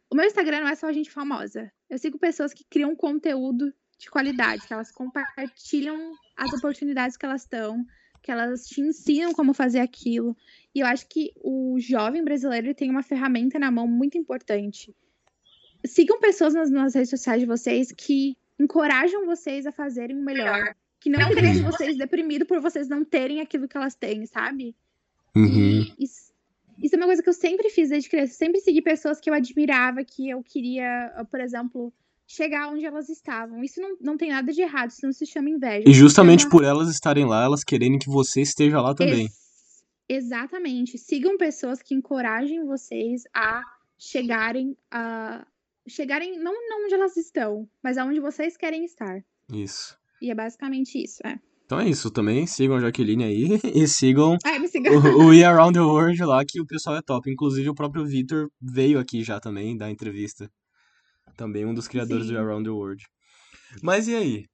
O 0.09 0.15
meu 0.15 0.25
Instagram 0.25 0.59
não 0.59 0.67
é 0.67 0.75
só 0.75 0.91
gente 0.91 1.09
famosa. 1.09 1.71
Eu 1.89 1.97
sigo 1.97 2.19
pessoas 2.19 2.53
que 2.53 2.65
criam 2.65 2.95
conteúdo 2.95 3.73
de 3.97 4.09
qualidade, 4.11 4.67
que 4.67 4.73
elas 4.73 4.91
compartilham 4.91 6.13
as 6.35 6.53
oportunidades 6.53 7.15
que 7.15 7.25
elas 7.25 7.43
estão, 7.43 7.85
que 8.23 8.31
elas 8.31 8.65
te 8.65 8.81
ensinam 8.81 9.33
como 9.33 9.53
fazer 9.53 9.79
aquilo. 9.79 10.35
E 10.73 10.79
eu 10.79 10.87
acho 10.87 11.07
que 11.07 11.33
o 11.43 11.77
jovem 11.77 12.23
brasileiro 12.23 12.73
tem 12.73 12.89
uma 12.89 13.03
ferramenta 13.03 13.59
na 13.59 13.69
mão 13.69 13.85
muito 13.85 14.17
importante. 14.17 14.95
Sigam 15.85 16.19
pessoas 16.19 16.53
nas, 16.53 16.71
nas 16.71 16.95
redes 16.95 17.09
sociais 17.09 17.41
de 17.41 17.45
vocês 17.45 17.91
que 17.91 18.37
encorajam 18.57 19.25
vocês 19.25 19.65
a 19.65 19.71
fazerem 19.71 20.17
o 20.17 20.23
melhor. 20.23 20.73
Que 21.01 21.09
não, 21.09 21.19
não 21.19 21.35
deixem 21.35 21.61
vocês 21.63 21.97
deprimidos 21.97 22.47
por 22.47 22.61
vocês 22.61 22.87
não 22.87 23.03
terem 23.03 23.41
aquilo 23.41 23.67
que 23.67 23.75
elas 23.75 23.93
têm, 23.93 24.25
sabe? 24.25 24.73
Uhum. 25.35 25.85
Isso, 25.99 26.31
isso 26.81 26.95
é 26.95 26.97
uma 26.97 27.07
coisa 27.07 27.21
que 27.21 27.27
eu 27.27 27.33
sempre 27.33 27.69
fiz 27.69 27.89
desde 27.89 28.09
criança. 28.09 28.33
Sempre 28.33 28.61
segui 28.61 28.81
pessoas 28.81 29.19
que 29.19 29.29
eu 29.29 29.33
admirava, 29.33 30.05
que 30.05 30.29
eu 30.29 30.41
queria, 30.41 31.25
por 31.29 31.41
exemplo, 31.41 31.93
chegar 32.33 32.69
onde 32.69 32.85
elas 32.85 33.09
estavam. 33.09 33.63
Isso 33.63 33.79
não, 33.79 33.95
não 34.01 34.17
tem 34.17 34.31
nada 34.31 34.51
de 34.51 34.61
errado, 34.61 34.89
isso 34.89 35.05
não 35.05 35.13
se 35.13 35.25
chama 35.25 35.49
inveja. 35.49 35.83
E 35.87 35.93
justamente 35.93 36.49
por 36.49 36.63
elas 36.63 36.89
estarem 36.89 37.25
lá, 37.25 37.43
elas 37.43 37.63
querendo 37.63 37.99
que 37.99 38.09
você 38.09 38.41
esteja 38.41 38.81
lá 38.81 38.95
também. 38.95 39.25
Ex 39.25 39.43
exatamente. 40.09 40.97
Sigam 40.97 41.37
pessoas 41.37 41.81
que 41.81 41.93
encorajem 41.93 42.65
vocês 42.65 43.23
a 43.33 43.61
chegarem 43.97 44.75
a 44.91 45.45
chegarem 45.87 46.39
não, 46.39 46.53
não 46.69 46.85
onde 46.85 46.93
elas 46.93 47.17
estão, 47.17 47.69
mas 47.83 47.97
aonde 47.97 48.19
vocês 48.19 48.57
querem 48.57 48.83
estar. 48.83 49.23
Isso. 49.51 49.97
E 50.21 50.31
é 50.31 50.35
basicamente 50.35 50.97
isso, 51.03 51.19
é. 51.25 51.39
Então 51.65 51.79
é 51.79 51.87
isso 51.87 52.09
também. 52.09 52.47
Sigam 52.47 52.77
a 52.77 52.79
Jaqueline 52.79 53.23
aí 53.23 53.59
e 53.75 53.87
sigam 53.87 54.37
Ai, 54.43 54.59
me 54.59 54.67
sigam. 54.67 54.93
o, 54.95 55.23
o 55.23 55.27
We 55.27 55.43
Around 55.43 55.73
the 55.73 55.81
World 55.81 56.23
lá, 56.23 56.43
que 56.45 56.59
o 56.59 56.65
pessoal 56.65 56.95
é 56.97 57.01
top. 57.01 57.29
Inclusive 57.29 57.69
o 57.69 57.75
próprio 57.75 58.05
Victor 58.05 58.49
veio 58.59 58.99
aqui 58.99 59.23
já 59.23 59.39
também 59.39 59.77
dar 59.77 59.91
entrevista. 59.91 60.49
Também 61.35 61.65
um 61.65 61.73
dos 61.73 61.87
criadores 61.87 62.27
Sim. 62.27 62.33
do 62.33 62.39
Around 62.39 62.65
the 62.65 62.69
World. 62.69 63.03
Mas 63.81 64.07
e 64.07 64.15
aí? 64.15 64.45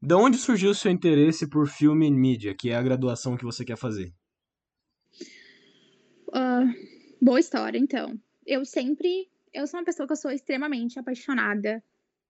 De 0.00 0.14
onde 0.14 0.38
surgiu 0.38 0.70
o 0.70 0.74
seu 0.74 0.90
interesse 0.90 1.48
por 1.48 1.66
filme 1.66 2.06
e 2.06 2.10
mídia, 2.10 2.54
que 2.54 2.70
é 2.70 2.76
a 2.76 2.82
graduação 2.82 3.36
que 3.36 3.44
você 3.44 3.64
quer 3.64 3.76
fazer? 3.76 4.12
Uh, 6.28 6.72
boa 7.20 7.40
história, 7.40 7.78
então. 7.78 8.18
Eu 8.46 8.64
sempre. 8.64 9.28
Eu 9.52 9.66
sou 9.66 9.80
uma 9.80 9.86
pessoa 9.86 10.06
que 10.06 10.12
eu 10.12 10.16
sou 10.16 10.30
extremamente 10.30 10.98
apaixonada 10.98 11.82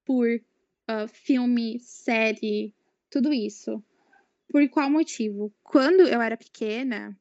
por 0.04 0.26
uh, 0.28 1.08
filme, 1.08 1.78
série, 1.80 2.72
tudo 3.10 3.32
isso. 3.32 3.82
Por 4.48 4.66
qual 4.70 4.88
motivo? 4.88 5.52
Quando 5.62 6.00
eu 6.00 6.22
era 6.22 6.36
pequena, 6.36 7.18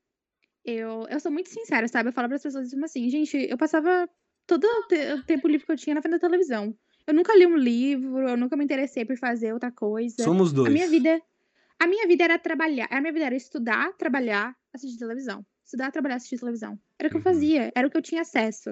eu, 0.64 1.06
eu 1.10 1.20
sou 1.20 1.32
muito 1.32 1.50
sincera, 1.50 1.88
sabe? 1.88 2.10
Eu 2.10 2.14
falo 2.14 2.28
para 2.28 2.38
as 2.38 2.44
pessoas 2.44 2.74
assim, 2.74 3.10
gente, 3.10 3.38
eu 3.38 3.58
passava 3.58 4.10
todo 4.48 4.66
o 4.66 5.24
tempo 5.24 5.48
livre 5.48 5.66
que 5.66 5.72
eu 5.72 5.78
tinha 5.78 5.94
na 5.96 6.02
frente 6.02 6.14
da 6.14 6.20
televisão. 6.20 6.74
Eu 7.06 7.14
nunca 7.14 7.36
li 7.36 7.46
um 7.46 7.56
livro, 7.58 8.28
eu 8.28 8.38
nunca 8.38 8.58
me 8.58 8.64
interessei 8.64 9.06
por 9.06 9.18
fazer 9.18 9.54
outra 9.54 9.72
coisa. 9.72 10.24
Somos 10.24 10.52
dois. 10.52 10.68
A 10.68 10.72
minha 10.72 10.88
vida, 10.88 11.22
a 11.80 11.88
minha 11.88 12.08
vida 12.08 12.24
era 12.24 12.40
trabalhar, 12.40 12.88
a 12.90 13.00
minha 13.00 13.14
vida 13.14 13.26
era 13.26 13.36
estudar, 13.36 13.94
trabalhar, 13.98 14.56
assistir 14.74 14.98
televisão. 14.98 15.46
Estudar, 15.64 15.92
trabalhar, 15.92 16.16
assistir 16.16 16.40
televisão. 16.40 16.80
Era 16.98 17.08
o 17.08 17.12
que 17.12 17.18
eu 17.18 17.20
Uhum. 17.20 17.24
fazia, 17.24 17.72
era 17.76 17.88
o 17.88 17.92
que 17.92 17.98
eu 17.98 18.02
tinha 18.02 18.22
acesso. 18.22 18.72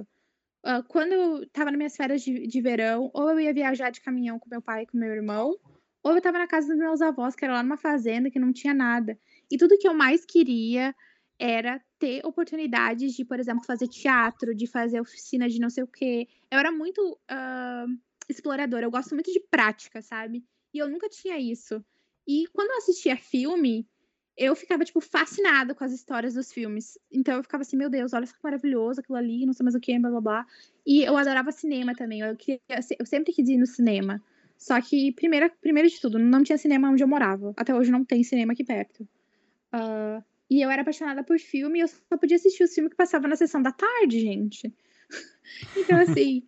Uh, 0.65 0.83
quando 0.87 1.13
eu 1.13 1.49
tava 1.51 1.69
nas 1.71 1.77
minhas 1.77 1.95
férias 1.95 2.21
de, 2.23 2.47
de 2.47 2.61
verão, 2.61 3.11
ou 3.13 3.29
eu 3.31 3.39
ia 3.39 3.53
viajar 3.53 3.91
de 3.91 4.01
caminhão 4.01 4.39
com 4.39 4.49
meu 4.49 4.61
pai 4.61 4.83
e 4.83 4.87
com 4.87 4.97
meu 4.97 5.11
irmão, 5.13 5.55
ou 6.03 6.13
eu 6.15 6.21
tava 6.21 6.39
na 6.39 6.47
casa 6.47 6.67
dos 6.67 6.77
meus 6.77 7.01
avós, 7.01 7.35
que 7.35 7.45
era 7.45 7.53
lá 7.53 7.63
numa 7.63 7.77
fazenda, 7.77 8.31
que 8.31 8.39
não 8.39 8.51
tinha 8.51 8.73
nada. 8.73 9.17
E 9.51 9.57
tudo 9.57 9.77
que 9.77 9.87
eu 9.87 9.93
mais 9.93 10.25
queria 10.25 10.95
era 11.39 11.81
ter 11.99 12.25
oportunidades 12.25 13.13
de, 13.13 13.25
por 13.25 13.39
exemplo, 13.39 13.65
fazer 13.65 13.87
teatro, 13.87 14.55
de 14.55 14.67
fazer 14.67 14.99
oficina 14.99 15.49
de 15.49 15.59
não 15.59 15.69
sei 15.69 15.83
o 15.83 15.87
quê. 15.87 16.27
Eu 16.49 16.59
era 16.59 16.71
muito 16.71 17.19
uh, 17.31 17.99
exploradora, 18.29 18.85
eu 18.85 18.91
gosto 18.91 19.13
muito 19.13 19.31
de 19.31 19.39
prática, 19.39 20.01
sabe? 20.01 20.43
E 20.73 20.79
eu 20.79 20.89
nunca 20.89 21.09
tinha 21.09 21.37
isso. 21.37 21.83
E 22.27 22.47
quando 22.53 22.71
eu 22.71 22.77
assistia 22.77 23.17
filme, 23.17 23.87
eu 24.37 24.55
ficava, 24.55 24.83
tipo, 24.83 24.99
fascinada 24.99 25.73
com 25.73 25.83
as 25.83 25.93
histórias 25.93 26.33
dos 26.33 26.51
filmes. 26.51 26.97
Então 27.11 27.35
eu 27.35 27.43
ficava 27.43 27.61
assim, 27.61 27.77
meu 27.77 27.89
Deus, 27.89 28.13
olha 28.13 28.27
que 28.27 28.33
maravilhoso 28.43 28.99
aquilo 28.99 29.17
ali, 29.17 29.45
não 29.45 29.53
sei 29.53 29.63
mais 29.63 29.75
o 29.75 29.79
que, 29.79 29.97
blá 29.99 30.09
blá 30.09 30.21
blá. 30.21 30.45
E 30.85 31.03
eu 31.03 31.15
adorava 31.15 31.51
cinema 31.51 31.93
também. 31.95 32.19
Eu, 32.21 32.35
queria, 32.35 32.59
eu 32.99 33.05
sempre 33.05 33.31
quis 33.31 33.47
ir 33.47 33.57
no 33.57 33.65
cinema. 33.65 34.21
Só 34.57 34.79
que, 34.81 35.11
primeiro, 35.13 35.51
primeiro 35.61 35.89
de 35.89 35.99
tudo, 35.99 36.17
não 36.17 36.43
tinha 36.43 36.57
cinema 36.57 36.89
onde 36.89 37.03
eu 37.03 37.07
morava. 37.07 37.53
Até 37.57 37.73
hoje 37.75 37.91
não 37.91 38.03
tem 38.03 38.23
cinema 38.23 38.53
aqui 38.53 38.63
perto. 38.63 39.07
Uh, 39.73 40.23
e 40.49 40.61
eu 40.61 40.69
era 40.69 40.81
apaixonada 40.81 41.23
por 41.23 41.39
filme 41.39 41.79
e 41.79 41.81
eu 41.81 41.87
só 41.87 42.17
podia 42.17 42.35
assistir 42.35 42.63
os 42.63 42.73
filmes 42.73 42.91
que 42.91 42.97
passavam 42.97 43.29
na 43.29 43.35
sessão 43.35 43.61
da 43.61 43.71
tarde, 43.71 44.19
gente. 44.19 44.73
então, 45.75 45.97
assim, 45.99 46.43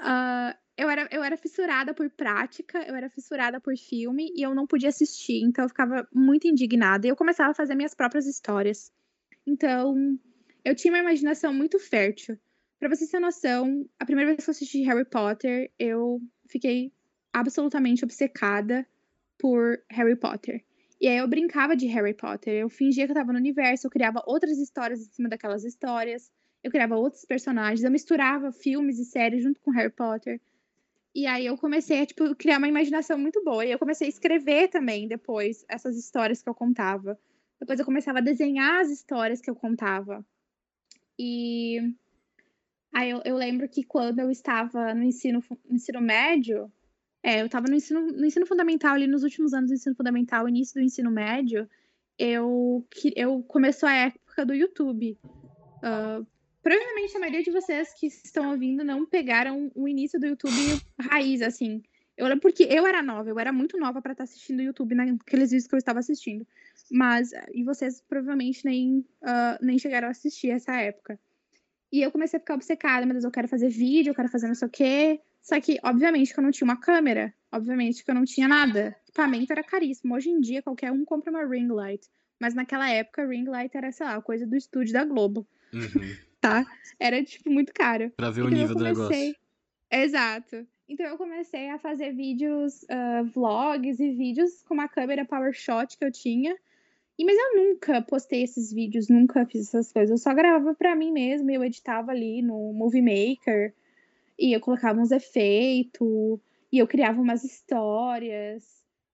uh, 0.00 0.56
eu, 0.76 0.90
era, 0.90 1.08
eu 1.12 1.22
era 1.22 1.36
fissurada 1.36 1.94
por 1.94 2.10
prática, 2.10 2.78
eu 2.86 2.94
era 2.94 3.08
fissurada 3.08 3.60
por 3.60 3.76
filme 3.76 4.32
e 4.34 4.42
eu 4.42 4.54
não 4.54 4.66
podia 4.66 4.88
assistir. 4.88 5.42
Então, 5.44 5.64
eu 5.64 5.68
ficava 5.68 6.06
muito 6.12 6.48
indignada. 6.48 7.06
E 7.06 7.10
eu 7.10 7.16
começava 7.16 7.52
a 7.52 7.54
fazer 7.54 7.74
minhas 7.74 7.94
próprias 7.94 8.26
histórias. 8.26 8.92
Então, 9.46 10.18
eu 10.64 10.74
tinha 10.74 10.92
uma 10.92 11.00
imaginação 11.00 11.54
muito 11.54 11.78
fértil. 11.78 12.36
Pra 12.80 12.88
vocês 12.88 13.08
terem 13.08 13.24
noção, 13.24 13.88
a 13.98 14.04
primeira 14.04 14.32
vez 14.32 14.44
que 14.44 14.50
eu 14.50 14.52
assisti 14.52 14.82
Harry 14.82 15.04
Potter, 15.04 15.70
eu 15.78 16.20
fiquei 16.48 16.92
absolutamente 17.32 18.04
obcecada 18.04 18.86
por 19.38 19.80
Harry 19.90 20.16
Potter. 20.16 20.65
E 21.00 21.06
aí 21.06 21.18
eu 21.18 21.28
brincava 21.28 21.76
de 21.76 21.86
Harry 21.86 22.14
Potter. 22.14 22.54
Eu 22.54 22.68
fingia 22.68 23.04
que 23.06 23.12
eu 23.12 23.16
tava 23.16 23.32
no 23.32 23.38
universo, 23.38 23.86
eu 23.86 23.90
criava 23.90 24.22
outras 24.26 24.58
histórias 24.58 25.00
em 25.00 25.12
cima 25.12 25.28
daquelas 25.28 25.64
histórias. 25.64 26.30
Eu 26.64 26.70
criava 26.70 26.96
outros 26.96 27.24
personagens, 27.24 27.84
eu 27.84 27.90
misturava 27.90 28.50
filmes 28.50 28.98
e 28.98 29.04
séries 29.04 29.42
junto 29.42 29.60
com 29.60 29.70
Harry 29.70 29.92
Potter. 29.92 30.40
E 31.14 31.26
aí 31.26 31.46
eu 31.46 31.56
comecei 31.56 32.02
a, 32.02 32.06
tipo, 32.06 32.34
criar 32.34 32.58
uma 32.58 32.68
imaginação 32.68 33.18
muito 33.18 33.42
boa. 33.44 33.64
E 33.64 33.70
eu 33.70 33.78
comecei 33.78 34.06
a 34.06 34.10
escrever 34.10 34.68
também 34.68 35.06
depois 35.06 35.64
essas 35.68 35.96
histórias 35.96 36.42
que 36.42 36.48
eu 36.48 36.54
contava. 36.54 37.18
Depois 37.58 37.78
eu 37.78 37.86
começava 37.86 38.18
a 38.18 38.22
desenhar 38.22 38.80
as 38.80 38.90
histórias 38.90 39.40
que 39.40 39.48
eu 39.48 39.56
contava. 39.56 40.24
E 41.18 41.78
aí 42.92 43.10
eu, 43.10 43.22
eu 43.24 43.36
lembro 43.36 43.68
que 43.68 43.82
quando 43.82 44.18
eu 44.18 44.30
estava 44.30 44.94
no 44.94 45.02
ensino, 45.02 45.42
no 45.64 45.76
ensino 45.76 46.00
médio, 46.00 46.70
é, 47.26 47.40
eu 47.40 47.46
estava 47.46 47.66
no 47.66 47.74
ensino, 47.74 48.06
no 48.06 48.24
ensino 48.24 48.46
fundamental, 48.46 48.94
ali 48.94 49.08
nos 49.08 49.24
últimos 49.24 49.52
anos 49.52 49.68
do 49.68 49.74
ensino 49.74 49.96
fundamental, 49.96 50.48
início 50.48 50.74
do 50.74 50.80
ensino 50.80 51.10
médio, 51.10 51.68
eu, 52.16 52.86
eu 53.16 53.42
começou 53.48 53.88
a 53.88 53.94
época 53.96 54.46
do 54.46 54.54
YouTube. 54.54 55.18
Uh, 55.82 56.24
provavelmente 56.62 57.16
a 57.16 57.18
maioria 57.18 57.42
de 57.42 57.50
vocês 57.50 57.92
que 57.98 58.06
estão 58.06 58.52
ouvindo 58.52 58.84
não 58.84 59.04
pegaram 59.04 59.72
o 59.74 59.88
início 59.88 60.20
do 60.20 60.26
YouTube 60.26 60.54
raiz, 61.00 61.42
assim. 61.42 61.82
Eu 62.16 62.28
lembro 62.28 62.42
porque 62.42 62.62
eu 62.62 62.86
era 62.86 63.02
nova, 63.02 63.28
eu 63.28 63.40
era 63.40 63.52
muito 63.52 63.76
nova 63.76 64.00
para 64.00 64.12
estar 64.12 64.22
assistindo 64.22 64.60
o 64.60 64.62
YouTube 64.62 64.94
naqueles 64.94 65.50
vídeos 65.50 65.66
que 65.66 65.74
eu 65.74 65.78
estava 65.78 65.98
assistindo. 65.98 66.46
Mas, 66.92 67.32
e 67.52 67.64
vocês 67.64 68.00
provavelmente 68.08 68.64
nem, 68.64 68.98
uh, 68.98 69.58
nem 69.60 69.80
chegaram 69.80 70.06
a 70.06 70.12
assistir 70.12 70.50
essa 70.50 70.76
época. 70.76 71.18
E 71.90 72.02
eu 72.02 72.12
comecei 72.12 72.36
a 72.36 72.40
ficar 72.40 72.54
obcecada, 72.54 73.04
Deus, 73.04 73.24
eu 73.24 73.32
quero 73.32 73.48
fazer 73.48 73.68
vídeo, 73.68 74.12
eu 74.12 74.14
quero 74.14 74.28
fazer 74.28 74.46
não 74.46 74.54
sei 74.54 74.68
o 74.68 74.70
quê. 74.70 75.20
Só 75.46 75.60
que, 75.60 75.78
obviamente, 75.84 76.34
que 76.34 76.40
eu 76.40 76.42
não 76.42 76.50
tinha 76.50 76.64
uma 76.64 76.76
câmera. 76.76 77.32
Obviamente 77.52 78.04
que 78.04 78.10
eu 78.10 78.14
não 78.16 78.24
tinha 78.24 78.48
nada. 78.48 78.96
Equipamento 79.04 79.52
era 79.52 79.62
caríssimo. 79.62 80.16
Hoje 80.16 80.28
em 80.28 80.40
dia, 80.40 80.60
qualquer 80.60 80.90
um 80.90 81.04
compra 81.04 81.30
uma 81.30 81.46
ring 81.46 81.68
light. 81.68 82.04
Mas 82.40 82.52
naquela 82.52 82.90
época, 82.90 83.24
ring 83.24 83.44
light 83.44 83.72
era, 83.76 83.92
sei 83.92 84.06
lá, 84.06 84.20
coisa 84.20 84.44
do 84.44 84.56
estúdio 84.56 84.92
da 84.92 85.04
Globo. 85.04 85.46
Uhum. 85.72 86.16
Tá? 86.40 86.66
Era, 86.98 87.22
tipo, 87.22 87.48
muito 87.48 87.72
caro. 87.72 88.10
Pra 88.16 88.28
ver 88.28 88.40
Então 88.40 88.50
o 88.50 88.54
nível 88.54 88.74
comecei... 88.76 88.94
do 88.94 88.98
negócio. 88.98 89.36
Exato. 89.88 90.66
Então 90.88 91.06
eu 91.06 91.16
comecei 91.16 91.70
a 91.70 91.78
fazer 91.78 92.12
vídeos, 92.12 92.82
uh, 92.82 93.24
vlogs 93.32 94.00
e 94.00 94.10
vídeos 94.10 94.64
com 94.64 94.74
uma 94.74 94.88
câmera 94.88 95.24
PowerShot 95.24 95.96
que 95.96 96.04
eu 96.04 96.10
tinha. 96.10 96.56
E, 97.16 97.24
mas 97.24 97.36
eu 97.38 97.56
nunca 97.56 98.02
postei 98.02 98.42
esses 98.42 98.72
vídeos, 98.72 99.08
nunca 99.08 99.46
fiz 99.46 99.68
essas 99.68 99.92
coisas. 99.92 100.10
Eu 100.10 100.18
só 100.18 100.34
gravava 100.34 100.74
pra 100.74 100.96
mim 100.96 101.12
mesma, 101.12 101.52
eu 101.52 101.62
editava 101.62 102.10
ali 102.10 102.42
no 102.42 102.72
Movie 102.72 103.00
Maker. 103.00 103.72
E 104.38 104.54
eu 104.54 104.60
colocava 104.60 105.00
uns 105.00 105.10
efeitos. 105.10 106.40
E 106.72 106.78
eu 106.78 106.86
criava 106.86 107.20
umas 107.20 107.44
histórias. 107.44 108.64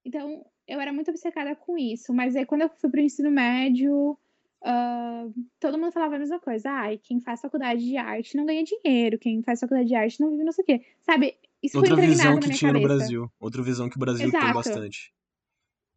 Então, 0.04 0.44
eu 0.66 0.80
era 0.80 0.92
muito 0.92 1.10
obcecada 1.10 1.54
com 1.54 1.78
isso. 1.78 2.12
Mas 2.12 2.34
aí, 2.34 2.46
quando 2.46 2.62
eu 2.62 2.68
fui 2.68 2.90
pro 2.90 3.00
ensino 3.00 3.30
médio, 3.30 4.18
uh, 4.62 5.34
todo 5.60 5.78
mundo 5.78 5.92
falava 5.92 6.16
a 6.16 6.18
mesma 6.18 6.40
coisa. 6.40 6.70
Ai, 6.70 6.98
quem 6.98 7.20
faz 7.20 7.40
faculdade 7.40 7.84
de 7.84 7.96
arte 7.96 8.36
não 8.36 8.46
ganha 8.46 8.64
dinheiro. 8.64 9.18
Quem 9.18 9.42
faz 9.42 9.60
faculdade 9.60 9.88
de 9.88 9.94
arte 9.94 10.20
não 10.20 10.30
vive 10.30 10.44
não 10.44 10.52
sei 10.52 10.62
o 10.62 10.66
quê. 10.66 10.86
Sabe? 11.02 11.36
Isso 11.62 11.78
Outra 11.78 11.94
foi 11.94 12.06
visão 12.06 12.40
que 12.40 12.50
tinha 12.50 12.72
cabeça. 12.72 12.72
no 12.72 12.80
Brasil. 12.82 13.32
Outra 13.38 13.62
visão 13.62 13.88
que 13.88 13.96
o 13.96 14.00
Brasil 14.00 14.26
Exato. 14.26 14.44
tem 14.44 14.54
bastante. 14.54 15.14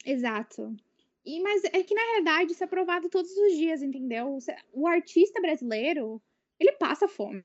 Exato. 0.06 0.76
E, 1.26 1.42
mas 1.42 1.64
é 1.64 1.82
que, 1.82 1.96
na 1.96 2.02
realidade, 2.02 2.52
isso 2.52 2.64
é 2.64 2.68
provado 2.68 3.10
todos 3.10 3.32
os 3.32 3.58
dias, 3.58 3.82
entendeu? 3.82 4.38
O 4.72 4.88
artista 4.88 5.42
brasileiro, 5.42 6.22
ele 6.60 6.74
passa 6.74 7.08
fome. 7.08 7.44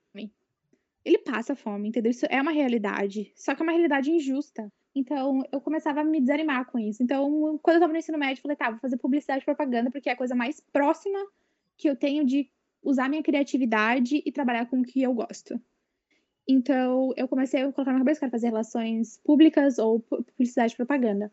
Ele 1.05 1.19
passa 1.19 1.57
fome, 1.57 1.89
entendeu? 1.89 2.11
Isso 2.11 2.27
é 2.29 2.41
uma 2.41 2.51
realidade. 2.51 3.33
Só 3.35 3.55
que 3.55 3.63
é 3.63 3.65
uma 3.65 3.73
realidade 3.73 4.11
injusta. 4.11 4.71
Então, 4.95 5.43
eu 5.53 5.61
começava 5.61 6.01
a 6.01 6.05
me 6.05 6.21
desanimar 6.21 6.67
com 6.67 6.79
isso. 6.79 7.03
Então, 7.03 7.59
quando 7.63 7.77
eu 7.77 7.81
tava 7.81 7.93
no 7.93 7.99
ensino 7.99 8.19
médio, 8.19 8.41
eu 8.41 8.43
falei, 8.43 8.57
tá, 8.57 8.71
vou 8.71 8.81
fazer 8.81 8.99
publicidade 8.99 9.43
e 9.43 9.45
propaganda, 9.45 9.91
porque 9.91 10.09
é 10.09 10.13
a 10.13 10.17
coisa 10.17 10.35
mais 10.35 10.61
próxima 10.73 11.19
que 11.77 11.89
eu 11.89 11.97
tenho 11.97 12.25
de 12.25 12.51
usar 12.83 13.09
minha 13.09 13.23
criatividade 13.23 14.23
e 14.25 14.33
trabalhar 14.33 14.67
com 14.67 14.81
o 14.81 14.85
que 14.85 15.03
eu 15.03 15.15
gosto. 15.15 15.61
Então, 16.49 17.13
eu 17.17 17.29
comecei 17.29 17.63
a 17.63 17.73
colocar 17.73 17.93
na 17.93 17.99
cabeça 17.99 18.19
que 18.19 18.25
era 18.25 18.33
fazer 18.33 18.49
relações 18.49 19.19
públicas 19.19 19.79
ou 19.79 20.01
publicidade 20.01 20.73
e 20.75 20.77
propaganda. 20.77 21.33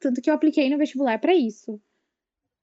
Tanto 0.00 0.22
que 0.22 0.30
eu 0.30 0.34
apliquei 0.34 0.70
no 0.70 0.78
vestibular 0.78 1.18
para 1.18 1.34
isso. 1.34 1.80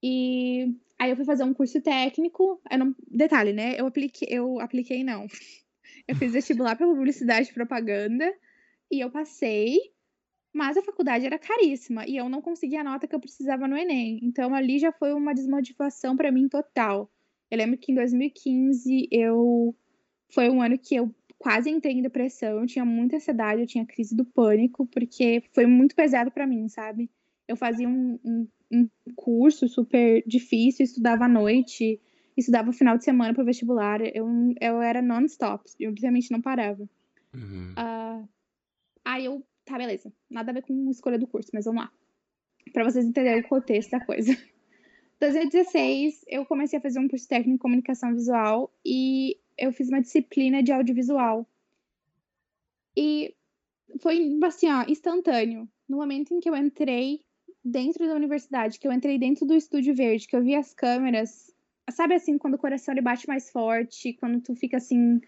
E 0.02 0.74
aí 0.98 1.10
eu 1.10 1.16
fui 1.16 1.24
fazer 1.24 1.44
um 1.44 1.54
curso 1.54 1.80
técnico. 1.80 2.60
Eu 2.70 2.78
não, 2.78 2.94
detalhe, 3.08 3.52
né? 3.52 3.78
Eu 3.78 3.86
apliquei, 3.86 4.28
eu 4.30 4.58
apliquei 4.60 5.04
não. 5.04 5.26
Eu 6.06 6.16
fiz 6.16 6.32
vestibular 6.32 6.76
para 6.76 6.86
publicidade 6.86 7.50
e 7.50 7.54
propaganda 7.54 8.32
e 8.90 9.00
eu 9.00 9.10
passei, 9.10 9.78
mas 10.52 10.76
a 10.76 10.82
faculdade 10.82 11.24
era 11.24 11.38
caríssima 11.38 12.06
e 12.06 12.16
eu 12.16 12.28
não 12.28 12.42
consegui 12.42 12.76
a 12.76 12.84
nota 12.84 13.06
que 13.06 13.14
eu 13.14 13.20
precisava 13.20 13.66
no 13.66 13.76
ENEM. 13.76 14.20
Então 14.22 14.54
ali 14.54 14.78
já 14.78 14.92
foi 14.92 15.12
uma 15.12 15.34
desmotivação 15.34 16.16
para 16.16 16.32
mim 16.32 16.48
total. 16.48 17.10
Eu 17.50 17.58
lembro 17.58 17.78
que 17.78 17.92
em 17.92 17.94
2015 17.94 19.08
eu 19.10 19.74
foi 20.28 20.48
um 20.48 20.62
ano 20.62 20.78
que 20.78 20.94
eu 20.94 21.14
quase 21.38 21.68
entrei 21.68 21.94
em 21.94 22.02
depressão, 22.02 22.60
eu 22.60 22.66
tinha 22.66 22.84
muita 22.84 23.16
ansiedade, 23.16 23.60
eu 23.60 23.66
tinha 23.66 23.84
crise 23.84 24.14
do 24.14 24.24
pânico, 24.24 24.86
porque 24.86 25.42
foi 25.52 25.66
muito 25.66 25.94
pesado 25.94 26.30
para 26.30 26.46
mim, 26.46 26.68
sabe? 26.68 27.10
Eu 27.48 27.56
fazia 27.56 27.88
um, 27.88 28.18
um, 28.24 28.48
um, 28.70 28.88
curso 29.16 29.68
super 29.68 30.22
difícil, 30.24 30.84
estudava 30.84 31.24
à 31.24 31.28
noite, 31.28 32.00
estudava 32.36 32.72
final 32.72 32.96
de 32.96 33.04
semana 33.04 33.34
para 33.34 33.44
vestibular. 33.44 34.00
Eu, 34.14 34.26
eu 34.60 34.82
era 34.82 35.02
non-stop, 35.02 35.70
eu 35.78 35.90
literalmente 35.90 36.30
não 36.30 36.40
parava. 36.40 36.88
Uhum. 37.34 37.72
Uh, 37.72 38.28
aí 39.04 39.24
eu, 39.24 39.44
tá, 39.64 39.78
beleza. 39.78 40.12
Nada 40.30 40.50
a 40.50 40.54
ver 40.54 40.62
com 40.62 40.90
escolha 40.90 41.18
do 41.18 41.26
curso, 41.26 41.50
mas 41.52 41.64
vamos 41.64 41.82
lá. 41.82 41.92
Pra 42.72 42.84
vocês 42.84 43.04
entenderem 43.04 43.42
o 43.42 43.48
contexto 43.48 43.90
da 43.90 44.04
coisa. 44.04 44.36
2016, 45.20 46.24
eu 46.26 46.44
comecei 46.44 46.78
a 46.78 46.82
fazer 46.82 46.98
um 46.98 47.08
curso 47.08 47.28
técnico 47.28 47.54
em 47.54 47.58
comunicação 47.58 48.12
visual 48.12 48.72
e 48.84 49.38
eu 49.56 49.72
fiz 49.72 49.88
uma 49.88 50.00
disciplina 50.00 50.62
de 50.62 50.72
audiovisual. 50.72 51.46
E 52.96 53.34
foi, 54.00 54.38
assim, 54.44 54.68
ó, 54.68 54.84
instantâneo. 54.88 55.68
No 55.88 55.98
momento 55.98 56.34
em 56.34 56.40
que 56.40 56.48
eu 56.48 56.56
entrei 56.56 57.20
dentro 57.64 58.06
da 58.06 58.14
universidade, 58.14 58.78
que 58.78 58.86
eu 58.86 58.92
entrei 58.92 59.18
dentro 59.18 59.46
do 59.46 59.54
Estúdio 59.54 59.94
Verde, 59.94 60.26
que 60.26 60.34
eu 60.34 60.42
vi 60.42 60.54
as 60.54 60.74
câmeras, 60.74 61.54
sabe 61.90 62.14
assim, 62.14 62.38
quando 62.38 62.54
o 62.54 62.58
coração 62.58 62.94
ele 62.94 63.00
bate 63.00 63.26
mais 63.26 63.50
forte, 63.50 64.14
quando 64.14 64.40
tu 64.40 64.54
fica 64.54 64.76
assim, 64.76 65.20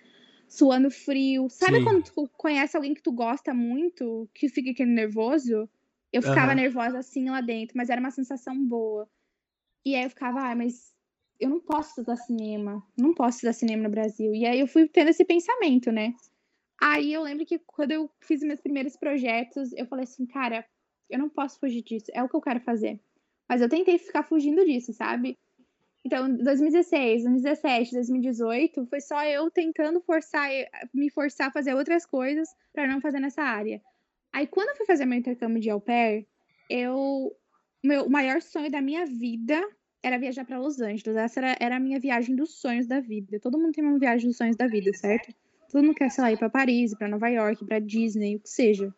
suando 0.49 0.91
frio. 0.91 1.49
Sabe 1.49 1.79
Sim. 1.79 1.85
quando 1.85 2.05
tu 2.05 2.29
conhece 2.37 2.77
alguém 2.77 2.95
que 2.95 3.03
tu 3.03 3.13
gosta 3.13 3.53
muito, 3.53 4.29
que 4.35 4.49
fica 4.49 4.71
aquele 4.71 4.93
nervoso? 4.93 5.69
Eu 6.13 6.23
ficava 6.23 6.51
uhum. 6.51 6.57
nervosa 6.57 6.99
assim 6.99 7.29
lá 7.29 7.41
dentro, 7.41 7.77
mas 7.77 7.91
era 7.91 8.01
uma 8.01 8.11
sensação 8.11 8.57
boa. 8.65 9.09
E 9.85 9.97
aí 9.97 10.05
eu 10.05 10.11
ficava, 10.11 10.41
ah, 10.41 10.55
mas 10.55 10.95
eu 11.41 11.51
não 11.51 11.61
posso 11.61 11.91
estudar 11.91 12.17
cinema, 12.17 12.83
não 12.97 13.13
posso 13.13 13.39
estudar 13.39 13.53
cinema 13.53 13.83
no 13.83 13.91
Brasil. 13.91 14.33
E 14.33 14.47
aí 14.47 14.61
eu 14.61 14.69
fui 14.69 14.89
tendo 14.89 15.09
esse 15.09 15.25
pensamento, 15.25 15.91
né? 15.91 16.15
Aí 16.81 17.13
eu 17.13 17.23
lembro 17.23 17.45
que 17.45 17.59
quando 17.59 17.91
eu 17.91 18.11
fiz 18.21 18.41
meus 18.43 18.61
primeiros 18.61 18.97
projetos, 18.97 19.73
eu 19.73 19.87
falei 19.87 20.05
assim, 20.05 20.25
cara, 20.27 20.65
eu 21.11 21.19
não 21.19 21.29
posso 21.29 21.59
fugir 21.59 21.83
disso, 21.83 22.07
é 22.15 22.23
o 22.23 22.29
que 22.29 22.37
eu 22.37 22.41
quero 22.41 22.61
fazer. 22.61 23.01
Mas 23.49 23.61
eu 23.61 23.69
tentei 23.69 23.99
ficar 23.99 24.23
fugindo 24.23 24.65
disso, 24.65 24.93
sabe? 24.93 25.37
Então, 26.05 26.29
2016, 26.37 27.23
2017, 27.23 27.93
2018, 27.95 28.87
foi 28.87 29.01
só 29.01 29.25
eu 29.25 29.51
tentando 29.51 30.03
forçar, 30.03 30.51
me 30.93 31.11
forçar 31.11 31.49
a 31.49 31.51
fazer 31.51 31.75
outras 31.75 32.05
coisas 32.05 32.49
para 32.75 32.87
não 32.87 33.01
fazer 33.01 33.21
nessa 33.21 33.43
área. 33.43 33.81
Aí, 34.31 34.47
quando 34.47 34.69
eu 34.71 34.77
fui 34.77 34.85
fazer 34.85 35.07
meu 35.07 35.19
intercâmbio 35.19 35.61
de 35.61 35.71
au 35.71 35.81
pair, 35.81 36.27
eu. 36.69 37.35
Meu, 37.83 38.05
o 38.05 38.11
maior 38.11 38.41
sonho 38.41 38.71
da 38.71 38.81
minha 38.81 39.05
vida 39.07 39.61
era 40.03 40.19
viajar 40.19 40.45
para 40.45 40.59
Los 40.59 40.81
Angeles. 40.81 41.17
Essa 41.17 41.41
era, 41.41 41.57
era 41.61 41.77
a 41.77 41.81
minha 41.81 41.99
viagem 41.99 42.35
dos 42.35 42.61
sonhos 42.61 42.87
da 42.87 43.01
vida. 43.01 43.41
Todo 43.41 43.59
mundo 43.59 43.73
tem 43.73 43.85
uma 43.85 43.99
viagem 43.99 44.29
dos 44.29 44.37
sonhos 44.37 44.57
da 44.57 44.67
vida, 44.67 44.93
certo? 44.93 45.35
Todo 45.71 45.85
mundo 45.85 45.95
quer, 45.95 46.11
sei 46.11 46.23
lá, 46.23 46.33
ir 46.33 46.39
pra 46.39 46.51
Paris, 46.51 46.95
para 46.95 47.09
Nova 47.09 47.29
York, 47.29 47.65
para 47.65 47.79
Disney, 47.79 48.37
o 48.37 48.41
que 48.41 48.49
seja. 48.49 48.95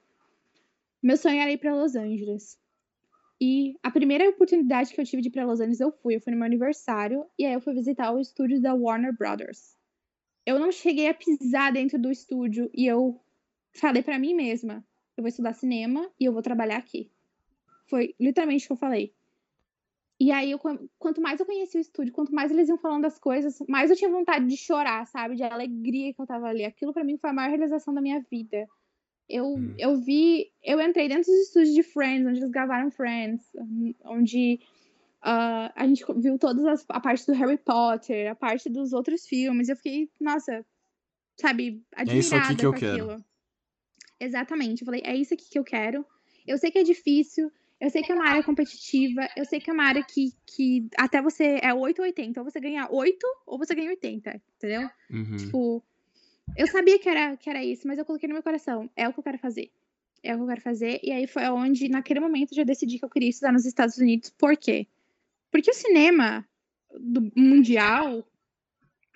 Meu 1.03 1.17
sonho 1.17 1.41
era 1.41 1.51
ir 1.51 1.59
para 1.59 1.75
Los 1.75 1.95
Angeles. 1.95 2.59
E 3.41 3.77
a 3.83 3.91
primeira 3.91 4.29
oportunidade 4.29 4.95
que 4.95 5.01
eu 5.01 5.05
tive 5.05 5.23
de 5.23 5.29
ir 5.29 5.31
para 5.31 5.45
Los 5.45 5.61
Angeles, 5.61 5.81
eu 5.81 5.93
fui. 5.93 6.17
Eu 6.17 6.21
fui 6.21 6.33
no 6.33 6.39
meu 6.39 6.47
aniversário 6.47 7.27
e 7.39 7.45
aí 7.45 7.53
eu 7.53 7.61
fui 7.61 7.75
visitar 7.75 8.11
o 8.11 8.19
estúdio 8.19 8.61
da 8.61 8.75
Warner 8.75 9.15
Brothers. 9.15 9.77
Eu 10.45 10.59
não 10.59 10.73
cheguei 10.73 11.09
a 11.09 11.15
pisar 11.15 11.73
dentro 11.73 11.99
do 11.99 12.11
estúdio 12.11 12.71
e 12.73 12.87
eu 12.87 13.21
falei 13.75 14.03
para 14.03 14.19
mim 14.19 14.35
mesma: 14.35 14.85
eu 15.17 15.23
vou 15.23 15.29
estudar 15.29 15.53
cinema 15.53 16.11
e 16.19 16.25
eu 16.25 16.33
vou 16.33 16.43
trabalhar 16.43 16.79
aqui. 16.79 17.11
Foi 17.89 18.15
literalmente 18.19 18.65
o 18.65 18.69
que 18.69 18.73
eu 18.73 18.77
falei. 18.77 19.15
E 20.19 20.33
aí, 20.33 20.51
eu, 20.51 20.59
quanto 20.99 21.21
mais 21.21 21.39
eu 21.39 21.45
conheci 21.45 21.77
o 21.77 21.81
estúdio, 21.81 22.13
quanto 22.13 22.35
mais 22.35 22.51
eles 22.51 22.71
iam 22.71 22.79
falando 22.79 23.03
das 23.03 23.19
coisas, 23.19 23.59
mais 23.69 23.91
eu 23.91 23.97
tinha 23.97 24.11
vontade 24.11 24.47
de 24.47 24.57
chorar, 24.57 25.07
sabe? 25.07 25.37
De 25.37 25.43
alegria 25.43 26.15
que 26.15 26.21
eu 26.21 26.27
tava 26.27 26.47
ali. 26.47 26.65
Aquilo 26.65 26.95
para 26.95 27.05
mim 27.05 27.19
foi 27.19 27.29
a 27.29 27.33
maior 27.35 27.51
realização 27.51 27.93
da 27.93 28.01
minha 28.01 28.21
vida. 28.31 28.67
Eu, 29.29 29.55
hum. 29.55 29.75
eu 29.79 29.97
vi, 29.97 30.53
eu 30.63 30.81
entrei 30.81 31.09
dentro 31.09 31.25
dos 31.25 31.47
estúdios 31.47 31.75
de 31.75 31.83
Friends, 31.83 32.27
onde 32.27 32.39
eles 32.39 32.51
gravaram 32.51 32.91
Friends, 32.91 33.45
onde 34.05 34.61
uh, 35.23 35.73
a 35.75 35.87
gente 35.87 36.05
viu 36.17 36.39
toda 36.39 36.75
a 36.89 37.01
parte 37.01 37.27
do 37.27 37.33
Harry 37.33 37.59
Potter, 37.59 38.31
a 38.31 38.35
parte 38.35 38.69
dos 38.69 38.93
outros 38.93 39.27
filmes. 39.27 39.69
Eu 39.69 39.77
fiquei, 39.77 40.09
nossa, 40.21 40.65
sabe, 41.37 41.83
admirada 41.95 42.17
é 42.17 42.19
isso 42.19 42.37
aqui 42.37 42.57
que 42.57 42.67
eu 42.67 42.71
aquilo. 42.71 43.09
Quero. 43.09 43.25
Exatamente. 44.21 44.83
Eu 44.83 44.87
falei, 44.87 45.03
é 45.05 45.17
isso 45.17 45.35
aqui 45.35 45.49
que 45.51 45.59
eu 45.59 45.65
quero. 45.65 46.07
Eu 46.47 46.57
sei 46.59 46.71
que 46.71 46.79
é 46.79 46.85
difícil, 46.85 47.51
eu 47.81 47.91
sei 47.91 48.03
que 48.03 48.13
é 48.13 48.15
uma 48.15 48.29
área 48.29 48.43
competitiva, 48.43 49.29
eu 49.37 49.45
sei 49.45 49.61
que 49.61 49.69
é 49.69 49.73
uma 49.73 49.85
área 49.85 50.03
que, 50.03 50.33
que 50.47 50.89
até 50.97 51.21
você 51.21 51.59
é 51.61 51.75
8 51.75 51.99
ou 51.99 52.05
80, 52.05 52.41
ou 52.41 52.45
você 52.49 52.61
ganha 52.61 52.89
8 52.91 53.27
ou 53.47 53.59
você 53.59 53.75
ganha 53.75 53.91
80, 53.91 54.41
entendeu? 54.57 54.89
Uhum. 55.11 55.37
Tipo, 55.37 55.85
eu 56.57 56.67
sabia 56.67 56.99
que 56.99 57.09
era, 57.09 57.37
que 57.37 57.49
era 57.49 57.65
isso, 57.65 57.87
mas 57.87 57.99
eu 57.99 58.05
coloquei 58.05 58.29
no 58.29 58.35
meu 58.35 58.43
coração, 58.43 58.91
é 58.95 59.09
o 59.09 59.13
que 59.13 59.19
eu 59.19 59.25
quero 59.25 59.39
fazer. 59.39 59.71
É 60.23 60.35
o 60.35 60.39
que 60.39 60.43
eu 60.43 60.49
quero 60.49 60.61
fazer. 60.61 61.01
E 61.03 61.13
aí 61.13 61.27
foi 61.27 61.45
onde, 61.49 61.89
naquele 61.89 62.21
momento, 62.21 62.53
eu 62.53 62.57
já 62.57 62.65
decidi 62.65 62.99
que 62.99 63.05
eu 63.05 63.11
queria 63.11 63.29
estudar 63.29 63.53
nos 63.53 63.65
Estados 63.65 63.99
Unidos. 63.99 64.31
Por 64.31 64.57
quê? 64.57 64.87
Porque 65.51 65.71
o 65.71 65.75
cinema 65.75 66.47
do 66.99 67.31
mundial 67.37 68.27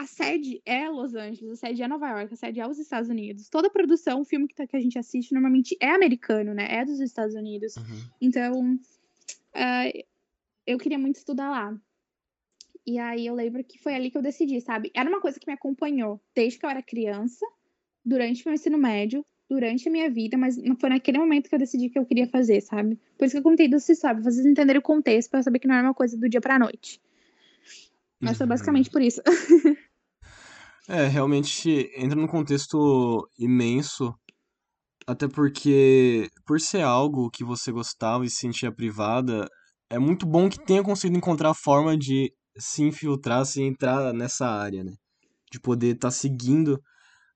a 0.01 0.07
sede 0.07 0.63
é 0.65 0.89
Los 0.89 1.15
Angeles, 1.15 1.53
a 1.53 1.57
sede 1.57 1.83
é 1.83 1.87
Nova 1.87 2.09
York, 2.09 2.33
a 2.33 2.37
sede 2.37 2.59
é 2.59 2.67
os 2.67 2.79
Estados 2.79 3.11
Unidos. 3.11 3.51
Toda 3.51 3.69
produção, 3.69 4.25
filme 4.25 4.49
que, 4.49 4.55
tá, 4.55 4.67
que 4.67 4.75
a 4.75 4.81
gente 4.81 4.99
assiste, 4.99 5.33
normalmente 5.33 5.77
é 5.79 5.91
americano, 5.91 6.55
né? 6.55 6.67
É 6.71 6.87
dos 6.87 7.01
Estados 7.01 7.35
Unidos. 7.35 7.77
Uhum. 7.77 8.11
Então, 8.19 8.75
uh, 8.75 10.05
eu 10.67 10.79
queria 10.79 10.99
muito 10.99 11.17
estudar 11.17 11.51
lá. 11.51 11.79
E 12.91 12.99
aí 12.99 13.25
eu 13.25 13.37
lembro 13.37 13.63
que 13.63 13.79
foi 13.79 13.95
ali 13.95 14.11
que 14.11 14.19
eu 14.19 14.23
decidi, 14.23 14.61
sabe? 14.61 14.91
Era 14.93 15.09
uma 15.09 15.21
coisa 15.21 15.39
que 15.39 15.47
me 15.47 15.53
acompanhou 15.53 16.21
desde 16.35 16.59
que 16.59 16.67
eu 16.67 16.71
era 16.71 16.83
criança, 16.83 17.47
durante 18.05 18.45
meu 18.45 18.53
ensino 18.53 18.77
médio, 18.77 19.25
durante 19.49 19.89
a 19.89 19.93
minha 19.93 20.11
vida, 20.11 20.37
mas 20.37 20.57
não 20.57 20.75
foi 20.75 20.89
naquele 20.91 21.17
momento 21.17 21.49
que 21.49 21.55
eu 21.55 21.59
decidi 21.59 21.89
que 21.89 21.97
eu 21.97 22.05
queria 22.05 22.27
fazer, 22.27 22.61
sabe? 22.61 22.99
Por 23.17 23.25
isso 23.25 23.35
que 23.35 23.39
eu 23.39 23.45
contei 23.45 23.69
do 23.69 23.79
sabe? 23.79 24.23
pra 24.23 24.33
vocês 24.33 24.45
entenderem 24.45 24.81
o 24.81 24.83
contexto, 24.83 25.31
pra 25.31 25.41
saber 25.41 25.61
que 25.61 25.69
não 25.69 25.77
era 25.77 25.87
uma 25.87 25.95
coisa 25.95 26.19
do 26.19 26.29
dia 26.29 26.41
pra 26.41 26.59
noite. 26.59 27.01
Mas 28.19 28.37
foi 28.37 28.45
uhum. 28.45 28.49
basicamente 28.49 28.91
por 28.91 29.01
isso. 29.01 29.23
É, 30.89 31.07
realmente 31.07 31.89
entra 31.97 32.19
num 32.19 32.27
contexto 32.27 33.29
imenso, 33.39 34.13
até 35.07 35.29
porque, 35.29 36.29
por 36.45 36.61
ser 36.61 36.83
algo 36.83 37.31
que 37.31 37.45
você 37.45 37.71
gostava 37.71 38.25
e 38.25 38.31
se 38.31 38.39
sentia 38.39 38.75
privada, 38.75 39.47
é 39.89 40.01
muito 40.01 40.27
bom 40.27 40.49
que 40.49 40.65
tenha 40.65 40.83
conseguido 40.83 41.17
encontrar 41.17 41.51
a 41.51 41.55
forma 41.55 41.97
de 41.97 42.33
se 42.61 42.83
infiltrar, 42.83 43.45
se 43.45 43.63
entrar 43.63 44.13
nessa 44.13 44.47
área, 44.47 44.85
né? 44.85 44.93
De 45.51 45.59
poder 45.59 45.95
estar 45.95 46.09
tá 46.09 46.13
seguindo 46.13 46.81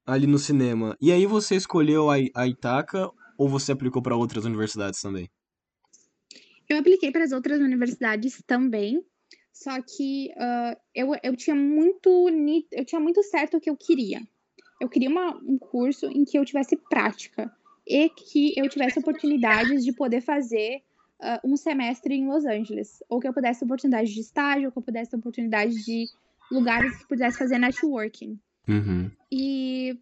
ali 0.07 0.27
no 0.27 0.39
cinema. 0.39 0.97
E 1.01 1.11
aí 1.11 1.27
você 1.27 1.57
escolheu 1.57 2.11
a, 2.11 2.17
a 2.35 2.47
Itaca 2.47 3.11
ou 3.39 3.49
você 3.49 3.73
aplicou 3.73 4.03
para 4.03 4.17
outras 4.17 4.45
universidades 4.45 5.01
também? 5.01 5.29
Eu 6.69 6.79
apliquei 6.79 7.11
para 7.11 7.25
as 7.25 7.33
outras 7.33 7.61
universidades 7.61 8.43
também, 8.47 9.05
só 9.53 9.81
que 9.83 10.31
uh, 10.37 10.77
eu, 10.95 11.13
eu 11.23 11.37
tinha 11.37 11.55
muito 11.55 12.29
eu 12.73 12.85
tinha 12.85 13.01
muito 13.01 13.23
certo 13.23 13.57
o 13.57 13.61
que 13.61 13.69
eu 13.69 13.77
queria. 13.77 14.23
Eu 14.81 14.89
queria 14.89 15.09
uma, 15.09 15.37
um 15.37 15.59
curso 15.59 16.07
em 16.07 16.25
que 16.25 16.39
eu 16.39 16.45
tivesse 16.45 16.77
prática 16.89 17.51
e 17.87 18.09
que 18.09 18.55
eu 18.57 18.69
tivesse 18.69 18.99
oportunidades 18.99 19.85
de 19.85 19.93
poder 19.93 20.21
fazer 20.21 20.83
uh, 21.21 21.41
um 21.45 21.57
semestre 21.57 22.15
em 22.15 22.27
Los 22.27 22.45
Angeles, 22.45 23.03
ou 23.09 23.21
que 23.21 23.29
eu 23.29 23.33
pudesse 23.33 23.61
ter 23.61 23.67
oportunidade 23.67 24.13
de 24.13 24.21
estágio, 24.21 24.67
ou 24.67 24.73
que 24.73 24.79
eu 24.79 24.83
pudesse 24.83 25.11
ter 25.11 25.17
oportunidade 25.17 25.85
de 25.85 26.07
lugares 26.51 26.97
que 26.99 27.09
pudesse 27.09 27.39
fazer 27.39 27.59
networking. 27.59 28.39
Uhum. 28.69 29.11
E 29.31 29.99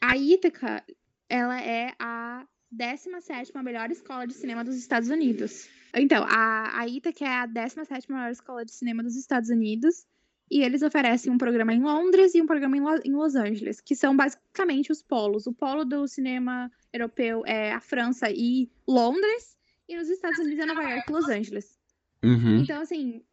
a 0.00 0.16
Ítaca, 0.16 0.84
ela 1.28 1.60
é 1.60 1.92
a 1.98 2.46
17 2.70 3.52
melhor 3.62 3.90
escola 3.90 4.26
de 4.26 4.34
cinema 4.34 4.64
dos 4.64 4.76
Estados 4.76 5.08
Unidos. 5.08 5.68
Então, 5.94 6.24
a, 6.28 6.80
a 6.80 6.88
Ítaca 6.88 7.24
é 7.24 7.28
a 7.28 7.46
17 7.46 8.10
melhor 8.10 8.30
escola 8.30 8.64
de 8.64 8.72
cinema 8.72 9.02
dos 9.02 9.16
Estados 9.16 9.50
Unidos. 9.50 10.06
E 10.50 10.62
eles 10.62 10.82
oferecem 10.82 11.32
um 11.32 11.38
programa 11.38 11.72
em 11.72 11.80
Londres 11.80 12.34
e 12.34 12.42
um 12.42 12.46
programa 12.46 12.76
em, 12.76 12.80
Lo 12.80 13.00
em 13.04 13.12
Los 13.12 13.36
Angeles, 13.36 13.80
que 13.80 13.94
são 13.94 14.16
basicamente 14.16 14.90
os 14.90 15.00
polos. 15.00 15.46
O 15.46 15.52
polo 15.52 15.84
do 15.84 16.08
cinema 16.08 16.68
europeu 16.92 17.44
é 17.46 17.72
a 17.72 17.80
França 17.80 18.28
e 18.30 18.68
Londres, 18.86 19.56
e 19.90 19.96
nos 19.96 20.08
Estados 20.08 20.38
Unidos 20.38 20.60
é 20.60 20.66
Nova 20.66 20.82
York 20.82 21.04
e 21.08 21.12
Los 21.12 21.28
Angeles. 21.28 21.76
Uhum. 22.22 22.60
Então, 22.60 22.80
assim, 22.80 23.24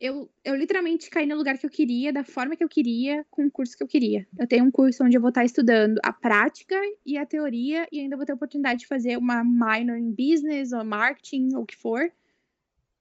eu, 0.00 0.30
eu 0.42 0.56
literalmente 0.56 1.10
caí 1.10 1.26
no 1.26 1.36
lugar 1.36 1.58
que 1.58 1.66
eu 1.66 1.70
queria, 1.70 2.10
da 2.10 2.24
forma 2.24 2.56
que 2.56 2.64
eu 2.64 2.68
queria, 2.68 3.24
com 3.30 3.44
o 3.46 3.50
curso 3.50 3.76
que 3.76 3.82
eu 3.82 3.86
queria. 3.86 4.26
Eu 4.38 4.46
tenho 4.46 4.64
um 4.64 4.70
curso 4.70 5.04
onde 5.04 5.14
eu 5.14 5.20
vou 5.20 5.28
estar 5.28 5.44
estudando 5.44 5.98
a 6.02 6.10
prática 6.10 6.74
e 7.04 7.18
a 7.18 7.26
teoria, 7.26 7.86
e 7.92 8.00
ainda 8.00 8.16
vou 8.16 8.24
ter 8.24 8.32
a 8.32 8.34
oportunidade 8.34 8.80
de 8.80 8.86
fazer 8.86 9.18
uma 9.18 9.44
minor 9.44 9.98
em 9.98 10.10
business 10.10 10.72
ou 10.72 10.82
marketing, 10.82 11.54
ou 11.54 11.62
o 11.62 11.66
que 11.66 11.76
for. 11.76 12.10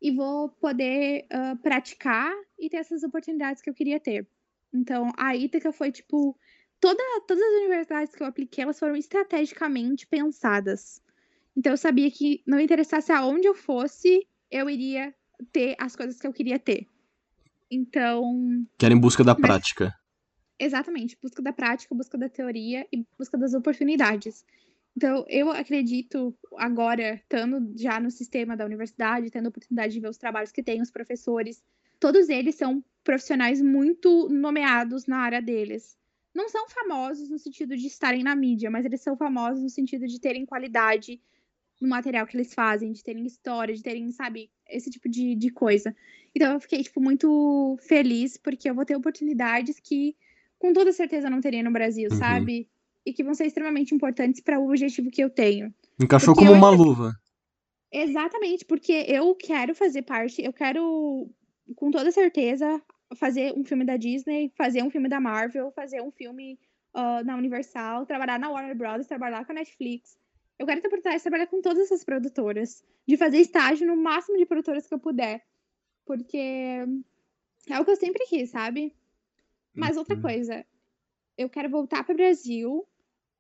E 0.02 0.12
vou 0.12 0.50
poder 0.50 1.26
uh, 1.32 1.58
praticar 1.60 2.34
e 2.60 2.70
ter 2.70 2.78
essas 2.78 3.02
oportunidades 3.04 3.62
que 3.62 3.70
eu 3.70 3.74
queria 3.74 4.00
ter. 4.00 4.28
Então, 4.74 5.10
a 5.18 5.36
Ítaca 5.36 5.72
foi 5.72 5.90
tipo. 5.90 6.38
Toda, 6.82 7.02
todas 7.26 7.42
as 7.42 7.62
universidades 7.62 8.14
que 8.14 8.22
eu 8.22 8.28
apliquei, 8.28 8.62
elas 8.62 8.78
foram 8.78 8.98
estrategicamente 8.98 10.06
pensadas. 10.06 11.02
Então, 11.56 11.74
eu 11.74 11.78
sabia 11.78 12.10
que 12.10 12.42
não 12.46 12.60
interessasse 12.60 13.12
aonde 13.12 13.48
eu 13.48 13.54
fosse, 13.54 14.28
eu 14.50 14.70
iria 14.70 15.14
ter 15.52 15.76
as 15.80 15.96
coisas 15.96 16.20
que 16.20 16.28
eu 16.28 16.34
queria 16.34 16.60
ter. 16.60 16.88
Então. 17.70 18.66
Que 18.78 18.86
era 18.86 18.94
em 18.94 19.00
busca 19.00 19.24
da 19.24 19.34
mas... 19.34 19.42
prática. 19.42 19.94
Exatamente, 20.60 21.18
busca 21.22 21.42
da 21.42 21.52
prática, 21.52 21.96
busca 21.96 22.18
da 22.18 22.30
teoria 22.30 22.88
e 22.92 23.06
busca 23.18 23.38
das 23.38 23.54
oportunidades. 23.54 24.46
Então, 24.96 25.26
eu 25.28 25.50
acredito, 25.52 26.36
agora, 26.56 27.16
estando 27.16 27.74
já 27.76 28.00
no 28.00 28.12
sistema 28.12 28.56
da 28.56 28.64
universidade, 28.64 29.32
tendo 29.32 29.48
a 29.48 29.50
oportunidade 29.50 29.94
de 29.94 30.00
ver 30.00 30.10
os 30.10 30.18
trabalhos 30.18 30.52
que 30.52 30.62
tem, 30.62 30.82
os 30.82 30.92
professores, 30.92 31.64
todos 32.00 32.30
eles 32.30 32.56
são 32.56 32.84
profissionais 33.04 33.62
muito 33.62 34.30
nomeados 34.30 35.08
na 35.08 35.18
área 35.18 35.42
deles. 35.42 35.98
Não 36.34 36.48
são 36.48 36.70
famosos 36.70 37.30
no 37.30 37.40
sentido 37.40 37.76
de 37.76 37.88
estarem 37.88 38.24
na 38.24 38.36
mídia, 38.36 38.70
mas 38.70 38.86
eles 38.86 39.02
são 39.02 39.18
famosos 39.18 39.64
no 39.64 39.70
sentido 39.70 40.08
de 40.08 40.20
terem 40.20 40.46
qualidade 40.46 41.20
no 41.84 41.90
material 41.90 42.26
que 42.26 42.36
eles 42.36 42.54
fazem, 42.54 42.92
de 42.92 43.04
terem 43.04 43.26
história, 43.26 43.76
de 43.76 43.84
terem, 43.84 44.12
sabe, 44.12 44.50
esse 44.70 44.90
tipo 44.90 45.10
de, 45.10 45.36
de 45.36 45.50
coisa. 45.52 45.96
Então 46.36 46.54
eu 46.54 46.60
fiquei, 46.60 46.82
tipo, 46.82 47.02
muito 47.02 47.78
feliz, 47.88 48.38
porque 48.38 48.70
eu 48.70 48.74
vou 48.74 48.86
ter 48.86 48.96
oportunidades 48.96 49.80
que, 49.80 50.16
com 50.58 50.74
toda 50.74 50.92
certeza, 50.92 51.30
não 51.30 51.42
teria 51.42 51.62
no 51.62 51.72
Brasil, 51.72 52.10
uhum. 52.12 52.18
sabe? 52.18 52.70
E 53.06 53.14
que 53.14 53.24
vão 53.24 53.34
ser 53.34 53.46
extremamente 53.46 53.94
importantes 53.94 54.42
para 54.42 54.60
o 54.60 54.68
objetivo 54.68 55.12
que 55.12 55.24
eu 55.24 55.30
tenho. 55.30 55.74
Encaixou 56.02 56.34
porque 56.34 56.48
como 56.48 56.56
eu... 56.56 56.58
uma 56.58 56.70
luva. 56.70 57.14
Exatamente, 57.92 58.66
porque 58.66 59.06
eu 59.08 59.36
quero 59.36 59.76
fazer 59.76 60.02
parte, 60.02 60.42
eu 60.42 60.52
quero, 60.52 61.30
com 61.76 61.92
toda 61.92 62.12
certeza, 62.12 62.82
fazer 63.16 63.54
um 63.54 63.64
filme 63.64 63.86
da 63.86 63.98
Disney, 63.98 64.52
fazer 64.58 64.82
um 64.82 64.90
filme 64.90 65.08
da 65.08 65.20
Marvel, 65.20 65.72
fazer 65.72 66.02
um 66.02 66.10
filme 66.10 66.58
uh, 66.96 67.24
na 67.24 67.36
Universal, 67.36 68.08
trabalhar 68.08 68.40
na 68.40 68.50
Warner 68.50 68.76
Bros., 68.76 69.06
trabalhar 69.06 69.46
com 69.46 69.52
a 69.52 69.56
Netflix. 69.56 70.18
Eu 70.58 70.66
quero 70.66 70.82
ter 70.82 70.88
a 70.88 70.90
oportunidade 70.90 71.18
de 71.18 71.24
trabalhar 71.24 71.48
com 71.48 71.62
todas 71.62 71.84
essas 71.84 72.04
produtoras, 72.04 72.84
de 73.08 73.18
fazer 73.18 73.40
estágio 73.40 73.88
no 73.88 73.98
máximo 73.98 74.38
de 74.38 74.46
produtoras 74.46 74.88
que 74.88 74.94
eu 74.94 75.00
puder. 75.00 75.44
Porque 76.06 76.86
é 77.70 77.80
o 77.80 77.86
que 77.86 77.92
eu 77.92 77.96
sempre 77.96 78.26
quis, 78.26 78.50
sabe? 78.50 78.94
Mas 79.76 79.98
outra 79.98 80.16
uhum. 80.16 80.22
coisa, 80.22 80.66
eu 81.38 81.50
quero 81.50 81.70
voltar 81.70 82.04
para 82.04 82.14
o 82.14 82.18
Brasil 82.18 82.88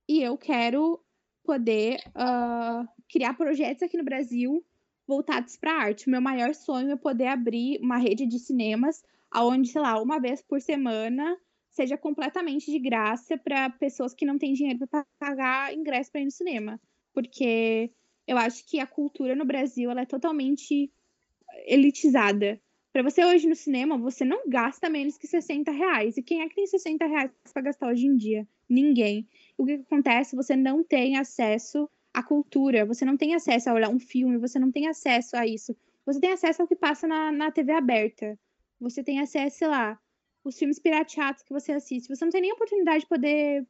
e 0.07 0.21
eu 0.21 0.37
quero 0.37 0.99
poder 1.43 1.99
uh, 2.09 2.87
criar 3.07 3.35
projetos 3.35 3.83
aqui 3.83 3.97
no 3.97 4.03
Brasil 4.03 4.65
voltados 5.05 5.55
para 5.55 5.73
arte. 5.73 6.07
O 6.07 6.11
meu 6.11 6.21
maior 6.21 6.55
sonho 6.55 6.91
é 6.91 6.95
poder 6.95 7.27
abrir 7.27 7.79
uma 7.79 7.97
rede 7.97 8.25
de 8.25 8.39
cinemas 8.39 9.03
aonde, 9.29 9.69
sei 9.69 9.81
lá, 9.81 10.01
uma 10.01 10.19
vez 10.19 10.41
por 10.41 10.61
semana 10.61 11.37
seja 11.69 11.97
completamente 11.97 12.71
de 12.71 12.79
graça 12.79 13.37
para 13.37 13.69
pessoas 13.69 14.13
que 14.13 14.25
não 14.25 14.37
têm 14.37 14.53
dinheiro 14.53 14.87
para 14.87 15.05
pagar 15.19 15.73
ingresso 15.73 16.11
para 16.11 16.21
ir 16.21 16.25
no 16.25 16.31
cinema 16.31 16.79
porque 17.13 17.91
eu 18.27 18.37
acho 18.37 18.65
que 18.65 18.79
a 18.79 18.87
cultura 18.87 19.35
no 19.35 19.45
Brasil 19.45 19.89
ela 19.91 20.01
é 20.01 20.05
totalmente 20.05 20.91
elitizada. 21.65 22.59
Para 22.91 23.03
você 23.03 23.25
hoje 23.25 23.47
no 23.47 23.55
cinema, 23.55 23.97
você 23.97 24.23
não 24.23 24.47
gasta 24.47 24.89
menos 24.89 25.17
que 25.17 25.27
60 25.27 25.71
reais. 25.71 26.17
E 26.17 26.21
quem 26.21 26.41
é 26.41 26.49
que 26.49 26.55
tem 26.55 26.67
60 26.67 27.05
reais 27.05 27.31
para 27.51 27.63
gastar 27.63 27.87
hoje 27.87 28.05
em 28.05 28.15
dia? 28.15 28.47
Ninguém. 28.69 29.27
O 29.57 29.65
que 29.65 29.73
acontece? 29.73 30.35
Você 30.35 30.55
não 30.55 30.83
tem 30.83 31.17
acesso 31.17 31.89
à 32.13 32.21
cultura, 32.21 32.85
você 32.85 33.03
não 33.03 33.17
tem 33.17 33.33
acesso 33.33 33.69
a 33.69 33.73
olhar 33.73 33.89
um 33.89 33.99
filme, 33.99 34.37
você 34.37 34.59
não 34.59 34.71
tem 34.71 34.87
acesso 34.87 35.35
a 35.35 35.45
isso. 35.45 35.75
Você 36.05 36.19
tem 36.19 36.31
acesso 36.31 36.61
ao 36.61 36.67
que 36.67 36.75
passa 36.75 37.07
na, 37.07 37.31
na 37.31 37.51
TV 37.51 37.71
aberta. 37.71 38.37
Você 38.79 39.03
tem 39.03 39.19
acesso, 39.19 39.57
sei 39.57 39.67
lá, 39.67 39.99
os 40.43 40.57
filmes 40.57 40.79
pirateados 40.79 41.41
que 41.41 41.53
você 41.53 41.71
assiste. 41.71 42.07
Você 42.07 42.23
não 42.23 42.31
tem 42.31 42.41
nem 42.41 42.53
oportunidade 42.53 43.01
de 43.01 43.07
poder 43.07 43.65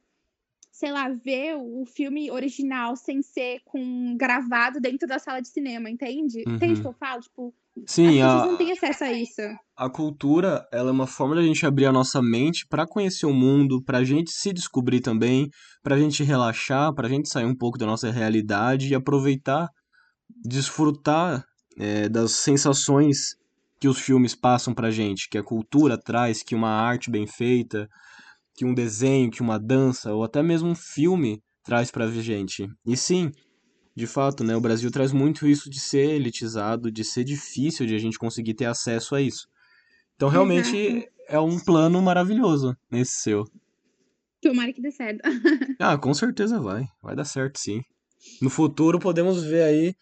sei 0.74 0.90
lá, 0.90 1.08
ver 1.08 1.54
o 1.56 1.84
filme 1.86 2.32
original 2.32 2.96
sem 2.96 3.22
ser 3.22 3.60
com 3.64 4.16
gravado 4.16 4.80
dentro 4.80 5.06
da 5.06 5.20
sala 5.20 5.40
de 5.40 5.46
cinema, 5.46 5.88
entende? 5.88 6.42
Uhum. 6.44 6.56
Entende 6.56 6.80
o 6.80 6.82
que 6.82 6.88
eu 6.88 6.92
falo? 6.92 7.20
Tipo, 7.20 7.54
Sim, 7.86 8.20
as 8.20 8.42
a, 8.42 8.46
não 8.46 8.56
têm 8.56 8.72
acesso 8.72 9.04
a 9.04 9.12
isso. 9.12 9.40
A 9.76 9.88
cultura, 9.88 10.66
ela 10.72 10.88
é 10.88 10.92
uma 10.92 11.06
forma 11.06 11.36
da 11.36 11.42
gente 11.42 11.64
abrir 11.64 11.86
a 11.86 11.92
nossa 11.92 12.20
mente 12.20 12.66
para 12.68 12.88
conhecer 12.88 13.24
o 13.24 13.32
mundo, 13.32 13.84
pra 13.84 14.02
gente 14.02 14.32
se 14.32 14.52
descobrir 14.52 15.00
também, 15.00 15.48
pra 15.80 15.96
gente 15.96 16.24
relaxar, 16.24 16.92
pra 16.92 17.08
gente 17.08 17.28
sair 17.28 17.46
um 17.46 17.56
pouco 17.56 17.78
da 17.78 17.86
nossa 17.86 18.10
realidade 18.10 18.88
e 18.88 18.96
aproveitar, 18.96 19.68
desfrutar 20.44 21.44
é, 21.78 22.08
das 22.08 22.32
sensações 22.32 23.36
que 23.78 23.86
os 23.86 24.00
filmes 24.00 24.34
passam 24.34 24.74
pra 24.74 24.90
gente, 24.90 25.28
que 25.28 25.38
a 25.38 25.42
cultura 25.42 25.96
traz, 25.96 26.42
que 26.42 26.56
uma 26.56 26.70
arte 26.70 27.12
bem 27.12 27.28
feita, 27.28 27.88
que 28.54 28.64
um 28.64 28.72
desenho, 28.72 29.30
que 29.30 29.42
uma 29.42 29.58
dança 29.58 30.12
ou 30.12 30.24
até 30.24 30.42
mesmo 30.42 30.68
um 30.68 30.74
filme 30.74 31.42
traz 31.64 31.90
para 31.90 32.04
a 32.04 32.10
gente. 32.10 32.68
E 32.86 32.96
sim, 32.96 33.32
de 33.96 34.06
fato, 34.06 34.44
né, 34.44 34.54
o 34.56 34.60
Brasil 34.60 34.90
traz 34.90 35.12
muito 35.12 35.46
isso 35.46 35.68
de 35.68 35.80
ser 35.80 36.10
elitizado, 36.10 36.90
de 36.90 37.04
ser 37.04 37.24
difícil 37.24 37.86
de 37.86 37.94
a 37.94 37.98
gente 37.98 38.18
conseguir 38.18 38.54
ter 38.54 38.66
acesso 38.66 39.14
a 39.14 39.20
isso. 39.20 39.48
Então, 40.16 40.28
realmente, 40.28 40.76
Exato. 40.76 41.08
é 41.28 41.38
um 41.38 41.58
plano 41.58 42.00
maravilhoso 42.00 42.76
nesse 42.90 43.14
seu. 43.16 43.44
Tomara 44.40 44.72
que 44.72 44.80
dê 44.80 44.90
certo. 44.90 45.20
ah, 45.80 45.96
com 45.96 46.12
certeza 46.12 46.60
vai. 46.60 46.84
Vai 47.02 47.16
dar 47.16 47.24
certo, 47.24 47.58
sim. 47.58 47.82
No 48.40 48.50
futuro, 48.50 48.98
podemos 48.98 49.42
ver 49.42 49.62
aí 49.62 49.94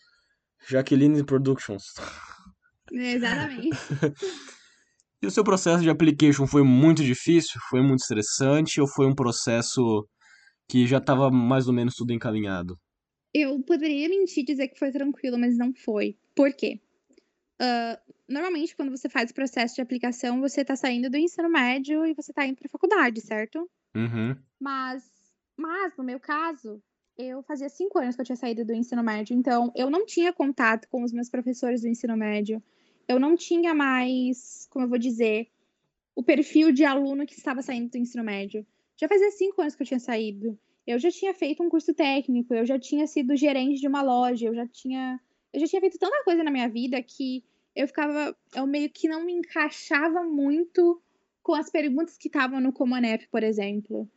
Jaqueline 0.69 1.25
Productions. 1.25 1.95
exatamente. 2.91 3.71
E 5.23 5.27
o 5.27 5.31
seu 5.31 5.45
processo 5.45 5.83
de 5.83 5.89
application 5.89 6.49
foi 6.49 6.64
muito 6.64 7.03
difícil? 7.05 7.61
Foi 7.70 7.81
muito 7.81 8.01
estressante? 8.01 8.81
Ou 8.81 8.89
foi 8.89 9.07
um 9.07 9.14
processo 9.14 10.05
que 10.68 10.85
já 10.85 10.99
estava 10.99 11.31
mais 11.31 11.68
ou 11.68 11.73
menos 11.73 11.95
tudo 11.95 12.12
encaminhado? 12.12 12.77
Eu 13.33 13.62
poderia 13.62 14.09
mentir 14.09 14.43
e 14.43 14.47
dizer 14.47 14.68
que 14.68 14.79
foi 14.79 14.91
tranquilo, 14.91 15.39
mas 15.39 15.57
não 15.57 15.73
foi. 15.73 16.18
Por 16.35 16.53
quê? 16.53 16.81
Uh, 17.61 18.14
normalmente, 18.29 18.75
quando 18.75 18.91
você 18.91 19.09
faz 19.09 19.31
o 19.31 19.35
processo 19.35 19.77
de 19.77 19.81
aplicação, 19.81 20.41
você 20.41 20.62
está 20.62 20.75
saindo 20.75 21.09
do 21.09 21.16
ensino 21.16 21.49
médio 21.49 22.05
e 22.05 22.14
você 22.14 22.33
está 22.33 22.45
indo 22.45 22.57
para 22.57 22.68
faculdade, 22.68 23.20
certo? 23.20 23.70
Uhum. 23.95 24.37
Mas, 24.59 25.05
mas, 25.57 25.97
no 25.97 26.03
meu 26.03 26.18
caso, 26.18 26.83
eu 27.16 27.45
fazia 27.45 27.68
cinco 27.68 28.01
anos 28.01 28.16
que 28.16 28.23
eu 28.23 28.27
tinha 28.27 28.37
saído 28.37 28.64
do 28.64 28.75
ensino 28.75 29.05
médio, 29.05 29.37
então 29.37 29.73
eu 29.77 29.89
não 29.89 30.05
tinha 30.05 30.33
contato 30.33 30.89
com 30.89 31.05
os 31.05 31.12
meus 31.12 31.31
professores 31.31 31.83
do 31.83 31.89
ensino 31.89 32.16
médio 32.16 32.61
eu 33.09 33.19
não 33.19 33.37
tinha 33.37 33.75
mais, 33.75 34.67
como 34.71 34.85
eu 34.85 34.89
vou 34.89 34.99
dizer, 34.99 35.49
o 36.15 36.23
perfil 36.23 36.73
de 36.73 36.85
aluno 36.85 37.27
que 37.27 37.35
estava 37.35 37.63
saindo 37.63 37.91
do 37.91 37.99
ensino 37.99 38.25
médio. 38.25 38.67
Já 39.01 39.09
fazia 39.09 39.31
cinco 39.31 39.61
anos 39.61 39.75
que 39.75 39.83
eu 39.83 39.87
tinha 39.87 40.01
saído. 40.01 40.59
Eu 40.87 40.99
já 40.99 41.11
tinha 41.11 41.33
feito 41.33 41.63
um 41.63 41.69
curso 41.69 41.95
técnico, 41.95 42.55
eu 42.55 42.67
já 42.67 42.79
tinha 42.79 43.07
sido 43.07 43.37
gerente 43.37 43.81
de 43.81 43.87
uma 43.87 44.03
loja, 44.03 44.47
eu 44.47 44.55
já 44.55 44.67
tinha, 44.67 45.21
eu 45.53 45.61
já 45.61 45.67
tinha 45.67 45.81
feito 45.81 45.99
tanta 45.99 46.25
coisa 46.25 46.43
na 46.43 46.51
minha 46.51 46.69
vida 46.69 47.01
que 47.03 47.45
eu 47.75 47.87
ficava, 47.87 48.37
eu 48.55 48.67
meio 48.67 48.91
que 48.91 49.09
não 49.09 49.25
me 49.25 49.33
encaixava 49.33 50.23
muito 50.25 51.01
com 51.43 51.55
as 51.55 51.71
perguntas 51.71 52.17
que 52.17 52.29
estavam 52.29 52.61
no 52.61 52.73
Comanep, 52.73 53.29
por 53.29 53.43
exemplo. 53.43 54.09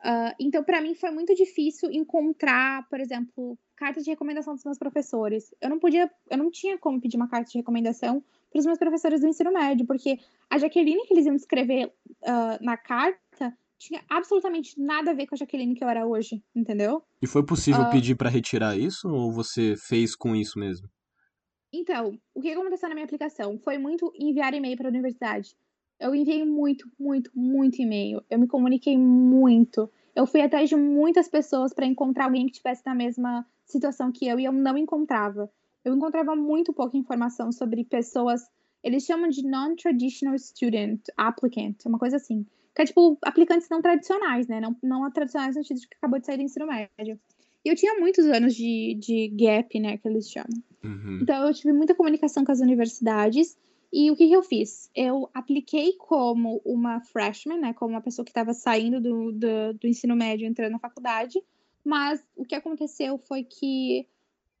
Uh, 0.00 0.34
então, 0.38 0.62
para 0.62 0.80
mim, 0.80 0.94
foi 0.94 1.10
muito 1.10 1.34
difícil 1.34 1.90
encontrar, 1.92 2.88
por 2.88 3.00
exemplo, 3.00 3.58
cartas 3.76 4.04
de 4.04 4.10
recomendação 4.10 4.54
dos 4.54 4.64
meus 4.64 4.78
professores. 4.78 5.54
Eu 5.60 5.70
não 5.70 5.78
podia, 5.78 6.10
eu 6.30 6.38
não 6.38 6.50
tinha 6.50 6.78
como 6.78 7.00
pedir 7.00 7.16
uma 7.16 7.28
carta 7.28 7.50
de 7.50 7.58
recomendação 7.58 8.22
para 8.50 8.58
os 8.58 8.66
meus 8.66 8.78
professores 8.78 9.20
do 9.20 9.28
ensino 9.28 9.52
médio, 9.52 9.86
porque 9.86 10.18
a 10.50 10.58
Jaqueline 10.58 11.06
que 11.06 11.14
eles 11.14 11.26
iam 11.26 11.36
escrever 11.36 11.86
uh, 11.86 12.64
na 12.64 12.76
carta 12.76 13.56
tinha 13.78 14.02
absolutamente 14.08 14.80
nada 14.80 15.10
a 15.10 15.14
ver 15.14 15.26
com 15.26 15.34
a 15.34 15.38
Jaqueline 15.38 15.74
que 15.74 15.84
eu 15.84 15.88
era 15.88 16.06
hoje, 16.06 16.42
entendeu? 16.54 17.02
E 17.20 17.26
foi 17.26 17.44
possível 17.44 17.82
uh, 17.82 17.90
pedir 17.90 18.16
para 18.16 18.30
retirar 18.30 18.76
isso 18.76 19.08
ou 19.08 19.30
você 19.30 19.76
fez 19.76 20.16
com 20.16 20.34
isso 20.34 20.58
mesmo? 20.58 20.88
Então, 21.72 22.18
o 22.34 22.40
que 22.40 22.50
aconteceu 22.50 22.88
na 22.88 22.94
minha 22.94 23.04
aplicação 23.04 23.58
foi 23.58 23.76
muito 23.76 24.10
enviar 24.18 24.54
e-mail 24.54 24.76
para 24.76 24.88
a 24.88 24.90
universidade. 24.90 25.54
Eu 26.00 26.14
enviei 26.14 26.44
muito, 26.44 26.90
muito, 26.98 27.30
muito 27.34 27.80
e-mail. 27.80 28.22
Eu 28.30 28.38
me 28.38 28.46
comuniquei 28.46 28.96
muito. 28.96 29.90
Eu 30.16 30.26
fui 30.26 30.40
atrás 30.40 30.70
de 30.70 30.74
muitas 30.74 31.28
pessoas 31.28 31.74
para 31.74 31.84
encontrar 31.84 32.24
alguém 32.24 32.46
que 32.46 32.52
estivesse 32.52 32.82
na 32.86 32.94
mesma 32.94 33.46
situação 33.66 34.10
que 34.10 34.26
eu 34.26 34.40
e 34.40 34.46
eu 34.46 34.52
não 34.52 34.78
encontrava. 34.78 35.50
Eu 35.84 35.94
encontrava 35.94 36.34
muito 36.34 36.72
pouca 36.72 36.96
informação 36.96 37.52
sobre 37.52 37.84
pessoas. 37.84 38.40
Eles 38.82 39.04
chamam 39.04 39.28
de 39.28 39.46
non-traditional 39.46 40.38
student 40.38 41.02
applicant, 41.18 41.76
uma 41.84 41.98
coisa 41.98 42.16
assim. 42.16 42.46
Que 42.74 42.82
é 42.82 42.84
tipo 42.86 43.18
aplicantes 43.22 43.68
não 43.68 43.82
tradicionais, 43.82 44.48
né? 44.48 44.58
Não, 44.58 44.74
não 44.82 45.10
tradicionais 45.10 45.54
no 45.54 45.62
sentido 45.62 45.80
de 45.80 45.88
que 45.88 45.96
acabou 45.96 46.18
de 46.18 46.24
sair 46.24 46.38
do 46.38 46.42
ensino 46.44 46.66
médio. 46.66 47.20
E 47.62 47.68
eu 47.68 47.76
tinha 47.76 48.00
muitos 48.00 48.24
anos 48.26 48.54
de, 48.54 48.96
de 48.98 49.28
gap, 49.28 49.78
né? 49.78 49.98
Que 49.98 50.08
eles 50.08 50.30
chamam. 50.30 50.62
Uhum. 50.82 51.18
Então 51.20 51.46
eu 51.46 51.52
tive 51.52 51.74
muita 51.74 51.94
comunicação 51.94 52.42
com 52.42 52.52
as 52.52 52.60
universidades. 52.60 53.54
E 53.98 54.10
o 54.10 54.14
que, 54.14 54.28
que 54.28 54.36
eu 54.36 54.42
fiz? 54.42 54.90
Eu 54.94 55.30
apliquei 55.32 55.94
como 55.94 56.60
uma 56.66 57.00
freshman, 57.00 57.58
né? 57.58 57.72
Como 57.72 57.94
uma 57.94 58.02
pessoa 58.02 58.26
que 58.26 58.30
estava 58.30 58.52
saindo 58.52 59.00
do, 59.00 59.32
do, 59.32 59.72
do 59.72 59.86
ensino 59.86 60.14
médio, 60.14 60.46
entrando 60.46 60.72
na 60.72 60.78
faculdade. 60.78 61.42
Mas 61.82 62.22
o 62.36 62.44
que 62.44 62.54
aconteceu 62.54 63.16
foi 63.16 63.42
que 63.42 64.06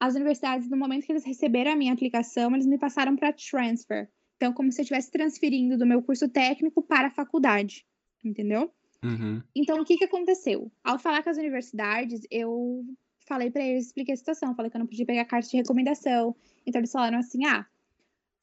as 0.00 0.14
universidades, 0.14 0.70
no 0.70 0.76
momento 0.78 1.04
que 1.04 1.12
eles 1.12 1.26
receberam 1.26 1.72
a 1.72 1.76
minha 1.76 1.92
aplicação, 1.92 2.50
eles 2.54 2.64
me 2.64 2.78
passaram 2.78 3.14
para 3.14 3.30
transfer. 3.30 4.08
Então, 4.36 4.54
como 4.54 4.72
se 4.72 4.80
eu 4.80 4.84
estivesse 4.84 5.10
transferindo 5.10 5.76
do 5.76 5.84
meu 5.84 6.02
curso 6.02 6.30
técnico 6.30 6.80
para 6.80 7.08
a 7.08 7.10
faculdade, 7.10 7.84
entendeu? 8.24 8.72
Uhum. 9.04 9.42
Então, 9.54 9.78
o 9.78 9.84
que, 9.84 9.98
que 9.98 10.04
aconteceu? 10.06 10.72
Ao 10.82 10.98
falar 10.98 11.22
com 11.22 11.28
as 11.28 11.36
universidades, 11.36 12.22
eu 12.30 12.86
falei 13.28 13.50
para 13.50 13.62
eles, 13.62 13.88
expliquei 13.88 14.14
a 14.14 14.16
situação, 14.16 14.54
falei 14.54 14.70
que 14.70 14.78
eu 14.78 14.80
não 14.80 14.86
podia 14.86 15.04
pegar 15.04 15.26
carta 15.26 15.46
de 15.46 15.58
recomendação. 15.58 16.34
Então, 16.66 16.80
eles 16.80 16.90
falaram 16.90 17.18
assim: 17.18 17.44
ah, 17.44 17.66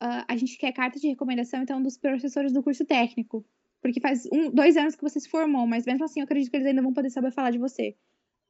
uh, 0.03 0.25
a 0.27 0.35
gente 0.35 0.57
quer 0.57 0.73
carta 0.73 0.99
de 0.99 1.07
recomendação, 1.07 1.63
então, 1.63 1.81
dos 1.81 1.97
professores 1.97 2.51
do 2.51 2.61
curso 2.61 2.85
técnico. 2.85 3.45
Porque 3.81 3.99
faz 3.99 4.27
um, 4.31 4.49
dois 4.49 4.77
anos 4.77 4.95
que 4.95 5.01
você 5.01 5.19
se 5.19 5.29
formou, 5.29 5.65
mas 5.65 5.85
mesmo 5.85 6.03
assim 6.03 6.19
eu 6.19 6.25
acredito 6.25 6.49
que 6.49 6.57
eles 6.57 6.67
ainda 6.67 6.81
vão 6.81 6.93
poder 6.93 7.09
saber 7.09 7.31
falar 7.31 7.51
de 7.51 7.57
você. 7.57 7.95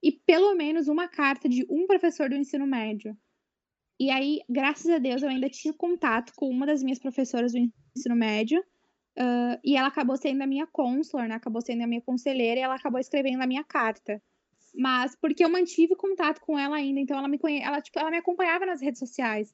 E 0.01 0.11
pelo 0.11 0.55
menos 0.55 0.87
uma 0.87 1.07
carta 1.07 1.47
de 1.47 1.65
um 1.69 1.87
professor 1.87 2.29
do 2.29 2.35
ensino 2.35 2.67
médio. 2.67 3.17
E 3.99 4.09
aí, 4.09 4.41
graças 4.49 4.89
a 4.89 4.97
Deus, 4.97 5.21
eu 5.21 5.29
ainda 5.29 5.49
tinha 5.49 5.73
contato 5.73 6.33
com 6.35 6.49
uma 6.49 6.65
das 6.65 6.83
minhas 6.83 6.99
professoras 6.99 7.53
do 7.53 7.59
ensino 7.95 8.15
médio. 8.15 8.59
Uh, 9.17 9.57
e 9.63 9.77
ela 9.77 9.87
acabou 9.87 10.17
sendo 10.17 10.41
a 10.41 10.47
minha 10.47 10.65
consulor, 10.67 11.27
né? 11.27 11.35
Acabou 11.35 11.61
sendo 11.61 11.83
a 11.83 11.87
minha 11.87 12.01
conselheira 12.01 12.59
e 12.59 12.63
ela 12.63 12.75
acabou 12.75 12.99
escrevendo 12.99 13.41
a 13.41 13.47
minha 13.47 13.63
carta. 13.63 14.21
Mas 14.75 15.15
porque 15.15 15.45
eu 15.45 15.49
mantive 15.49 15.95
contato 15.95 16.41
com 16.41 16.57
ela 16.57 16.75
ainda, 16.75 16.99
então 16.99 17.17
ela 17.17 17.27
me 17.27 17.37
conhe... 17.37 17.61
ela, 17.61 17.79
tipo, 17.79 17.99
ela 17.99 18.09
me 18.09 18.17
acompanhava 18.17 18.65
nas 18.65 18.81
redes 18.81 18.99
sociais. 18.99 19.53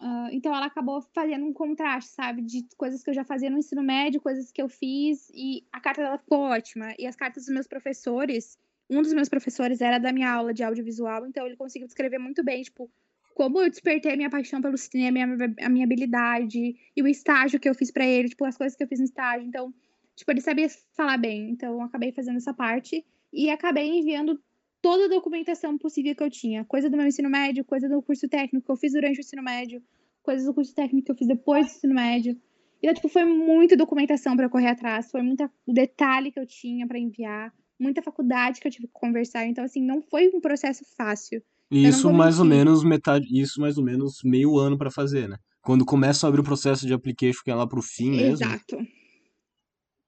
Uh, 0.00 0.28
então 0.32 0.54
ela 0.54 0.66
acabou 0.66 1.00
fazendo 1.14 1.46
um 1.46 1.52
contraste, 1.52 2.10
sabe? 2.10 2.42
De 2.42 2.66
coisas 2.76 3.02
que 3.02 3.10
eu 3.10 3.14
já 3.14 3.24
fazia 3.24 3.48
no 3.48 3.58
ensino 3.58 3.82
médio, 3.82 4.20
coisas 4.20 4.50
que 4.50 4.60
eu 4.60 4.68
fiz, 4.68 5.30
e 5.34 5.64
a 5.72 5.80
carta 5.80 6.02
dela 6.02 6.18
ficou 6.18 6.40
ótima. 6.40 6.94
E 6.98 7.06
as 7.06 7.16
cartas 7.16 7.44
dos 7.44 7.54
meus 7.54 7.66
professores, 7.66 8.58
um 8.90 9.00
dos 9.00 9.12
meus 9.12 9.28
professores 9.28 9.80
era 9.80 9.98
da 9.98 10.12
minha 10.12 10.30
aula 10.30 10.52
de 10.52 10.62
audiovisual, 10.62 11.26
então 11.26 11.46
ele 11.46 11.56
conseguiu 11.56 11.86
descrever 11.86 12.18
muito 12.18 12.44
bem, 12.44 12.62
tipo, 12.62 12.90
como 13.34 13.60
eu 13.60 13.68
despertei 13.68 14.12
a 14.12 14.16
minha 14.16 14.30
paixão 14.30 14.62
pelo 14.62 14.78
cinema, 14.78 15.34
a 15.34 15.36
minha, 15.36 15.54
a 15.62 15.68
minha 15.68 15.84
habilidade, 15.84 16.76
e 16.96 17.02
o 17.02 17.08
estágio 17.08 17.58
que 17.58 17.68
eu 17.68 17.74
fiz 17.74 17.90
para 17.90 18.06
ele, 18.06 18.28
tipo, 18.28 18.44
as 18.44 18.56
coisas 18.56 18.76
que 18.76 18.84
eu 18.84 18.88
fiz 18.88 19.00
no 19.00 19.04
estágio. 19.04 19.46
Então, 19.46 19.74
tipo, 20.14 20.30
ele 20.30 20.40
sabia 20.40 20.68
falar 20.96 21.16
bem. 21.16 21.50
Então, 21.50 21.72
eu 21.72 21.82
acabei 21.82 22.12
fazendo 22.12 22.36
essa 22.36 22.54
parte 22.54 23.04
e 23.32 23.50
acabei 23.50 23.98
enviando 23.98 24.40
toda 24.84 25.06
a 25.06 25.08
documentação 25.08 25.78
possível 25.78 26.14
que 26.14 26.22
eu 26.22 26.30
tinha. 26.30 26.62
Coisa 26.66 26.90
do 26.90 26.96
meu 26.98 27.06
ensino 27.06 27.30
médio, 27.30 27.64
coisa 27.64 27.88
do 27.88 28.02
curso 28.02 28.28
técnico 28.28 28.66
que 28.66 28.70
eu 28.70 28.76
fiz 28.76 28.92
durante 28.92 29.16
o 29.16 29.20
ensino 29.20 29.42
médio, 29.42 29.82
coisas 30.22 30.44
do 30.44 30.52
curso 30.52 30.74
técnico 30.74 31.06
que 31.06 31.12
eu 31.12 31.16
fiz 31.16 31.26
depois 31.26 31.64
do 31.64 31.70
ensino 31.70 31.94
médio. 31.94 32.36
E 32.82 32.92
tipo, 32.92 33.08
foi 33.08 33.24
muita 33.24 33.78
documentação 33.78 34.36
para 34.36 34.46
correr 34.46 34.68
atrás, 34.68 35.10
foi 35.10 35.22
muito 35.22 35.50
detalhe 35.66 36.30
que 36.30 36.38
eu 36.38 36.46
tinha 36.46 36.86
para 36.86 36.98
enviar, 36.98 37.50
muita 37.80 38.02
faculdade 38.02 38.60
que 38.60 38.68
eu 38.68 38.70
tive 38.70 38.86
que 38.86 38.92
conversar. 38.92 39.46
Então, 39.46 39.64
assim, 39.64 39.80
não 39.80 40.02
foi 40.02 40.28
um 40.28 40.38
processo 40.38 40.84
fácil. 40.98 41.42
E 41.70 41.88
isso 41.88 42.12
mais 42.12 42.38
ou 42.38 42.44
menos 42.44 42.84
metade, 42.84 43.26
isso 43.32 43.62
mais 43.62 43.78
ou 43.78 43.84
menos 43.84 44.18
meio 44.22 44.58
ano 44.58 44.76
para 44.76 44.90
fazer, 44.90 45.26
né? 45.26 45.38
Quando 45.62 45.86
começa 45.86 46.26
a 46.26 46.28
abrir 46.28 46.42
o 46.42 46.44
processo 46.44 46.86
de 46.86 46.92
application, 46.92 47.40
que 47.42 47.50
é 47.50 47.54
lá 47.54 47.66
pro 47.66 47.80
fim 47.80 48.10
mesmo. 48.10 48.34
Exato. 48.34 48.76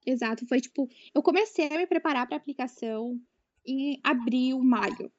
Exato, 0.04 0.46
foi 0.46 0.60
tipo, 0.60 0.86
eu 1.14 1.22
comecei 1.22 1.66
a 1.66 1.78
me 1.78 1.86
preparar 1.86 2.26
para 2.26 2.36
aplicação 2.36 3.18
em 3.66 4.00
abril, 4.02 4.62
maio. 4.62 5.10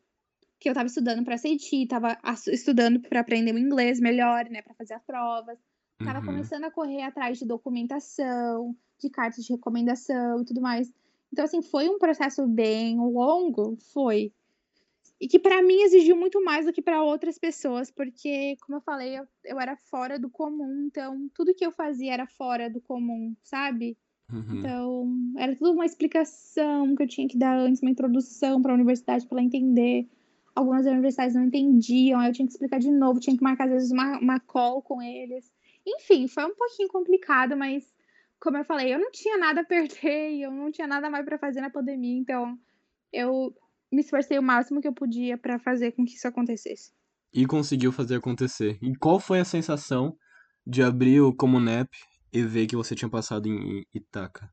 Que 0.60 0.70
eu 0.70 0.74
tava 0.74 0.88
estudando 0.88 1.24
para 1.24 1.38
SAT, 1.38 1.88
tava 1.88 2.18
estudando 2.48 3.00
para 3.00 3.20
aprender 3.20 3.54
o 3.54 3.60
inglês 3.60 4.00
melhor, 4.00 4.50
né, 4.50 4.62
para 4.62 4.74
fazer 4.74 4.95
as 4.95 5.04
provas. 5.04 5.58
Tava 6.04 6.20
uhum. 6.20 6.26
começando 6.26 6.64
a 6.64 6.72
correr 6.72 7.02
atrás 7.02 7.38
de 7.38 7.45
documentação, 7.45 8.76
de 9.00 9.10
cartas 9.10 9.43
de 9.43 9.54
recomendação 9.54 10.41
e 10.41 10.45
tudo 10.45 10.62
mais. 10.62 10.91
Então, 11.32 11.45
assim, 11.45 11.62
foi 11.62 11.89
um 11.89 12.00
processo 12.00 12.48
bem 12.48 12.98
longo, 12.98 13.78
foi. 13.93 14.32
E 15.20 15.28
que 15.28 15.39
para 15.39 15.64
mim 15.64 15.82
exigiu 15.82 16.16
muito 16.16 16.43
mais 16.43 16.66
do 16.66 16.74
que 16.74 16.82
para 16.82 17.04
outras 17.04 17.39
pessoas, 17.39 17.89
porque, 17.89 18.56
como 18.62 18.78
eu 18.78 18.82
falei, 18.82 19.18
eu, 19.18 19.28
eu, 19.43 19.60
era 19.60 19.76
fora 19.76 20.20
do 20.20 20.30
comum, 20.30 20.86
então 20.86 21.28
tudo 21.34 21.56
que 21.56 21.66
eu 21.66 21.72
fazia 21.72 22.14
era 22.14 22.28
fora 22.28 22.70
do 22.70 22.80
comum, 22.80 23.36
sabe? 23.43 23.98
Uhum. 24.32 24.59
Então, 24.59 25.34
era 25.38 25.55
tudo 25.55 25.71
uma 25.71 25.86
explicação 25.86 26.95
que 26.95 27.03
eu 27.03 27.07
tinha 27.07 27.28
que 27.28 27.38
dar 27.38 27.57
antes, 27.57 27.82
uma 27.82 27.91
introdução 27.91 28.61
para 28.61 28.71
a 28.71 28.75
universidade 28.75 29.25
para 29.25 29.38
ela 29.38 29.45
entender. 29.45 30.07
Algumas 30.53 30.86
universidades 30.86 31.36
não 31.36 31.45
entendiam, 31.45 32.19
aí 32.19 32.30
eu 32.30 32.34
tinha 32.34 32.45
que 32.45 32.53
explicar 32.53 32.80
de 32.80 32.91
novo, 32.91 33.19
tinha 33.19 33.38
que 33.38 33.43
marcar 33.43 33.65
às 33.65 33.73
vezes 33.73 33.91
uma, 33.91 34.19
uma 34.19 34.39
call 34.39 34.82
com 34.82 35.01
eles. 35.01 35.51
Enfim, 35.86 36.28
foi 36.28 36.45
um 36.45 36.55
pouquinho 36.55 36.89
complicado, 36.89 37.55
mas 37.55 37.86
como 38.39 38.57
eu 38.57 38.65
falei, 38.65 38.93
eu 38.93 38.99
não 38.99 39.11
tinha 39.11 39.38
nada 39.38 39.61
a 39.61 39.63
perder, 39.63 40.39
eu 40.41 40.51
não 40.51 40.71
tinha 40.71 40.88
nada 40.88 41.09
mais 41.09 41.23
para 41.23 41.38
fazer 41.38 41.61
na 41.61 41.69
pandemia, 41.69 42.17
então 42.17 42.57
eu 43.13 43.55
me 43.91 44.01
esforcei 44.01 44.38
o 44.38 44.43
máximo 44.43 44.82
que 44.82 44.88
eu 44.88 44.93
podia 44.93 45.38
para 45.38 45.57
fazer 45.57 45.93
com 45.93 46.03
que 46.03 46.13
isso 46.13 46.28
acontecesse. 46.28 46.91
E 47.34 47.45
conseguiu 47.45 47.91
fazer 47.91 48.15
acontecer. 48.15 48.78
E 48.82 48.95
qual 48.95 49.19
foi 49.19 49.39
a 49.39 49.45
sensação 49.45 50.17
de 50.65 50.84
abrir 50.84 51.21
o 51.21 51.34
Comunep 51.34 51.89
e 52.38 52.45
ver 52.45 52.67
que 52.67 52.75
você 52.75 52.95
tinha 52.95 53.09
passado 53.09 53.47
em 53.47 53.85
Itaca? 53.93 54.51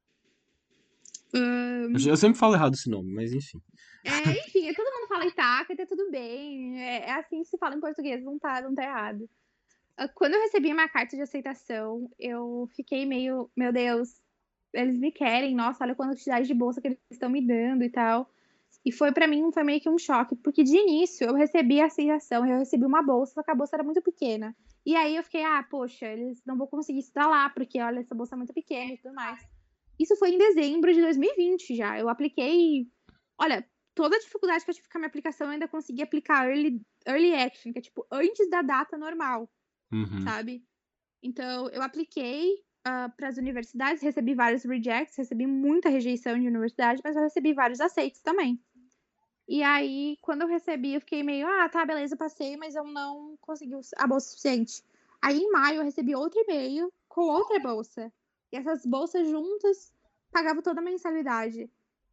Um... 1.35 1.93
Eu 2.07 2.17
sempre 2.17 2.39
falo 2.39 2.55
errado 2.55 2.75
esse 2.75 2.89
nome, 2.89 3.13
mas 3.13 3.33
enfim. 3.33 3.61
É, 4.05 4.31
enfim, 4.47 4.73
todo 4.73 4.93
mundo 4.93 5.09
fala 5.09 5.27
Itaca, 5.27 5.77
tá 5.77 5.87
tudo 5.87 6.11
bem. 6.11 6.81
É, 6.81 7.09
é, 7.09 7.13
assim 7.13 7.43
que 7.43 7.49
se 7.49 7.59
fala 7.59 7.75
em 7.75 7.81
português, 7.81 8.23
não 8.23 8.39
tá, 8.39 8.63
não 8.63 8.75
tá 8.75 8.85
errado. 8.85 9.29
Ah, 9.97 10.09
quando 10.09 10.35
eu 10.35 10.41
recebi 10.41 10.73
minha 10.73 10.89
carta 10.89 11.17
de 11.17 11.23
aceitação, 11.23 12.11
eu 12.19 12.69
fiquei 12.75 13.05
meio, 13.05 13.51
meu 13.57 13.73
Deus, 13.73 14.21
eles 14.73 14.99
me 14.99 15.13
querem, 15.13 15.55
nossa, 15.55 15.85
olha 15.85 15.93
a 15.93 15.97
quantidade 15.97 16.47
de 16.47 16.55
bolsa 16.55 16.81
que 16.81 16.89
eles 16.89 16.99
estão 17.11 17.29
me 17.29 17.45
dando 17.45 17.83
e 17.85 17.91
tal. 17.91 18.31
E 18.85 18.93
foi 18.93 19.13
para 19.13 19.27
mim, 19.27 19.51
foi 19.53 19.65
meio 19.65 19.81
que 19.81 19.89
um 19.89 19.99
choque, 19.99 20.37
porque 20.37 20.63
de 20.63 20.77
início 20.77 21.27
eu 21.27 21.35
recebi 21.35 21.81
a 21.81 21.87
aceitação, 21.87 22.47
eu 22.47 22.59
recebi 22.59 22.85
uma 22.85 23.03
bolsa, 23.03 23.35
só 23.35 23.43
que 23.43 23.51
a 23.51 23.55
bolsa 23.55 23.77
era 23.77 23.83
muito 23.83 24.03
pequena. 24.03 24.55
E 24.87 24.95
aí 24.95 25.17
eu 25.17 25.23
fiquei, 25.23 25.43
ah, 25.43 25.63
poxa, 25.63 26.07
eles 26.07 26.43
não 26.45 26.59
vão 26.59 26.67
conseguir 26.67 27.01
estudar 27.01 27.27
lá, 27.27 27.49
porque 27.49 27.81
olha, 27.81 28.01
essa 28.01 28.15
bolsa 28.15 28.35
é 28.35 28.39
muito 28.39 28.53
pequena 28.53 28.93
e 28.93 28.99
tudo 28.99 29.15
mais. 29.15 29.41
Isso 29.99 30.17
foi 30.17 30.31
em 30.31 30.39
dezembro 30.39 30.93
de 30.93 31.01
2020 31.01 31.75
já. 31.75 31.99
Eu 31.99 32.09
apliquei. 32.09 32.87
Olha, 33.39 33.67
toda 33.95 34.17
a 34.17 34.19
dificuldade 34.19 34.65
que 34.65 34.71
eu 34.71 34.75
tive 34.75 34.89
com 34.89 34.99
a 34.99 35.01
minha 35.01 35.09
aplicação, 35.09 35.47
eu 35.47 35.53
ainda 35.53 35.69
consegui 35.69 36.03
aplicar 36.03 36.49
early, 36.49 36.83
early 37.07 37.35
action, 37.35 37.73
que 37.73 37.79
é 37.79 37.83
tipo 37.83 38.07
antes 38.11 38.51
da 38.51 38.61
data 38.61 38.99
normal, 38.99 39.51
uhum. 39.93 40.23
sabe? 40.23 40.65
Então, 41.23 41.71
eu 41.71 41.81
apliquei 41.81 42.53
uh, 42.87 43.11
para 43.17 43.29
as 43.29 43.39
universidades, 43.39 44.03
recebi 44.03 44.35
vários 44.35 44.65
rejects, 44.65 45.17
recebi 45.17 45.47
muita 45.47 45.89
rejeição 45.89 46.39
de 46.39 46.47
universidade, 46.47 47.01
mas 47.03 47.17
eu 47.17 47.23
recebi 47.23 47.55
vários 47.55 47.81
aceites 47.81 48.21
também. 48.21 48.61
E 49.47 49.63
aí, 49.63 50.17
quando 50.23 50.43
eu 50.43 50.49
recebi, 50.49 50.95
eu 50.95 51.01
fiquei 51.01 51.23
meio, 51.23 51.47
ah, 51.47 51.69
tá, 51.69 51.85
beleza, 51.85 52.17
passei, 52.17 52.57
mas 52.57 52.75
eu 52.75 52.85
não 52.85 53.37
consegui 53.41 53.75
a 53.97 54.07
bolsa 54.07 54.31
suficiente. 54.31 54.83
Aí, 55.21 55.39
em 55.39 55.51
maio, 55.51 55.81
eu 55.81 55.85
recebi 55.85 56.15
outro 56.15 56.41
e-mail 56.41 56.93
com 57.09 57.23
outra 57.23 57.59
bolsa. 57.61 58.13
E 58.51 58.57
essas 58.57 58.87
bolsas 58.87 59.29
juntas 59.29 59.93
pagavam 60.33 60.63
toda 60.63 60.81
a 60.81 60.85
mensalidade. 60.85 61.69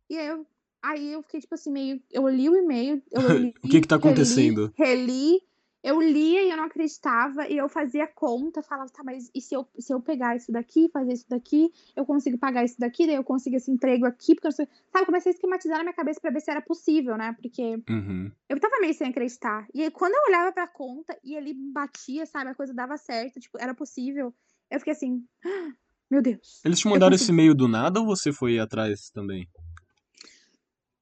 E 0.09 0.17
aí 0.17 0.27
eu, 0.27 0.45
aí 0.81 1.13
eu 1.13 1.21
fiquei, 1.23 1.39
tipo 1.39 1.55
assim, 1.55 1.71
meio. 1.71 2.01
Eu 2.11 2.27
li 2.27 2.49
o 2.49 2.55
e-mail. 2.55 3.01
o 3.63 3.67
que 3.67 3.81
que 3.81 3.87
tá 3.87 3.95
acontecendo? 3.95 4.73
Reli, 4.75 5.01
reli 5.03 5.50
eu 5.83 5.99
lia 5.99 6.43
e 6.43 6.49
eu 6.51 6.57
não 6.57 6.65
acreditava, 6.65 7.47
e 7.47 7.57
eu 7.57 7.67
fazia 7.67 8.07
conta, 8.07 8.61
falava, 8.61 8.89
tá, 8.91 9.03
mas 9.03 9.31
e 9.33 9.41
se 9.41 9.55
eu, 9.55 9.67
se 9.79 9.91
eu 9.93 9.99
pegar 9.99 10.35
isso 10.35 10.51
daqui, 10.51 10.89
fazer 10.89 11.13
isso 11.13 11.25
daqui, 11.29 11.71
eu 11.95 12.05
consigo 12.05 12.37
pagar 12.37 12.63
isso 12.63 12.79
daqui, 12.79 13.07
daí 13.07 13.15
eu 13.15 13.23
consigo 13.23 13.55
esse 13.55 13.71
emprego 13.71 14.05
aqui, 14.05 14.35
porque 14.35 14.47
eu 14.47 14.51
sei... 14.51 14.67
Sabe, 14.91 15.05
comecei 15.05 15.31
a 15.31 15.35
esquematizar 15.35 15.77
na 15.77 15.83
minha 15.83 15.93
cabeça 15.95 16.19
pra 16.19 16.29
ver 16.31 16.39
se 16.41 16.51
era 16.51 16.61
possível, 16.61 17.17
né? 17.17 17.33
Porque 17.41 17.81
Uhum. 17.89 18.31
eu 18.47 18.59
tava 18.59 18.79
meio 18.79 18.93
sem 18.93 19.07
acreditar. 19.07 19.65
E 19.73 19.81
aí, 19.81 19.89
quando 19.91 20.13
eu 20.13 20.23
olhava 20.27 20.51
pra 20.51 20.67
conta 20.67 21.17
e 21.23 21.35
ele 21.35 21.53
batia, 21.53 22.25
sabe, 22.25 22.51
a 22.51 22.55
coisa 22.55 22.73
dava 22.73 22.95
certo, 22.97 23.39
tipo, 23.39 23.57
era 23.59 23.73
possível, 23.73 24.33
eu 24.69 24.79
fiquei 24.79 24.93
assim, 24.93 25.25
"Ah, 25.43 25.71
meu 26.11 26.21
Deus. 26.21 26.61
Eles 26.63 26.79
te 26.79 26.87
mandaram 26.87 27.15
esse 27.15 27.31
e-mail 27.31 27.55
do 27.55 27.67
nada 27.67 27.99
ou 27.99 28.05
você 28.05 28.31
foi 28.31 28.59
atrás 28.59 29.09
também? 29.09 29.47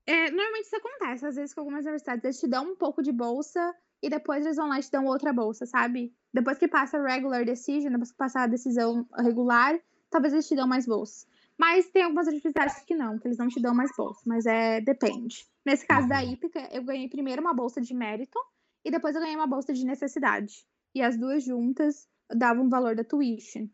É, 0.05 0.31
normalmente 0.31 0.65
isso 0.65 0.75
acontece, 0.75 1.25
às 1.25 1.35
vezes 1.35 1.53
com 1.53 1.61
algumas 1.61 1.85
universidades, 1.85 2.23
eles 2.23 2.39
te 2.39 2.47
dão 2.47 2.71
um 2.71 2.75
pouco 2.75 3.03
de 3.03 3.11
bolsa 3.11 3.75
e 4.01 4.09
depois 4.09 4.45
eles 4.45 4.57
vão 4.57 4.69
lá 4.69 4.79
e 4.79 4.81
te 4.81 4.91
dão 4.91 5.05
outra 5.05 5.33
bolsa, 5.33 5.65
sabe? 5.65 6.13
Depois 6.33 6.57
que 6.57 6.67
passa 6.67 6.97
a 6.97 7.07
regular 7.07 7.45
decision, 7.45 7.91
depois 7.91 8.11
que 8.11 8.17
passa 8.17 8.41
a 8.41 8.47
decisão 8.47 9.07
regular, 9.17 9.79
talvez 10.09 10.33
eles 10.33 10.47
te 10.47 10.55
dão 10.55 10.67
mais 10.67 10.85
bolsa. 10.85 11.27
Mas 11.57 11.89
tem 11.89 12.03
algumas 12.03 12.27
universidades 12.27 12.79
que 12.83 12.95
não, 12.95 13.19
que 13.19 13.27
eles 13.27 13.37
não 13.37 13.49
te 13.49 13.61
dão 13.61 13.73
mais 13.73 13.91
bolsa, 13.95 14.21
mas 14.25 14.45
é 14.45 14.79
depende. 14.79 15.45
Nesse 15.65 15.85
caso 15.85 16.07
da 16.07 16.23
Uhum. 16.23 16.31
Ípica, 16.31 16.69
eu 16.71 16.83
ganhei 16.83 17.09
primeiro 17.09 17.41
uma 17.41 17.53
bolsa 17.53 17.81
de 17.81 17.93
mérito 17.93 18.39
e 18.83 18.89
depois 18.89 19.13
eu 19.13 19.21
ganhei 19.21 19.35
uma 19.35 19.47
bolsa 19.47 19.73
de 19.73 19.85
necessidade. 19.85 20.65
E 20.95 21.01
as 21.01 21.17
duas 21.17 21.43
juntas 21.43 22.07
davam 22.33 22.65
o 22.65 22.69
valor 22.69 22.95
da 22.95 23.03
tuition. 23.03 23.67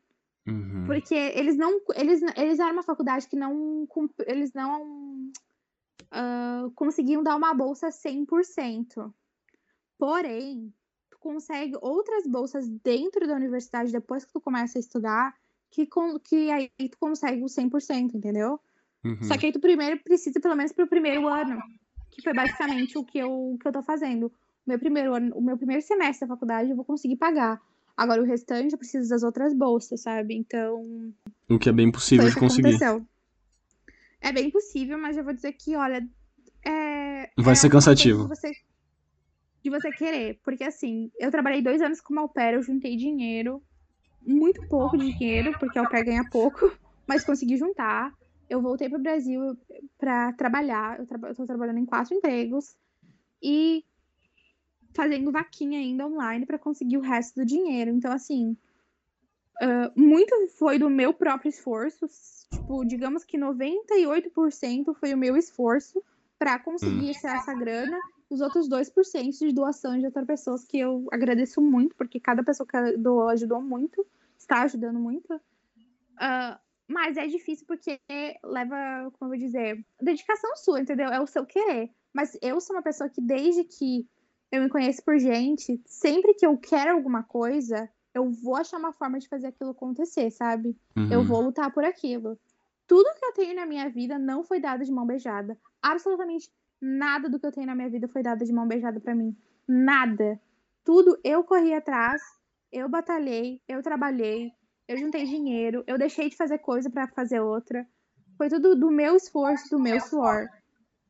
Uhum. 0.47 0.85
Porque 0.85 1.15
eles 1.15 1.57
não. 1.57 1.79
Eles, 1.95 2.21
eles 2.35 2.59
eram 2.59 2.73
uma 2.73 2.83
faculdade 2.83 3.27
que 3.27 3.35
não. 3.35 3.87
Eles 4.27 4.53
não 4.53 5.31
ah, 6.11 6.69
conseguiam 6.75 7.23
dar 7.23 7.35
uma 7.35 7.53
bolsa 7.53 7.89
100%. 7.89 9.13
Porém, 9.97 10.73
tu 11.09 11.17
consegue 11.19 11.73
outras 11.81 12.27
bolsas 12.27 12.67
dentro 12.83 13.27
da 13.27 13.35
universidade 13.35 13.91
depois 13.91 14.25
que 14.25 14.33
tu 14.33 14.41
começa 14.41 14.77
a 14.77 14.81
estudar, 14.81 15.33
que, 15.71 15.85
com, 15.85 16.19
que 16.19 16.51
aí 16.51 16.69
tu 16.89 16.97
consegue 16.99 17.41
o 17.41 17.47
100%, 17.47 18.13
entendeu? 18.13 18.59
Uhum. 19.03 19.23
Só 19.23 19.37
que 19.37 19.45
aí 19.45 19.51
tu 19.51 19.59
primeiro 19.59 19.99
precisa, 20.03 20.39
pelo 20.39 20.55
menos 20.55 20.71
pro 20.71 20.87
primeiro 20.87 21.27
ano, 21.27 21.61
que 22.09 22.21
foi 22.21 22.33
basicamente 22.33 22.97
o 22.97 23.03
que 23.03 23.19
eu, 23.19 23.57
que 23.61 23.67
eu 23.67 23.71
tô 23.71 23.83
fazendo. 23.83 24.27
O 24.27 24.31
meu 24.69 24.79
primeiro 24.79 25.13
ano, 25.13 25.35
o 25.35 25.41
meu 25.41 25.57
primeiro 25.57 25.81
semestre 25.83 26.27
da 26.27 26.33
faculdade 26.33 26.69
eu 26.69 26.75
vou 26.75 26.85
conseguir 26.85 27.17
pagar. 27.17 27.61
Agora 27.95 28.21
o 28.21 28.25
restante 28.25 28.73
eu 28.73 28.77
preciso 28.77 29.09
das 29.09 29.23
outras 29.23 29.53
bolsas, 29.53 30.01
sabe? 30.01 30.35
Então, 30.35 31.13
O 31.49 31.59
que 31.59 31.69
é 31.69 31.71
bem 31.71 31.91
possível 31.91 32.27
de 32.27 32.35
conseguir. 32.35 32.75
aconteceu. 32.75 33.05
É 34.19 34.31
bem 34.31 34.49
possível, 34.49 34.97
mas 34.97 35.17
eu 35.17 35.23
vou 35.23 35.33
dizer 35.33 35.53
que, 35.53 35.75
olha, 35.75 36.05
é, 36.65 37.29
Vai 37.37 37.53
é 37.53 37.55
ser 37.55 37.69
cansativo. 37.69 38.27
Você, 38.27 38.51
de 39.65 39.69
você 39.71 39.91
querer. 39.91 40.39
Porque 40.43 40.63
assim, 40.63 41.11
eu 41.19 41.31
trabalhei 41.31 41.61
dois 41.61 41.81
anos 41.81 41.99
como 41.99 42.19
au 42.19 42.29
pair, 42.29 42.53
eu 42.53 42.61
juntei 42.61 42.95
dinheiro, 42.95 43.61
muito 44.21 44.61
pouco 44.69 44.95
dinheiro, 44.95 45.55
porque 45.55 45.77
au 45.79 45.87
pair 45.87 46.05
ganha 46.05 46.23
pouco, 46.23 46.59
mas 47.07 47.25
consegui 47.25 47.57
juntar. 47.57 48.13
Eu 48.47 48.61
voltei 48.61 48.87
pro 48.87 49.01
Brasil 49.01 49.57
pra 49.97 50.31
trabalhar. 50.33 50.99
Eu, 50.99 51.07
eu 51.27 51.35
tô 51.35 51.45
trabalhando 51.45 51.79
em 51.79 51.85
quatro 51.85 52.13
empregos 52.13 52.77
e 53.41 53.83
fazendo 54.95 55.31
vaquinha 55.31 55.79
ainda 55.79 56.05
online 56.05 56.45
pra 56.45 56.59
conseguir 56.59 56.97
o 56.97 57.01
resto 57.01 57.39
do 57.39 57.45
dinheiro. 57.45 57.89
Então, 57.89 58.11
assim, 58.11 58.55
ah, 59.59 59.91
muito 59.95 60.47
foi 60.59 60.77
do 60.77 60.91
meu 60.91 61.11
próprio 61.11 61.49
esforço. 61.49 62.05
Tipo, 62.51 62.85
digamos 62.85 63.25
que 63.25 63.35
98% 63.35 64.93
foi 64.93 65.11
o 65.13 65.17
meu 65.17 65.35
esforço 65.35 66.03
pra 66.37 66.59
conseguir 66.59 67.09
essa, 67.09 67.35
essa 67.35 67.53
grana. 67.55 67.99
Os 68.35 68.41
outros 68.41 68.67
2% 68.67 69.39
de 69.39 69.53
doações 69.53 70.01
de 70.01 70.07
outras 70.07 70.25
pessoas, 70.25 70.65
que 70.65 70.77
eu 70.77 71.07
agradeço 71.09 71.61
muito, 71.61 71.95
porque 71.95 72.19
cada 72.19 72.43
pessoa 72.43 72.67
que 72.67 72.97
doou 72.97 73.29
ajudou 73.29 73.61
muito, 73.61 74.05
está 74.37 74.63
ajudando 74.63 74.99
muito. 74.99 75.39
Ah, 76.17 76.59
mas 76.85 77.15
é 77.15 77.25
difícil 77.27 77.65
porque 77.65 77.97
leva, 78.43 78.75
como 79.13 79.31
eu 79.33 79.37
vou 79.37 79.37
dizer, 79.37 79.85
dedicação 80.01 80.53
sua, 80.57 80.81
entendeu? 80.81 81.07
É 81.07 81.21
o 81.21 81.25
seu 81.25 81.45
querer. 81.45 81.89
Mas 82.13 82.37
eu 82.41 82.59
sou 82.59 82.75
uma 82.75 82.81
pessoa 82.83 83.09
que, 83.09 83.21
desde 83.21 83.63
que 83.63 84.05
eu 84.51 84.61
me 84.63 84.69
conheço 84.69 85.01
por 85.01 85.17
gente, 85.17 85.81
sempre 85.85 86.33
que 86.33 86.45
eu 86.45 86.57
quero 86.57 86.91
alguma 86.91 87.23
coisa, 87.23 87.89
eu 88.13 88.29
vou 88.29 88.57
achar 88.57 88.77
uma 88.77 88.91
forma 88.91 89.17
de 89.17 89.29
fazer 89.29 89.47
aquilo 89.47 89.69
acontecer, 89.71 90.29
sabe? 90.29 90.75
Eu 91.09 91.19
Uhum. 91.21 91.25
vou 91.25 91.41
lutar 91.41 91.73
por 91.73 91.85
aquilo. 91.85 92.37
Tudo 92.85 93.15
que 93.17 93.25
eu 93.25 93.31
tenho 93.33 93.55
na 93.55 93.65
minha 93.65 93.89
vida 93.89 94.19
não 94.19 94.43
foi 94.43 94.59
dado 94.59 94.83
de 94.83 94.91
mão 94.91 95.05
beijada. 95.05 95.57
Absolutamente 95.81 96.51
nada 96.85 97.27
do 97.27 97.39
que 97.39 97.45
eu 97.45 97.51
tenho 97.51 97.65
na 97.65 97.75
minha 97.75 97.89
vida 97.89 98.07
foi 98.07 98.21
dado 98.21 98.45
de 98.45 98.53
mão 98.53 98.67
beijada 98.67 98.99
pra 98.99 99.15
mim. 99.15 99.35
Nada. 99.67 100.39
Tudo 100.83 101.19
eu 101.23 101.43
corri 101.43 101.73
atrás, 101.73 102.21
eu 102.71 102.87
batalhei, 102.87 103.59
eu 103.67 103.81
trabalhei, 103.81 104.51
eu 104.87 104.97
juntei 104.97 105.25
dinheiro, 105.25 105.83
eu 105.87 105.97
deixei 105.97 106.29
de 106.29 106.37
fazer 106.37 106.59
coisa 106.59 106.89
pra 106.89 107.07
fazer 107.07 107.39
outra. 107.39 107.87
Foi 108.37 108.49
tudo 108.49 108.75
do 108.75 108.91
meu 108.91 109.15
esforço, 109.15 109.69
do 109.69 109.79
meu 109.81 109.99
suor. 109.99 110.47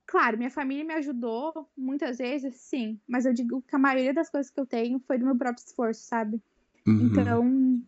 Claro, 0.05 0.37
minha 0.37 0.51
família 0.51 0.85
me 0.85 0.93
ajudou 0.93 1.67
muitas 1.75 2.19
vezes, 2.19 2.55
sim, 2.55 2.99
mas 3.07 3.25
eu 3.25 3.33
digo 3.33 3.61
que 3.63 3.75
a 3.75 3.79
maioria 3.79 4.13
das 4.13 4.29
coisas 4.29 4.51
que 4.51 4.59
eu 4.59 4.65
tenho 4.65 4.99
foi 4.99 5.17
do 5.17 5.25
meu 5.25 5.35
próprio 5.35 5.63
esforço, 5.65 6.03
sabe? 6.03 6.41
Uhum. 6.87 7.07
Então, 7.07 7.81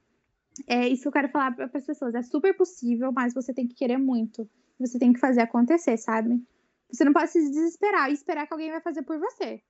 é 0.68 0.88
isso 0.90 1.04
que 1.04 1.08
eu 1.08 1.12
quero 1.12 1.30
falar 1.30 1.56
para 1.56 1.70
as 1.72 1.86
pessoas. 1.86 2.16
É 2.16 2.22
super 2.24 2.58
possível, 2.58 3.12
mas 3.14 3.34
você 3.34 3.54
tem 3.54 3.68
que 3.68 3.76
querer 3.76 3.98
muito. 3.98 4.50
Você 4.80 4.98
tem 4.98 5.14
que 5.14 5.20
fazer 5.20 5.42
acontecer, 5.42 5.96
sabe? 5.98 6.42
Você 6.92 7.04
não 7.04 7.14
pode 7.14 7.30
se 7.32 7.40
desesperar 7.50 8.10
e 8.10 8.14
esperar 8.14 8.48
que 8.48 8.54
alguém 8.54 8.72
vai 8.72 8.82
fazer 8.82 9.04
por 9.04 9.20
você. 9.20 9.62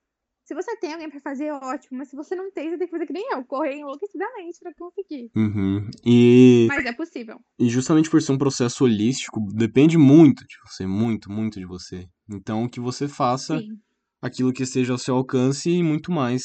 Se 0.43 0.53
você 0.55 0.77
tem 0.77 0.93
alguém 0.93 1.09
para 1.09 1.19
fazer, 1.19 1.51
ótimo. 1.51 1.97
Mas 1.97 2.07
se 2.09 2.15
você 2.15 2.33
não 2.35 2.49
tem, 2.51 2.69
você 2.69 2.77
tem 2.77 2.87
que 2.87 2.91
fazer 2.91 3.05
que 3.05 3.11
nem 3.11 3.33
eu, 3.33 3.43
correr 3.43 3.75
enlouquecidamente 3.75 4.59
para 4.61 4.73
conseguir. 4.75 5.29
Uhum. 5.35 5.89
E, 6.05 6.67
Mas 6.69 6.85
é 6.85 6.93
possível. 6.93 7.37
e 7.59 7.67
justamente 7.69 8.09
por 8.09 8.21
ser 8.21 8.31
um 8.31 8.37
processo 8.37 8.85
holístico, 8.85 9.41
depende 9.53 9.97
muito 9.97 10.45
de 10.47 10.55
você, 10.65 10.85
muito, 10.85 11.29
muito 11.29 11.59
de 11.59 11.65
você. 11.65 12.07
Então, 12.29 12.69
que 12.69 12.79
você 12.79 13.09
faça 13.09 13.59
Sim. 13.59 13.77
aquilo 14.21 14.53
que 14.53 14.63
esteja 14.63 14.93
ao 14.93 14.97
seu 14.97 15.15
alcance 15.17 15.69
e 15.69 15.83
muito 15.83 16.13
mais, 16.13 16.43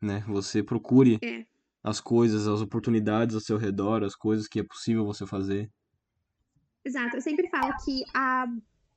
né? 0.00 0.22
Você 0.28 0.62
procure 0.62 1.18
É. 1.22 1.46
as 1.82 2.00
coisas, 2.00 2.46
as 2.46 2.60
oportunidades 2.60 3.34
ao 3.34 3.40
seu 3.40 3.56
redor, 3.56 4.02
as 4.04 4.14
coisas 4.14 4.46
que 4.46 4.60
é 4.60 4.64
possível 4.64 5.06
você 5.06 5.26
fazer. 5.26 5.70
Exato. 6.84 7.16
Eu 7.16 7.20
sempre 7.22 7.48
falo 7.48 7.72
que 7.84 8.02
a 8.14 8.46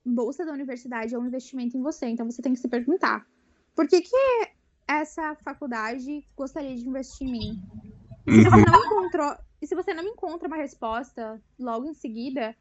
bolsa 0.06 0.44
da 0.44 0.52
universidade 0.52 1.14
é 1.14 1.18
um 1.18 1.26
investimento 1.26 1.76
em 1.76 1.82
você. 1.82 2.06
Então 2.06 2.30
você 2.30 2.40
tem 2.40 2.52
que 2.52 2.60
se 2.60 2.68
perguntar: 2.68 3.26
por 3.74 3.86
que, 3.88 4.00
que 4.00 4.50
essa 4.86 5.34
faculdade 5.36 6.26
gostaria 6.36 6.74
de 6.74 6.86
investir 6.86 7.26
em 7.26 7.32
mim? 7.32 7.62
E 8.26 8.42
se 8.42 8.50
você 8.50 8.70
não 8.70 8.84
encontrou, 8.84 9.36
e 9.60 9.66
se 9.66 9.74
você 9.74 9.94
não 9.94 10.04
encontra 10.04 10.48
uma 10.48 10.56
resposta 10.56 11.40
logo 11.58 11.86
em 11.86 11.94
seguida, 11.94 12.56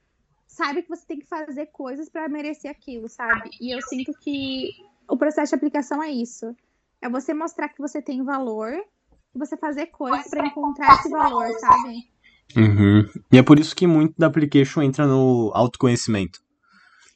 saiba 0.48 0.82
que 0.82 0.90
você 0.90 1.06
tem 1.06 1.20
que 1.20 1.28
fazer 1.28 1.68
coisas 1.68 2.10
para 2.10 2.30
merecer 2.30 2.70
aquilo, 2.70 3.10
sabe? 3.10 3.50
E 3.60 3.76
eu 3.76 3.82
sinto 3.82 4.14
que 4.20 4.72
o 5.08 5.18
processo 5.18 5.52
de 5.52 5.56
aplicação 5.56 6.02
é 6.02 6.12
isso. 6.12 6.56
É 7.02 7.10
você 7.10 7.34
mostrar 7.34 7.70
que 7.70 7.82
você 7.82 8.02
tem 8.02 8.24
valor 8.24 8.72
e 8.74 9.40
você 9.40 9.58
fazer 9.58 9.88
coisas 9.88 10.28
para 10.30 10.48
encontrar 10.48 10.96
esse 10.96 11.10
valor, 11.10 11.52
sabe? 11.60 12.10
Uhum. 12.56 13.10
E 13.32 13.38
é 13.38 13.44
por 13.44 13.60
isso 13.60 13.76
que 13.76 13.88
muito 13.88 14.14
da 14.18 14.28
application 14.28 14.82
entra 14.82 15.06
no 15.06 15.52
autoconhecimento. 15.54 16.45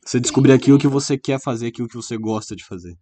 Você 0.05 0.19
descobrir 0.19 0.53
aquilo 0.53 0.79
que 0.79 0.87
você 0.87 1.17
quer 1.17 1.39
fazer, 1.39 1.67
aquilo 1.67 1.87
que 1.87 1.95
você 1.95 2.17
gosta 2.17 2.55
de 2.55 2.65
fazer. 2.65 2.97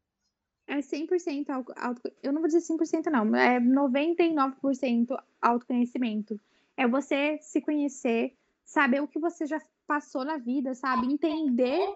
É 0.68 0.80
100% 0.80 1.50
auto, 1.50 1.74
auto, 1.78 2.02
eu 2.22 2.34
não 2.34 2.42
vou 2.42 2.50
dizer 2.50 2.60
100% 2.60 3.06
não, 3.10 3.34
é 3.36 3.60
99% 3.60 5.18
autoconhecimento. 5.42 6.40
É 6.76 6.86
você 6.86 7.40
se 7.42 7.62
conhecer, 7.62 8.34
saber 8.66 9.02
o 9.02 9.08
que 9.08 9.18
você 9.18 9.46
já 9.46 9.62
passou 9.88 10.26
na 10.26 10.38
vida, 10.38 10.76
sabe? 10.76 11.08
Entender 11.08 11.96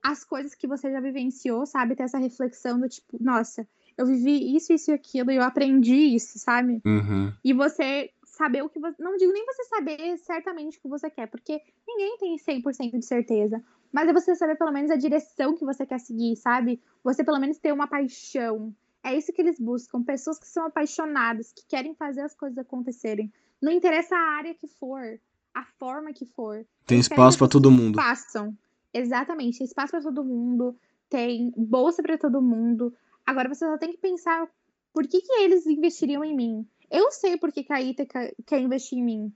as 0.00 0.22
coisas 0.22 0.54
que 0.54 0.66
você 0.66 0.92
já 0.92 1.00
vivenciou, 1.00 1.66
sabe? 1.66 1.96
Ter 1.96 2.04
essa 2.04 2.18
reflexão 2.18 2.78
do 2.78 2.88
tipo, 2.88 3.18
nossa, 3.20 3.66
eu 3.98 4.06
vivi 4.06 4.54
isso, 4.54 4.72
isso 4.72 4.90
e 4.90 4.94
aquilo 4.94 5.30
e 5.30 5.36
eu 5.36 5.42
aprendi 5.42 6.14
isso, 6.14 6.38
sabe? 6.38 6.80
Uhum. 6.84 7.32
E 7.42 7.52
você 7.52 8.10
saber 8.24 8.62
o 8.62 8.68
que 8.68 8.78
você. 8.78 9.02
Não 9.02 9.16
digo 9.16 9.32
nem 9.32 9.44
você 9.46 9.64
saber 9.64 10.18
certamente 10.18 10.78
o 10.78 10.80
que 10.80 10.88
você 10.88 11.08
quer, 11.08 11.26
porque 11.28 11.60
ninguém 11.86 12.16
tem 12.18 12.36
100% 12.36 12.98
de 12.98 13.04
certeza. 13.04 13.62
Mas 13.94 14.08
é 14.08 14.12
você 14.12 14.34
saber 14.34 14.56
pelo 14.56 14.72
menos 14.72 14.90
a 14.90 14.96
direção 14.96 15.54
que 15.54 15.64
você 15.64 15.86
quer 15.86 16.00
seguir, 16.00 16.34
sabe? 16.34 16.82
Você 17.04 17.22
pelo 17.22 17.38
menos 17.38 17.58
ter 17.58 17.72
uma 17.72 17.86
paixão. 17.86 18.74
É 19.04 19.16
isso 19.16 19.32
que 19.32 19.40
eles 19.40 19.56
buscam. 19.56 20.02
Pessoas 20.02 20.36
que 20.36 20.48
são 20.48 20.66
apaixonadas, 20.66 21.52
que 21.52 21.64
querem 21.64 21.94
fazer 21.94 22.22
as 22.22 22.34
coisas 22.34 22.58
acontecerem. 22.58 23.32
Não 23.62 23.70
interessa 23.70 24.16
a 24.16 24.36
área 24.36 24.52
que 24.52 24.66
for, 24.66 25.20
a 25.54 25.64
forma 25.78 26.12
que 26.12 26.26
for. 26.26 26.66
Tem 26.84 26.98
espaço 26.98 27.38
pessoas 27.38 27.50
todo 27.50 27.70
mundo. 27.70 27.94
Façam. 27.94 28.58
Exatamente. 28.92 29.58
Tem 29.58 29.64
espaço 29.64 29.92
pra 29.92 30.02
todo 30.02 30.24
mundo. 30.24 30.76
Tem 31.08 31.52
bolsa 31.56 32.02
pra 32.02 32.18
todo 32.18 32.42
mundo. 32.42 32.92
Agora 33.24 33.48
você 33.48 33.64
só 33.64 33.78
tem 33.78 33.92
que 33.92 33.98
pensar 33.98 34.48
por 34.92 35.06
que, 35.06 35.20
que 35.20 35.32
eles 35.34 35.68
investiriam 35.68 36.24
em 36.24 36.34
mim. 36.34 36.66
Eu 36.90 37.12
sei 37.12 37.36
por 37.36 37.52
que, 37.52 37.62
que 37.62 37.72
a 37.72 37.80
Ítaca 37.80 38.34
quer 38.44 38.60
investir 38.60 38.98
em 38.98 39.04
mim. 39.04 39.32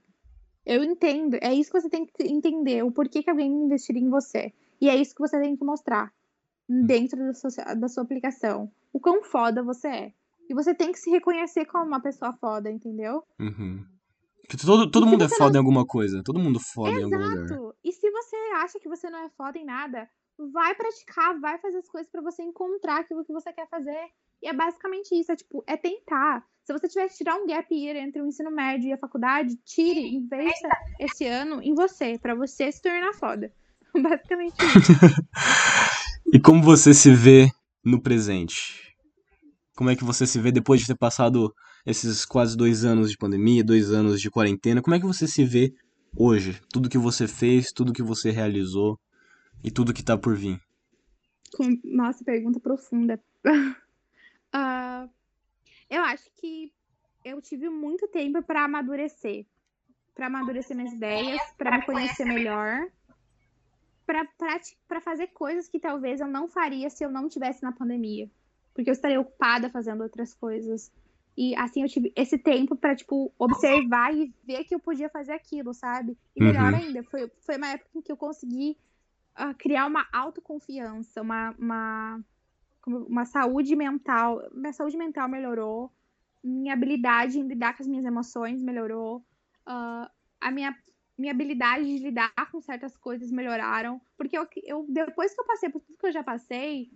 Eu 0.69 0.83
entendo. 0.83 1.35
É 1.41 1.51
isso 1.51 1.71
que 1.71 1.81
você 1.81 1.89
tem 1.89 2.05
que 2.05 2.23
entender. 2.23 2.83
O 2.83 2.91
porquê 2.91 3.23
que 3.23 3.29
alguém 3.31 3.51
investiria 3.51 4.03
em 4.03 4.09
você. 4.09 4.53
E 4.79 4.87
é 4.87 4.95
isso 4.95 5.15
que 5.15 5.21
você 5.21 5.41
tem 5.41 5.57
que 5.57 5.65
mostrar 5.65 6.13
dentro 6.69 7.17
da 7.17 7.33
sua, 7.33 7.49
da 7.73 7.87
sua 7.87 8.03
aplicação. 8.03 8.71
O 8.93 8.99
quão 8.99 9.23
foda 9.23 9.63
você 9.63 9.87
é. 9.87 10.13
E 10.47 10.53
você 10.53 10.75
tem 10.75 10.91
que 10.91 10.99
se 10.99 11.09
reconhecer 11.09 11.65
como 11.65 11.85
uma 11.85 11.99
pessoa 11.99 12.33
foda, 12.33 12.69
entendeu? 12.69 13.23
Uhum. 13.39 13.83
Todo, 14.63 14.91
todo 14.91 15.07
mundo 15.07 15.23
é 15.23 15.29
foda 15.29 15.57
em 15.57 15.59
alguma 15.59 15.87
coisa. 15.87 16.21
Todo 16.23 16.39
mundo 16.39 16.59
foda 16.59 16.91
em 16.91 17.03
algum 17.03 17.17
lugar. 17.17 17.45
Exato. 17.45 17.75
E 17.83 17.91
se 17.91 18.11
você 18.11 18.35
acha 18.57 18.79
que 18.79 18.87
você 18.87 19.09
não 19.09 19.25
é 19.25 19.29
foda 19.29 19.57
em 19.57 19.65
nada, 19.65 20.07
vai 20.53 20.75
praticar, 20.75 21.39
vai 21.39 21.57
fazer 21.57 21.79
as 21.79 21.89
coisas 21.89 22.11
pra 22.11 22.21
você 22.21 22.43
encontrar 22.43 22.99
aquilo 22.99 23.25
que 23.25 23.33
você 23.33 23.51
quer 23.51 23.67
fazer. 23.69 24.11
E 24.41 24.47
é 24.47 24.53
basicamente 24.53 25.13
isso, 25.19 25.31
é 25.31 25.35
tipo, 25.35 25.63
é 25.67 25.75
tentar. 25.77 26.45
Se 26.63 26.71
você 26.73 26.87
tiver 26.87 27.07
que 27.09 27.15
tirar 27.15 27.35
um 27.35 27.47
gap 27.47 27.73
year 27.73 27.97
entre 27.97 28.21
o 28.21 28.25
ensino 28.27 28.51
médio 28.51 28.89
e 28.89 28.93
a 28.93 28.97
faculdade, 28.97 29.55
tire, 29.65 30.15
investa 30.15 30.69
esse 30.99 31.25
ano 31.25 31.61
em 31.63 31.73
você, 31.73 32.17
pra 32.19 32.35
você 32.35 32.71
se 32.71 32.81
tornar 32.81 33.13
foda. 33.13 33.51
Basicamente 33.93 34.55
isso. 34.55 34.91
E 36.31 36.39
como 36.39 36.61
você 36.61 36.93
se 36.93 37.11
vê 37.11 37.49
no 37.83 37.99
presente? 37.99 38.95
Como 39.75 39.89
é 39.89 39.95
que 39.95 40.03
você 40.03 40.27
se 40.27 40.39
vê 40.39 40.51
depois 40.51 40.79
de 40.79 40.85
ter 40.85 40.95
passado 40.95 41.51
esses 41.83 42.23
quase 42.23 42.55
dois 42.55 42.85
anos 42.85 43.09
de 43.09 43.17
pandemia, 43.17 43.63
dois 43.63 43.91
anos 43.91 44.21
de 44.21 44.29
quarentena? 44.29 44.79
Como 44.79 44.93
é 44.95 44.99
que 44.99 45.07
você 45.07 45.25
se 45.27 45.43
vê 45.43 45.73
hoje? 46.15 46.61
Tudo 46.71 46.87
que 46.87 46.99
você 46.99 47.27
fez, 47.27 47.71
tudo 47.71 47.91
que 47.91 48.03
você 48.03 48.29
realizou 48.29 48.99
e 49.63 49.71
tudo 49.71 49.91
que 49.91 50.03
tá 50.03 50.15
por 50.15 50.35
vir. 50.35 50.61
Com- 51.57 51.79
Nossa, 51.83 52.23
pergunta 52.23 52.59
profunda. 52.59 53.19
Ah, 54.51 55.07
eu 55.89 56.03
acho 56.03 56.29
que 56.35 56.73
eu 57.23 57.41
tive 57.41 57.69
muito 57.69 58.07
tempo 58.07 58.41
pra 58.43 58.63
amadurecer, 58.65 59.45
Pra 60.15 60.27
amadurecer 60.27 60.75
minhas 60.75 60.93
ideias, 60.93 61.41
pra 61.57 61.71
me 61.71 61.85
conhecer 61.85 62.25
melhor, 62.25 62.89
pra 64.87 64.99
fazer 65.01 65.27
coisas 65.27 65.67
que 65.69 65.79
talvez 65.79 66.19
eu 66.19 66.27
não 66.27 66.47
faria 66.47 66.89
se 66.89 67.03
eu 67.03 67.11
não 67.11 67.29
tivesse 67.29 67.63
na 67.63 67.71
pandemia, 67.71 68.29
porque 68.73 68.89
eu 68.89 68.93
estaria 68.93 69.19
ocupada 69.19 69.69
fazendo 69.69 70.01
outras 70.01 70.33
coisas. 70.33 70.91
E 71.37 71.55
assim 71.55 71.83
eu 71.83 71.87
tive 71.87 72.11
esse 72.15 72.37
tempo 72.37 72.75
pra 72.75 72.95
tipo 72.95 73.33
observar 73.39 74.13
e 74.13 74.33
ver 74.43 74.65
que 74.65 74.75
eu 74.75 74.79
podia 74.79 75.09
fazer 75.09 75.31
aquilo, 75.31 75.73
sabe? 75.73 76.17
E 76.35 76.41
melhor 76.41 76.73
Uhum. 76.73 76.79
ainda, 76.79 77.03
foi, 77.03 77.31
foi 77.45 77.55
uma 77.55 77.69
época 77.69 77.89
em 77.95 78.01
que 78.01 78.11
eu 78.11 78.17
consegui 78.17 78.77
ah, 79.35 79.53
criar 79.53 79.85
uma 79.85 80.05
autoconfiança, 80.11 81.21
uma, 81.21 81.51
uma, 81.57 82.19
uma 82.95 83.25
saúde 83.25 83.75
mental. 83.75 84.41
Minha 84.53 84.73
saúde 84.73 84.97
mental 84.97 85.27
melhorou, 85.27 85.91
minha 86.43 86.73
habilidade 86.73 87.39
em 87.39 87.47
lidar 87.47 87.75
com 87.75 87.83
as 87.83 87.87
minhas 87.87 88.05
emoções 88.05 88.61
melhorou, 88.61 89.23
ah, 89.65 90.09
a 90.39 90.51
minha, 90.51 90.75
minha 91.17 91.31
habilidade 91.31 91.85
de 91.85 92.03
lidar 92.03 92.31
com 92.51 92.61
certas 92.61 92.95
coisas 92.97 93.31
melhoraram. 93.31 94.01
Porque 94.17 94.37
eu, 94.37 94.47
eu, 94.63 94.85
depois 94.89 95.33
que 95.33 95.41
eu 95.41 95.45
passei 95.45 95.69
por 95.69 95.81
tudo 95.81 95.97
que 95.97 96.07
eu 96.07 96.11
já 96.11 96.23
passei, 96.23 96.89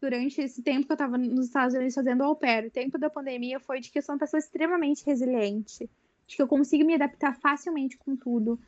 durante 0.00 0.40
esse 0.40 0.62
tempo 0.62 0.86
que 0.86 0.92
eu 0.92 0.96
tava 0.96 1.18
nos 1.18 1.46
Estados 1.46 1.74
Unidos 1.74 1.94
fazendo 1.94 2.22
au 2.22 2.36
pair, 2.36 2.66
o 2.66 2.70
tempo 2.70 2.98
da 2.98 3.10
pandemia 3.10 3.58
foi 3.58 3.80
de 3.80 3.90
que 3.90 3.98
eu 3.98 4.02
sou 4.02 4.14
uma 4.14 4.18
pessoa 4.18 4.38
extremamente 4.38 5.04
resiliente, 5.04 5.88
de 6.26 6.36
que 6.36 6.42
eu 6.42 6.48
consigo 6.48 6.84
me 6.84 6.94
adaptar 6.94 7.34
facilmente 7.34 7.96
com 7.96 8.16
tudo. 8.16 8.58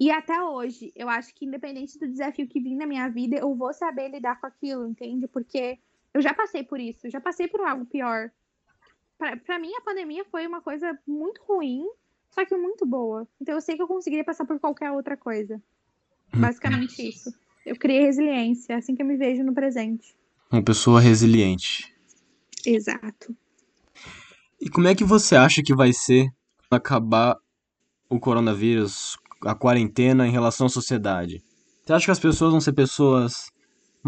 E 0.00 0.10
até 0.12 0.40
hoje, 0.40 0.92
eu 0.94 1.08
acho 1.08 1.34
que 1.34 1.44
independente 1.44 1.98
do 1.98 2.06
desafio 2.06 2.46
que 2.46 2.60
vir 2.60 2.76
na 2.76 2.86
minha 2.86 3.08
vida, 3.08 3.36
eu 3.36 3.52
vou 3.54 3.72
saber 3.72 4.08
lidar 4.08 4.40
com 4.40 4.46
aquilo, 4.46 4.86
entende? 4.86 5.26
Porque 5.26 5.78
eu 6.18 6.22
já 6.22 6.34
passei 6.34 6.64
por 6.64 6.80
isso, 6.80 7.08
já 7.08 7.20
passei 7.20 7.46
por 7.46 7.60
algo 7.60 7.86
pior. 7.86 8.30
Pra, 9.16 9.36
pra 9.36 9.58
mim, 9.58 9.72
a 9.74 9.80
pandemia 9.82 10.24
foi 10.24 10.46
uma 10.48 10.60
coisa 10.60 10.98
muito 11.06 11.40
ruim, 11.44 11.86
só 12.34 12.44
que 12.44 12.56
muito 12.56 12.84
boa. 12.84 13.26
Então 13.40 13.54
eu 13.54 13.60
sei 13.60 13.76
que 13.76 13.82
eu 13.82 13.86
conseguiria 13.86 14.24
passar 14.24 14.44
por 14.44 14.58
qualquer 14.58 14.90
outra 14.90 15.16
coisa. 15.16 15.62
Basicamente 16.34 17.08
isso. 17.08 17.32
Eu 17.64 17.76
criei 17.76 18.00
resiliência, 18.00 18.72
é 18.72 18.76
assim 18.76 18.96
que 18.96 19.02
eu 19.02 19.06
me 19.06 19.16
vejo 19.16 19.44
no 19.44 19.54
presente. 19.54 20.16
Uma 20.50 20.62
pessoa 20.62 21.00
resiliente. 21.00 21.94
Exato. 22.66 23.36
E 24.60 24.68
como 24.68 24.88
é 24.88 24.94
que 24.94 25.04
você 25.04 25.36
acha 25.36 25.62
que 25.62 25.74
vai 25.74 25.92
ser 25.92 26.28
acabar 26.68 27.36
o 28.10 28.18
coronavírus, 28.18 29.16
a 29.42 29.54
quarentena 29.54 30.26
em 30.26 30.32
relação 30.32 30.66
à 30.66 30.70
sociedade? 30.70 31.42
Você 31.84 31.92
acha 31.92 32.04
que 32.06 32.10
as 32.10 32.18
pessoas 32.18 32.50
vão 32.50 32.60
ser 32.60 32.72
pessoas 32.72 33.50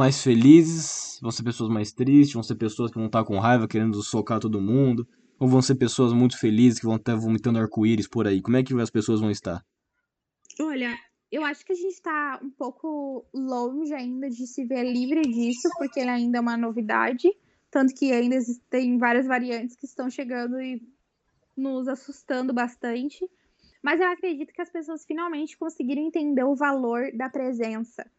mais 0.01 0.22
felizes, 0.22 1.18
vão 1.20 1.30
ser 1.30 1.42
pessoas 1.42 1.68
mais 1.68 1.92
tristes, 1.92 2.32
vão 2.32 2.42
ser 2.42 2.55
pessoas 2.55 2.90
que 2.90 2.96
vão 2.96 3.07
estar 3.07 3.22
com 3.22 3.38
raiva 3.38 3.68
querendo 3.68 4.03
socar 4.03 4.40
todo 4.40 4.59
mundo, 4.59 5.07
ou 5.38 5.46
vão 5.46 5.61
ser 5.61 5.74
pessoas 5.74 6.14
muito 6.14 6.38
felizes 6.38 6.80
que 6.80 6.86
vão 6.86 6.96
estar 6.96 7.14
vomitando 7.16 7.59
arco-íris 7.59 8.09
por 8.09 8.26
aí? 8.26 8.40
Como 8.40 8.57
é 8.57 8.62
que 8.62 8.72
as 8.80 8.88
pessoas 8.88 9.20
vão 9.20 9.30
estar? 9.30 9.62
Olha, 10.59 10.98
eu 11.30 11.44
acho 11.44 11.66
que 11.66 11.72
a 11.72 11.76
gente 11.76 12.01
tá 12.01 12.40
um 12.42 12.48
pouco 12.48 13.26
longe 13.34 13.92
ainda 13.92 14.30
de 14.30 14.46
se 14.46 14.64
ver 14.64 14.90
livre 14.90 15.20
disso, 15.20 15.68
porque 15.76 16.01
ele 16.01 16.11
ainda 16.11 16.38
é 16.38 16.40
uma 16.40 16.57
novidade. 16.57 17.28
Tanto 17.70 17.94
que 17.94 18.11
ainda 18.11 18.36
existem 18.36 18.96
várias 18.96 19.26
variantes 19.26 19.76
que 19.76 19.84
estão 19.84 20.09
chegando 20.09 20.59
e 20.62 20.82
nos 21.55 21.88
assustando 21.88 22.55
bastante. 22.55 23.28
Mas 23.82 24.01
eu 24.01 24.09
acredito 24.09 24.53
que 24.55 24.62
as 24.62 24.70
pessoas 24.70 25.05
finalmente 25.05 25.59
conseguiram 25.59 26.03
entender 26.03 26.44
o 26.44 26.57
valor 26.57 27.12
da 27.14 27.28
presença. 27.28 28.11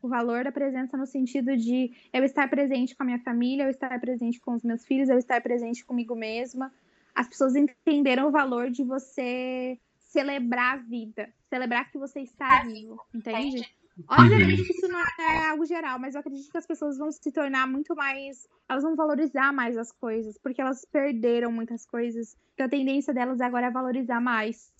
O 0.00 0.08
valor 0.08 0.44
da 0.44 0.52
presença 0.52 0.96
no 0.96 1.06
sentido 1.06 1.56
de 1.56 1.92
eu 2.12 2.24
estar 2.24 2.48
presente 2.48 2.94
com 2.94 3.02
a 3.02 3.06
minha 3.06 3.18
família, 3.18 3.64
eu 3.64 3.70
estar 3.70 3.98
presente 4.00 4.40
com 4.40 4.54
os 4.54 4.62
meus 4.62 4.84
filhos, 4.84 5.08
eu 5.08 5.18
estar 5.18 5.40
presente 5.40 5.84
comigo 5.84 6.14
mesma. 6.14 6.72
As 7.14 7.28
pessoas 7.28 7.56
entenderam 7.56 8.28
o 8.28 8.30
valor 8.30 8.70
de 8.70 8.84
você 8.84 9.78
celebrar 9.98 10.74
a 10.74 10.76
vida, 10.76 11.28
celebrar 11.50 11.90
que 11.90 11.98
você 11.98 12.20
está 12.20 12.62
vivo, 12.62 13.00
entende? 13.12 13.66
Obviamente 14.06 14.62
que 14.62 14.72
isso 14.72 14.88
não 14.88 15.00
é 15.00 15.46
algo 15.48 15.66
geral, 15.66 15.98
mas 15.98 16.14
eu 16.14 16.20
acredito 16.20 16.50
que 16.50 16.58
as 16.58 16.66
pessoas 16.66 16.96
vão 16.96 17.10
se 17.10 17.32
tornar 17.32 17.66
muito 17.66 17.96
mais. 17.96 18.48
Elas 18.68 18.84
vão 18.84 18.94
valorizar 18.94 19.52
mais 19.52 19.76
as 19.76 19.90
coisas, 19.90 20.38
porque 20.38 20.60
elas 20.60 20.84
perderam 20.84 21.50
muitas 21.50 21.84
coisas. 21.84 22.36
Então 22.54 22.66
a 22.66 22.68
tendência 22.68 23.12
delas 23.12 23.40
agora 23.40 23.66
é 23.66 23.70
valorizar 23.70 24.20
mais. 24.20 24.72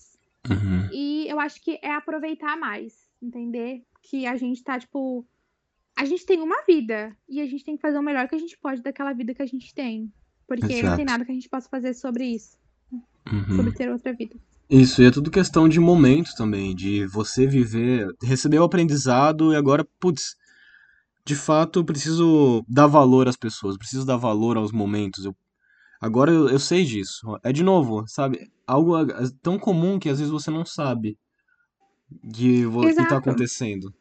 Uhum. 0.49 0.89
E 0.93 1.27
eu 1.27 1.39
acho 1.39 1.61
que 1.61 1.77
é 1.81 1.91
aproveitar 1.91 2.57
mais, 2.57 3.09
entender? 3.21 3.83
Que 4.09 4.25
a 4.25 4.35
gente 4.37 4.63
tá, 4.63 4.79
tipo. 4.79 5.25
A 5.95 6.05
gente 6.05 6.25
tem 6.25 6.39
uma 6.41 6.63
vida 6.65 7.15
e 7.27 7.41
a 7.41 7.45
gente 7.45 7.63
tem 7.63 7.75
que 7.75 7.81
fazer 7.81 7.97
o 7.99 8.01
melhor 8.03 8.27
que 8.27 8.35
a 8.35 8.39
gente 8.39 8.57
pode 8.57 8.81
daquela 8.81 9.11
vida 9.13 9.33
que 9.33 9.41
a 9.41 9.45
gente 9.45 9.73
tem. 9.73 10.11
Porque 10.47 10.65
não 10.67 10.79
Exato. 10.79 10.95
tem 10.95 11.05
nada 11.05 11.25
que 11.25 11.31
a 11.31 11.33
gente 11.35 11.49
possa 11.49 11.69
fazer 11.69 11.93
sobre 11.93 12.25
isso, 12.25 12.57
Uhum. 13.31 13.55
sobre 13.57 13.71
ter 13.73 13.91
outra 13.91 14.13
vida. 14.13 14.35
Isso, 14.69 15.01
e 15.01 15.05
é 15.05 15.11
tudo 15.11 15.29
questão 15.29 15.67
de 15.67 15.79
momento 15.79 16.31
também, 16.35 16.73
de 16.75 17.05
você 17.07 17.45
viver, 17.45 18.07
receber 18.23 18.59
o 18.59 18.63
aprendizado 18.63 19.51
e 19.53 19.55
agora, 19.55 19.85
putz, 19.99 20.35
de 21.25 21.35
fato 21.35 21.79
eu 21.79 21.83
preciso 21.85 22.63
dar 22.67 22.87
valor 22.87 23.27
às 23.27 23.35
pessoas, 23.35 23.77
preciso 23.77 24.05
dar 24.05 24.15
valor 24.17 24.57
aos 24.57 24.71
momentos. 24.71 25.25
Eu, 25.25 25.35
agora 25.99 26.31
eu, 26.31 26.47
eu 26.49 26.59
sei 26.59 26.85
disso. 26.85 27.37
É 27.43 27.51
de 27.51 27.61
novo, 27.63 28.05
sabe? 28.07 28.49
Algo 28.65 28.95
a- 28.95 29.05
tão 29.41 29.59
comum 29.59 29.99
que 29.99 30.07
às 30.09 30.17
vezes 30.19 30.31
você 30.31 30.49
não 30.49 30.65
sabe 30.65 31.17
vo- 32.67 32.81
que 32.87 33.07
tá 33.07 33.17
acontecendo. 33.17 33.93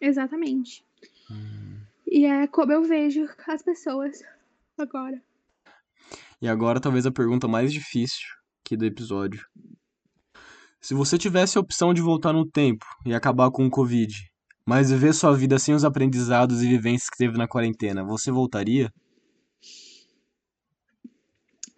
Exatamente. 0.00 0.84
E 2.06 2.24
é 2.24 2.46
como 2.46 2.72
eu 2.72 2.82
vejo 2.82 3.28
as 3.46 3.62
pessoas 3.62 4.22
agora. 4.78 5.20
E 6.40 6.48
agora 6.48 6.80
talvez 6.80 7.06
a 7.06 7.12
pergunta 7.12 7.48
mais 7.48 7.72
difícil 7.72 8.26
aqui 8.64 8.76
do 8.76 8.84
episódio. 8.84 9.46
Se 10.80 10.94
você 10.94 11.18
tivesse 11.18 11.58
a 11.58 11.60
opção 11.60 11.92
de 11.92 12.00
voltar 12.00 12.32
no 12.32 12.48
tempo 12.48 12.84
e 13.04 13.14
acabar 13.14 13.50
com 13.50 13.66
o 13.66 13.70
Covid, 13.70 14.14
mas 14.64 14.90
viver 14.90 15.14
sua 15.14 15.34
vida 15.34 15.58
sem 15.58 15.74
os 15.74 15.84
aprendizados 15.84 16.62
e 16.62 16.68
vivências 16.68 17.08
que 17.08 17.16
teve 17.16 17.38
na 17.38 17.48
quarentena, 17.48 18.04
você 18.04 18.30
voltaria? 18.30 18.92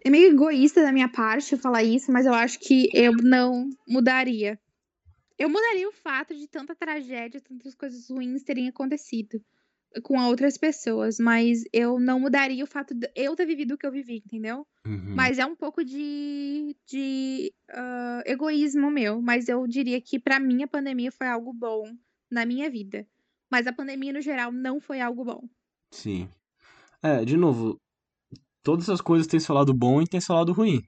É 0.03 0.09
meio 0.09 0.31
egoísta 0.31 0.81
da 0.81 0.91
minha 0.91 1.09
parte 1.09 1.57
falar 1.57 1.83
isso, 1.83 2.11
mas 2.11 2.25
eu 2.25 2.33
acho 2.33 2.59
que 2.59 2.89
eu 2.93 3.13
não 3.21 3.69
mudaria. 3.87 4.59
Eu 5.39 5.49
mudaria 5.49 5.87
o 5.87 5.93
fato 5.93 6.35
de 6.35 6.47
tanta 6.47 6.75
tragédia, 6.75 7.39
tantas 7.39 7.73
coisas 7.73 8.09
ruins 8.09 8.43
terem 8.43 8.67
acontecido 8.67 9.41
com 10.03 10.19
outras 10.19 10.57
pessoas, 10.57 11.17
mas 11.17 11.63
eu 11.73 11.97
não 11.97 12.19
mudaria 12.19 12.63
o 12.63 12.67
fato 12.67 12.93
de 12.93 13.09
eu 13.15 13.35
ter 13.35 13.45
vivido 13.45 13.73
o 13.73 13.77
que 13.77 13.87
eu 13.87 13.91
vivi, 13.91 14.17
entendeu? 14.17 14.67
Uhum. 14.85 15.15
Mas 15.15 15.39
é 15.39 15.45
um 15.45 15.55
pouco 15.55 15.83
de, 15.83 16.75
de 16.85 17.53
ah, 17.71 18.21
egoísmo 18.25 18.91
meu. 18.91 19.21
Mas 19.21 19.47
eu 19.47 19.65
diria 19.65 19.99
que 20.01 20.19
pra 20.19 20.39
mim 20.39 20.61
a 20.61 20.67
pandemia 20.67 21.11
foi 21.11 21.27
algo 21.27 21.53
bom 21.53 21.83
na 22.29 22.45
minha 22.45 22.69
vida. 22.69 23.07
Mas 23.49 23.65
a 23.65 23.73
pandemia, 23.73 24.13
no 24.13 24.21
geral, 24.21 24.51
não 24.51 24.79
foi 24.79 25.01
algo 25.01 25.23
bom. 25.23 25.49
Sim. 25.91 26.29
É, 27.01 27.23
de 27.25 27.35
novo, 27.35 27.79
todas 28.61 28.85
essas 28.85 29.01
coisas 29.01 29.25
têm 29.25 29.39
seu 29.39 29.55
lado 29.55 29.73
bom 29.73 30.01
e 30.01 30.07
têm 30.07 30.21
seu 30.21 30.35
lado 30.35 30.51
ruim. 30.51 30.83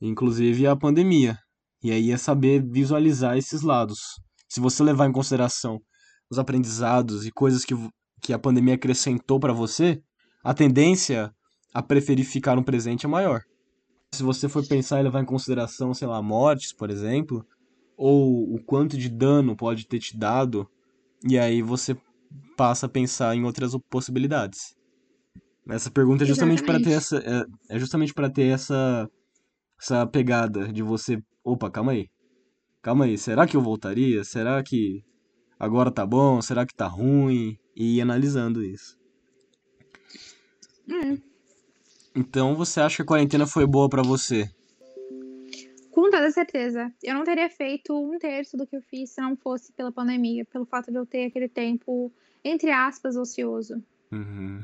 Inclusive 0.00 0.66
a 0.66 0.76
pandemia. 0.76 1.36
E 1.82 1.92
aí 1.92 2.10
é 2.10 2.16
saber 2.16 2.62
visualizar 2.62 3.36
esses 3.36 3.62
lados. 3.62 3.98
Se 4.48 4.60
você 4.60 4.82
levar 4.82 5.06
em 5.06 5.12
consideração 5.12 5.80
os 6.30 6.38
aprendizados 6.38 7.26
e 7.26 7.30
coisas 7.30 7.64
que, 7.64 7.74
que 8.20 8.32
a 8.32 8.38
pandemia 8.38 8.74
acrescentou 8.74 9.38
pra 9.38 9.52
você, 9.52 10.02
a 10.42 10.52
tendência 10.52 11.32
a 11.72 11.82
preferir 11.82 12.24
ficar 12.24 12.56
no 12.56 12.64
presente 12.64 13.06
é 13.06 13.08
maior. 13.08 13.40
Se 14.14 14.22
você 14.22 14.48
for 14.48 14.66
pensar 14.66 15.00
e 15.00 15.02
levar 15.02 15.20
em 15.20 15.26
consideração, 15.26 15.92
sei 15.94 16.08
lá, 16.08 16.20
mortes, 16.22 16.72
por 16.72 16.90
exemplo, 16.90 17.44
ou 17.96 18.54
o 18.54 18.62
quanto 18.64 18.96
de 18.96 19.08
dano 19.08 19.56
pode 19.56 19.86
ter 19.86 19.98
te 19.98 20.16
dado, 20.16 20.68
e 21.28 21.38
aí 21.38 21.62
você 21.62 21.96
passa 22.56 22.86
a 22.86 22.88
pensar 22.88 23.36
em 23.36 23.44
outras 23.44 23.72
possibilidades. 23.90 24.74
Essa 25.68 25.90
pergunta 25.90 26.24
é 26.24 26.26
justamente 26.26 26.62
para 26.62 26.80
ter 26.80 26.90
Exatamente. 26.90 27.28
essa 27.28 27.46
é, 27.70 27.76
é 27.76 27.78
justamente 27.78 28.14
para 28.14 28.30
ter 28.30 28.46
essa 28.46 29.08
essa 29.80 30.06
pegada 30.06 30.68
de 30.72 30.82
você, 30.82 31.22
opa, 31.44 31.70
calma 31.70 31.92
aí. 31.92 32.08
Calma 32.82 33.04
aí, 33.04 33.18
será 33.18 33.46
que 33.46 33.56
eu 33.56 33.60
voltaria? 33.60 34.24
Será 34.24 34.62
que 34.62 35.04
agora 35.58 35.90
tá 35.90 36.06
bom? 36.06 36.40
Será 36.40 36.66
que 36.66 36.74
tá 36.74 36.86
ruim? 36.86 37.56
E 37.76 37.96
ir 37.96 38.00
analisando 38.00 38.62
isso. 38.64 38.98
Hum, 40.88 41.18
Então, 42.14 42.56
você 42.56 42.80
acha 42.80 42.96
que 42.96 43.02
a 43.02 43.06
quarentena 43.06 43.46
foi 43.46 43.66
boa 43.66 43.88
pra 43.88 44.02
você? 44.02 44.50
com 45.98 46.10
toda 46.10 46.30
certeza. 46.30 46.92
Eu 47.02 47.14
não 47.14 47.24
teria 47.24 47.50
feito 47.50 47.92
um 47.92 48.18
terço 48.20 48.56
do 48.56 48.64
que 48.64 48.76
eu 48.76 48.82
fiz 48.82 49.10
se 49.10 49.20
não 49.20 49.36
fosse 49.36 49.72
pela 49.72 49.90
pandemia, 49.90 50.44
pelo 50.44 50.64
fato 50.64 50.92
de 50.92 50.96
eu 50.96 51.04
ter 51.04 51.26
aquele 51.26 51.48
tempo, 51.48 52.12
entre 52.44 52.70
aspas, 52.70 53.16
ocioso. 53.16 53.82
Uhum. 54.12 54.62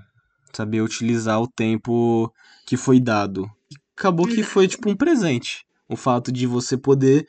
Saber 0.53 0.81
utilizar 0.81 1.43
o 1.43 1.49
tempo 1.49 2.33
que 2.65 2.77
foi 2.77 3.01
dado. 3.01 3.51
Acabou 3.97 4.27
que 4.27 4.43
foi 4.43 4.67
tipo 4.69 4.91
um 4.91 4.97
presente. 4.97 5.65
O 5.89 5.97
fato 5.97 6.33
de 6.33 6.47
você 6.47 6.77
poder 6.77 7.27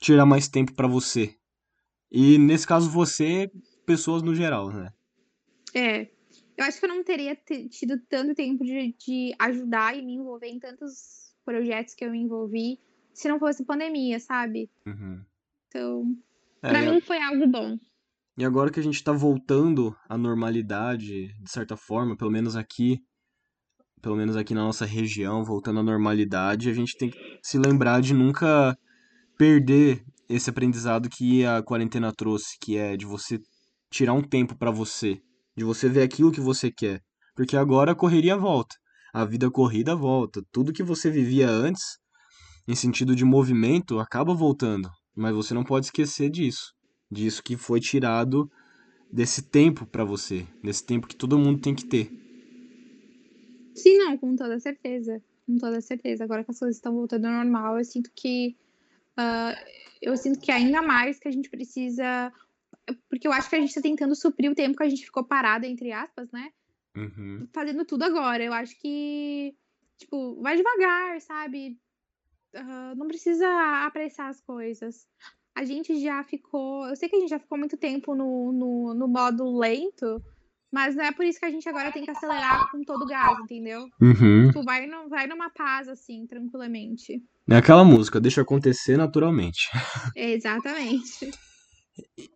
tirar 0.00 0.26
mais 0.26 0.48
tempo 0.48 0.74
pra 0.74 0.86
você. 0.88 1.34
E 2.10 2.38
nesse 2.38 2.66
caso 2.66 2.90
você, 2.90 3.50
pessoas 3.84 4.22
no 4.22 4.34
geral, 4.34 4.70
né? 4.72 4.90
É. 5.74 6.08
Eu 6.56 6.64
acho 6.64 6.80
que 6.80 6.86
eu 6.86 6.88
não 6.88 7.04
teria 7.04 7.36
te- 7.36 7.68
tido 7.68 8.00
tanto 8.08 8.34
tempo 8.34 8.64
de, 8.64 8.92
de 8.98 9.34
ajudar 9.38 9.96
e 9.96 10.02
me 10.04 10.14
envolver 10.14 10.48
em 10.48 10.58
tantos 10.58 11.32
projetos 11.44 11.94
que 11.94 12.04
eu 12.04 12.10
me 12.10 12.18
envolvi 12.18 12.80
se 13.14 13.28
não 13.28 13.38
fosse 13.38 13.64
pandemia, 13.64 14.18
sabe? 14.18 14.70
Uhum. 14.86 15.24
Então, 15.68 16.16
É, 16.62 16.68
pra 16.68 16.82
mim 16.90 17.00
foi 17.00 17.20
algo 17.22 17.46
bom. 17.46 17.78
E 18.36 18.44
agora 18.44 18.70
que 18.70 18.80
a 18.80 18.82
gente 18.82 19.02
tá 19.02 19.12
voltando 19.12 19.96
à 20.08 20.16
normalidade, 20.16 21.32
de 21.40 21.50
certa 21.50 21.76
forma, 21.76 22.16
pelo 22.16 22.30
menos 22.30 22.56
aqui, 22.56 23.02
pelo 24.00 24.16
menos 24.16 24.36
aqui 24.36 24.54
na 24.54 24.64
nossa 24.64 24.84
região, 24.84 25.44
voltando 25.44 25.80
à 25.80 25.82
normalidade, 25.82 26.70
a 26.70 26.74
gente 26.74 26.96
tem 26.96 27.10
que 27.10 27.18
se 27.42 27.58
lembrar 27.58 28.00
de 28.00 28.14
nunca 28.14 28.76
perder 29.36 30.02
esse 30.28 30.50
aprendizado 30.50 31.08
que 31.08 31.44
a 31.44 31.62
quarentena 31.62 32.12
trouxe, 32.12 32.58
que 32.60 32.76
é 32.76 32.96
de 32.96 33.06
você 33.06 33.40
tirar 33.90 34.12
um 34.12 34.22
tempo 34.22 34.56
pra 34.56 34.70
você, 34.70 35.20
de 35.56 35.64
você 35.64 35.88
ver 35.88 36.02
aquilo 36.02 36.32
que 36.32 36.40
você 36.40 36.70
quer. 36.70 37.00
Porque 37.34 37.56
agora 37.56 37.92
a 37.92 37.94
correria 37.94 38.36
volta, 38.36 38.76
a 39.12 39.24
vida 39.24 39.50
corrida 39.50 39.94
volta, 39.94 40.42
tudo 40.52 40.72
que 40.72 40.82
você 40.82 41.10
vivia 41.10 41.48
antes, 41.48 41.98
em 42.66 42.74
sentido 42.74 43.16
de 43.16 43.24
movimento, 43.24 43.98
acaba 43.98 44.34
voltando, 44.34 44.90
mas 45.16 45.34
você 45.34 45.54
não 45.54 45.64
pode 45.64 45.86
esquecer 45.86 46.28
disso, 46.28 46.72
disso 47.10 47.42
que 47.42 47.56
foi 47.56 47.80
tirado 47.80 48.50
desse 49.10 49.42
tempo 49.42 49.86
pra 49.86 50.04
você, 50.04 50.46
desse 50.62 50.84
tempo 50.84 51.06
que 51.06 51.16
todo 51.16 51.38
mundo 51.38 51.60
tem 51.60 51.74
que 51.74 51.86
ter. 51.86 52.27
Sim, 53.78 53.98
não, 53.98 54.16
com 54.18 54.34
toda 54.36 54.58
certeza. 54.58 55.22
Com 55.46 55.56
toda 55.56 55.80
certeza. 55.80 56.24
Agora 56.24 56.44
que 56.44 56.50
as 56.50 56.58
coisas 56.58 56.76
estão 56.76 56.94
voltando 56.94 57.26
ao 57.26 57.32
normal, 57.32 57.78
eu 57.78 57.84
sinto 57.84 58.10
que. 58.14 58.56
ah, 59.16 59.54
eu 60.00 60.16
sinto 60.16 60.38
que 60.38 60.52
ainda 60.52 60.82
mais 60.82 61.18
que 61.18 61.28
a 61.28 61.30
gente 61.30 61.48
precisa. 61.48 62.32
Porque 63.08 63.26
eu 63.26 63.32
acho 63.32 63.48
que 63.48 63.56
a 63.56 63.60
gente 63.60 63.74
tá 63.74 63.80
tentando 63.80 64.14
suprir 64.14 64.50
o 64.50 64.54
tempo 64.54 64.76
que 64.76 64.82
a 64.82 64.88
gente 64.88 65.04
ficou 65.04 65.24
parada, 65.24 65.66
entre 65.66 65.92
aspas, 65.92 66.30
né? 66.30 66.50
Uhum. 66.96 67.46
Fazendo 67.52 67.84
tudo 67.84 68.02
agora. 68.04 68.42
Eu 68.42 68.52
acho 68.52 68.78
que. 68.78 69.54
Tipo, 69.96 70.40
vai 70.40 70.56
devagar, 70.56 71.20
sabe? 71.20 71.78
Ah, 72.54 72.94
não 72.96 73.06
precisa 73.06 73.46
apressar 73.84 74.28
as 74.28 74.40
coisas. 74.40 75.06
A 75.54 75.64
gente 75.64 76.00
já 76.00 76.22
ficou. 76.24 76.86
Eu 76.86 76.96
sei 76.96 77.08
que 77.08 77.16
a 77.16 77.20
gente 77.20 77.30
já 77.30 77.38
ficou 77.38 77.58
muito 77.58 77.76
tempo 77.76 78.14
no, 78.14 78.52
no, 78.52 78.94
no 78.94 79.08
modo 79.08 79.58
lento, 79.58 80.22
mas 80.72 80.94
não 80.94 81.04
é 81.04 81.12
por 81.12 81.24
isso 81.24 81.38
que 81.38 81.46
a 81.46 81.50
gente 81.50 81.68
agora 81.68 81.90
tem 81.90 82.04
que 82.04 82.10
acelerar 82.10 82.70
com 82.70 82.82
todo 82.82 83.02
o 83.02 83.06
gás, 83.06 83.38
entendeu? 83.40 83.88
Uhum. 84.00 84.48
Tipo, 84.48 84.62
vai, 84.62 84.86
no, 84.86 85.08
vai 85.08 85.26
numa 85.26 85.50
paz, 85.50 85.88
assim, 85.88 86.26
tranquilamente. 86.26 87.22
É 87.48 87.56
aquela 87.56 87.84
música, 87.84 88.20
deixa 88.20 88.42
acontecer 88.42 88.96
naturalmente. 88.96 89.68
Exatamente. 90.14 91.30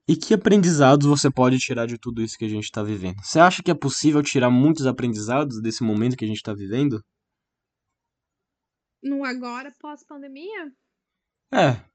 E 0.08 0.16
que 0.16 0.34
aprendizados 0.34 1.06
você 1.06 1.30
pode 1.30 1.58
tirar 1.58 1.86
de 1.86 1.98
tudo 1.98 2.22
isso 2.22 2.36
que 2.36 2.44
a 2.44 2.48
gente 2.48 2.64
está 2.64 2.82
vivendo? 2.82 3.22
Você 3.22 3.38
acha 3.38 3.62
que 3.62 3.70
é 3.70 3.74
possível 3.74 4.22
tirar 4.22 4.50
muitos 4.50 4.86
aprendizados 4.86 5.60
desse 5.60 5.84
momento 5.84 6.16
que 6.16 6.24
a 6.24 6.28
gente 6.28 6.38
está 6.38 6.52
vivendo? 6.52 7.02
No 9.02 9.24
agora, 9.24 9.72
pós-pandemia, 9.80 10.72
É. 11.52 11.91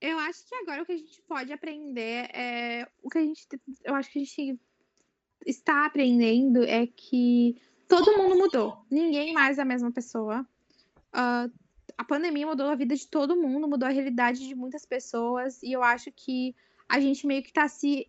eu 0.00 0.18
acho 0.18 0.46
que 0.46 0.54
agora 0.54 0.82
o 0.82 0.86
que 0.86 0.92
a 0.92 0.96
gente 0.96 1.22
pode 1.22 1.52
aprender 1.52 2.28
é. 2.34 2.88
O 3.02 3.08
que 3.08 3.18
a 3.18 3.22
gente. 3.22 3.46
Eu 3.84 3.94
acho 3.94 4.10
que 4.10 4.18
a 4.18 4.24
gente 4.24 4.60
está 5.44 5.86
aprendendo 5.86 6.62
é 6.64 6.86
que 6.86 7.56
todo 7.88 8.16
mundo 8.16 8.36
mudou. 8.36 8.84
Ninguém 8.90 9.32
mais 9.32 9.58
é 9.58 9.62
a 9.62 9.64
mesma 9.64 9.90
pessoa. 9.92 10.46
Ah, 11.12 11.48
a 11.96 12.04
pandemia 12.04 12.46
mudou 12.46 12.66
a 12.68 12.74
vida 12.74 12.94
de 12.94 13.06
todo 13.06 13.36
mundo, 13.36 13.68
mudou 13.68 13.88
a 13.88 13.92
realidade 13.92 14.46
de 14.46 14.54
muitas 14.54 14.84
pessoas, 14.84 15.62
e 15.62 15.72
eu 15.72 15.82
acho 15.82 16.12
que 16.12 16.54
a 16.88 17.00
gente 17.00 17.26
meio 17.26 17.42
que 17.42 17.52
tá 17.52 17.66
se 17.68 18.06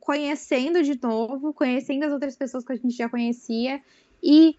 conhecendo 0.00 0.82
de 0.82 0.98
novo, 1.00 1.52
conhecendo 1.52 2.04
as 2.04 2.12
outras 2.12 2.36
pessoas 2.36 2.64
que 2.64 2.72
a 2.72 2.76
gente 2.76 2.96
já 2.96 3.08
conhecia 3.08 3.82
e 4.22 4.58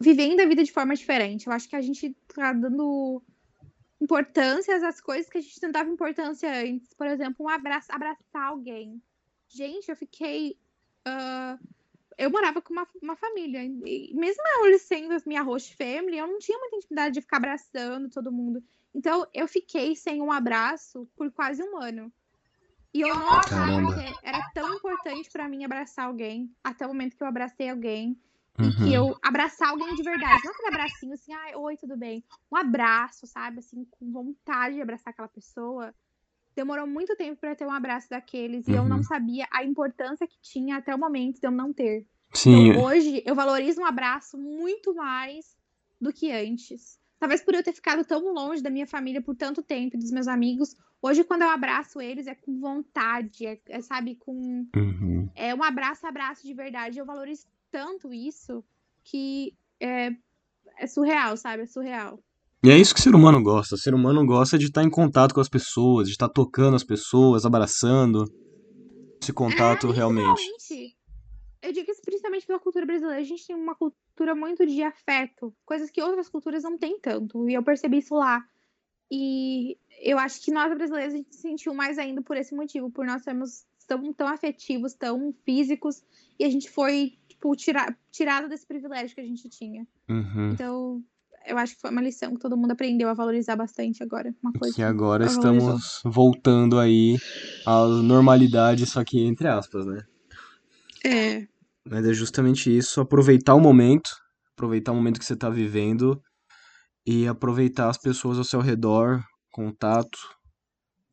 vivendo 0.00 0.40
a 0.40 0.46
vida 0.46 0.62
de 0.62 0.72
forma 0.72 0.94
diferente. 0.94 1.46
Eu 1.46 1.52
acho 1.52 1.68
que 1.68 1.76
a 1.76 1.80
gente 1.80 2.16
tá 2.34 2.52
dando 2.52 3.22
importância 4.00 4.76
às 4.86 5.00
coisas 5.00 5.28
que 5.28 5.38
a 5.38 5.40
gente 5.40 5.62
não 5.62 5.70
dava 5.70 5.90
importância 5.90 6.50
antes. 6.50 6.92
Por 6.94 7.06
exemplo, 7.06 7.46
um 7.46 7.48
abraço, 7.48 7.88
abraçar 7.90 8.48
alguém. 8.48 9.02
Gente, 9.48 9.88
eu 9.88 9.96
fiquei. 9.96 10.58
ah, 11.04 11.58
eu 12.18 12.30
morava 12.30 12.62
com 12.62 12.72
uma, 12.72 12.88
uma 13.02 13.16
família. 13.16 13.62
E 13.62 14.14
mesmo 14.14 14.42
eu 14.64 14.78
sendo 14.78 15.14
minha 15.26 15.42
host 15.42 15.76
family, 15.76 16.18
eu 16.18 16.26
não 16.26 16.38
tinha 16.38 16.58
muita 16.58 16.76
intimidade 16.76 17.14
de 17.14 17.20
ficar 17.20 17.36
abraçando 17.36 18.08
todo 18.08 18.32
mundo. 18.32 18.62
Então, 18.94 19.26
eu 19.34 19.46
fiquei 19.46 19.94
sem 19.94 20.22
um 20.22 20.32
abraço 20.32 21.06
por 21.14 21.30
quase 21.30 21.62
um 21.62 21.76
ano. 21.76 22.10
E 22.94 23.02
eu 23.02 23.14
não 23.14 23.28
achava 23.28 23.94
que 23.94 24.26
era 24.26 24.50
tão 24.54 24.74
importante 24.74 25.30
pra 25.30 25.46
mim 25.46 25.64
abraçar 25.64 26.06
alguém, 26.06 26.50
até 26.64 26.86
o 26.86 26.88
momento 26.88 27.14
que 27.14 27.22
eu 27.22 27.26
abracei 27.28 27.68
alguém. 27.68 28.18
E 28.58 28.62
Uhum. 28.64 28.70
que 28.76 28.92
eu 28.94 29.16
abraçar 29.22 29.68
alguém 29.70 29.94
de 29.94 30.02
verdade. 30.02 30.42
Não 30.44 30.52
aquele 30.52 30.68
abracinho 30.68 31.12
assim, 31.12 31.32
ai, 31.34 31.54
oi, 31.54 31.76
tudo 31.76 31.96
bem. 31.96 32.24
Um 32.50 32.56
abraço, 32.56 33.26
sabe? 33.26 33.58
Assim, 33.58 33.84
com 33.90 34.10
vontade 34.10 34.76
de 34.76 34.82
abraçar 34.82 35.12
aquela 35.12 35.28
pessoa. 35.28 35.94
Demorou 36.54 36.86
muito 36.86 37.14
tempo 37.16 37.38
pra 37.38 37.54
ter 37.54 37.66
um 37.66 37.70
abraço 37.72 38.08
daqueles. 38.08 38.66
E 38.66 38.72
eu 38.72 38.88
não 38.88 38.96
Uhum. 38.98 39.02
sabia 39.02 39.46
a 39.52 39.62
importância 39.62 40.26
que 40.26 40.40
tinha 40.40 40.76
até 40.78 40.94
o 40.94 40.98
momento 40.98 41.38
de 41.38 41.46
eu 41.46 41.50
não 41.50 41.70
ter. 41.72 42.06
Sim, 42.32 42.70
Então, 42.70 42.84
hoje, 42.84 43.22
eu 43.26 43.34
valorizo 43.34 43.80
um 43.80 43.84
abraço 43.84 44.38
muito 44.38 44.94
mais 44.94 45.44
do 46.00 46.12
que 46.12 46.30
antes. 46.32 46.98
Talvez 47.18 47.42
por 47.42 47.54
eu 47.54 47.62
ter 47.62 47.72
ficado 47.74 48.04
tão 48.04 48.32
longe 48.32 48.62
da 48.62 48.70
minha 48.70 48.86
família 48.86 49.20
por 49.22 49.34
tanto 49.36 49.62
tempo, 49.62 49.96
e 49.96 49.98
dos 49.98 50.10
meus 50.10 50.28
amigos. 50.28 50.74
Hoje, 51.00 51.24
quando 51.24 51.42
eu 51.42 51.50
abraço 51.50 52.00
eles, 52.00 52.26
é 52.26 52.34
com 52.34 52.58
vontade, 52.58 53.46
é, 53.46 53.58
é, 53.68 53.80
sabe, 53.82 54.16
com. 54.16 54.66
Uhum. 54.74 55.30
É 55.34 55.54
um 55.54 55.62
abraço, 55.62 56.06
abraço 56.06 56.46
de 56.46 56.52
verdade. 56.54 56.98
Eu 56.98 57.04
valorizo 57.06 57.46
tanto 57.76 58.14
isso 58.14 58.64
que 59.04 59.52
é, 59.78 60.08
é 60.78 60.86
surreal, 60.86 61.36
sabe? 61.36 61.64
É 61.64 61.66
surreal. 61.66 62.18
E 62.64 62.70
é 62.70 62.78
isso 62.78 62.94
que 62.94 63.00
o 63.00 63.02
ser 63.02 63.14
humano 63.14 63.42
gosta. 63.42 63.74
O 63.74 63.78
ser 63.78 63.92
humano 63.92 64.24
gosta 64.24 64.56
de 64.56 64.64
estar 64.64 64.82
em 64.82 64.88
contato 64.88 65.34
com 65.34 65.42
as 65.42 65.48
pessoas, 65.48 66.06
de 66.08 66.12
estar 66.14 66.30
tocando 66.30 66.74
as 66.74 66.82
pessoas, 66.82 67.44
abraçando. 67.44 68.24
Esse 69.20 69.30
contato 69.30 69.88
é, 69.88 69.92
realmente. 69.92 70.96
Eu 71.60 71.70
digo 71.70 71.90
isso 71.90 72.00
principalmente 72.02 72.46
pela 72.46 72.58
cultura 72.58 72.86
brasileira. 72.86 73.20
A 73.20 73.24
gente 73.24 73.46
tem 73.46 73.54
uma 73.54 73.74
cultura 73.74 74.34
muito 74.34 74.64
de 74.64 74.82
afeto, 74.82 75.54
coisas 75.66 75.90
que 75.90 76.00
outras 76.00 76.30
culturas 76.30 76.62
não 76.62 76.78
têm 76.78 76.98
tanto. 76.98 77.46
E 77.46 77.52
eu 77.52 77.62
percebi 77.62 77.98
isso 77.98 78.14
lá. 78.14 78.42
E 79.10 79.76
eu 80.00 80.18
acho 80.18 80.42
que 80.42 80.50
nós 80.50 80.74
brasileiros 80.74 81.12
a 81.12 81.16
gente 81.18 81.36
se 81.36 81.42
sentiu 81.42 81.74
mais 81.74 81.98
ainda 81.98 82.22
por 82.22 82.38
esse 82.38 82.54
motivo, 82.54 82.90
por 82.90 83.04
nós 83.04 83.22
sermos 83.22 83.66
tão, 83.86 84.12
tão 84.12 84.26
afetivos, 84.26 84.94
tão 84.94 85.32
físicos, 85.44 86.02
e 86.38 86.44
a 86.44 86.50
gente 86.50 86.68
foi, 86.68 87.16
tipo, 87.54 87.56
tira, 87.56 87.96
tirado 88.10 88.48
desse 88.48 88.66
privilégio 88.66 89.14
que 89.14 89.20
a 89.20 89.24
gente 89.26 89.48
tinha. 89.48 89.86
Uhum. 90.08 90.50
Então, 90.52 91.02
eu 91.46 91.56
acho 91.58 91.74
que 91.74 91.80
foi 91.80 91.90
uma 91.90 92.02
lição 92.02 92.34
que 92.34 92.40
todo 92.40 92.56
mundo 92.56 92.72
aprendeu 92.72 93.08
a 93.08 93.14
valorizar 93.14 93.54
bastante 93.56 94.02
agora. 94.02 94.34
Uma 94.42 94.52
coisa 94.52 94.74
Que 94.74 94.82
agora 94.82 95.26
valorizou. 95.26 95.76
estamos 95.76 96.00
voltando 96.04 96.78
aí 96.78 97.16
à 97.64 97.84
normalidade, 97.86 98.84
só 98.86 99.04
que 99.04 99.24
entre 99.24 99.46
aspas, 99.48 99.86
né? 99.86 100.02
É. 101.04 101.46
Mas 101.84 102.04
é 102.06 102.12
justamente 102.12 102.74
isso, 102.76 103.00
aproveitar 103.00 103.54
o 103.54 103.60
momento, 103.60 104.10
aproveitar 104.54 104.90
o 104.92 104.96
momento 104.96 105.20
que 105.20 105.24
você 105.24 105.34
está 105.34 105.48
vivendo 105.48 106.20
e 107.06 107.28
aproveitar 107.28 107.88
as 107.88 107.98
pessoas 107.98 108.38
ao 108.38 108.44
seu 108.44 108.60
redor, 108.60 109.22
contato. 109.52 110.18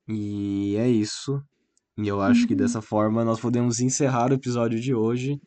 E 0.08 0.76
é 0.78 0.90
isso. 0.90 1.40
E 1.96 2.08
eu 2.08 2.20
acho 2.22 2.48
que 2.48 2.54
Uhum. 2.54 2.58
dessa 2.58 2.82
forma 2.82 3.24
nós 3.24 3.40
podemos 3.40 3.80
encerrar 3.80 4.32
o 4.32 4.34
episódio 4.34 4.80
de 4.80 4.96
hoje. 4.96 5.40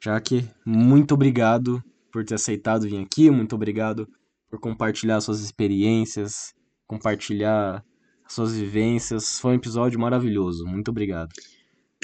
Já 0.00 0.20
que 0.20 0.48
muito 0.64 1.14
obrigado 1.14 1.82
por 2.12 2.24
ter 2.24 2.34
aceitado 2.34 2.82
vir 2.82 3.02
aqui, 3.02 3.30
muito 3.30 3.54
obrigado 3.54 4.08
por 4.48 4.60
compartilhar 4.60 5.20
suas 5.20 5.40
experiências, 5.40 6.54
compartilhar 6.86 7.84
suas 8.28 8.56
vivências. 8.56 9.38
Foi 9.38 9.52
um 9.52 9.56
episódio 9.56 9.98
maravilhoso. 9.98 10.66
Muito 10.66 10.90
obrigado. 10.90 11.32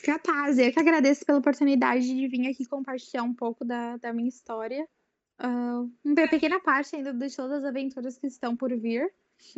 Capaz, 0.03 0.59
eu 0.59 0.73
que 0.73 0.81
agradeço 0.81 1.25
pela 1.25 1.39
oportunidade 1.39 2.07
de 2.07 2.27
vir 2.27 2.49
aqui 2.49 2.67
compartilhar 2.67 3.23
um 3.23 3.35
pouco 3.35 3.65
da, 3.65 3.97
da 3.99 4.13
minha 4.13 4.29
história. 4.29 4.87
Uh, 5.41 5.91
uma 6.05 6.29
pequena 6.29 6.61
parte 6.61 6.97
ainda 6.97 7.13
de 7.13 7.35
todas 7.35 7.59
as 7.59 7.65
aventuras 7.65 8.19
que 8.19 8.27
estão 8.27 8.57
por 8.57 8.77
vir. 8.77 9.09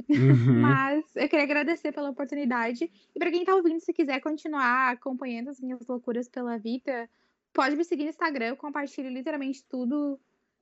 Uhum. 0.09 0.61
Mas 0.61 1.05
eu 1.17 1.29
queria 1.29 1.45
agradecer 1.45 1.93
pela 1.93 2.11
oportunidade. 2.11 2.91
E 3.15 3.19
para 3.19 3.31
quem 3.31 3.41
está 3.41 3.55
ouvindo, 3.55 3.81
se 3.81 3.93
quiser 3.93 4.21
continuar 4.21 4.93
acompanhando 4.93 5.49
as 5.49 5.61
minhas 5.61 5.87
loucuras 5.87 6.29
pela 6.29 6.59
vida, 6.59 7.09
pode 7.55 7.77
me 7.77 7.85
seguir 7.85 8.05
no 8.05 8.11
Instagram. 8.11 8.49
Eu 8.49 8.57
compartilho 8.57 9.09
literalmente 9.09 9.65
tudo. 9.67 10.21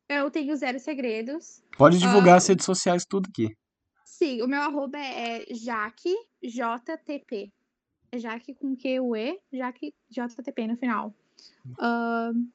Eu 0.09 0.31
tenho 0.31 0.55
zero 0.55 0.79
segredos. 0.79 1.65
Pode 1.77 1.99
divulgar 1.99 2.35
uh, 2.35 2.37
as 2.37 2.47
redes 2.47 2.67
sociais, 2.67 3.05
tudo 3.05 3.29
aqui. 3.29 3.57
Sim, 4.05 4.43
o 4.43 4.47
meu 4.47 4.61
arroba 4.61 4.99
é 4.99 5.47
Jaque, 5.51 6.15
JTP. 6.43 7.51
É 8.13 8.19
Jaque 8.19 8.55
com 8.55 8.77
Q-U-E, 8.77 9.41
Jaque 9.53 9.95
JTP 10.11 10.67
no 10.67 10.77
final. 10.77 11.15
Uh, 11.67 12.47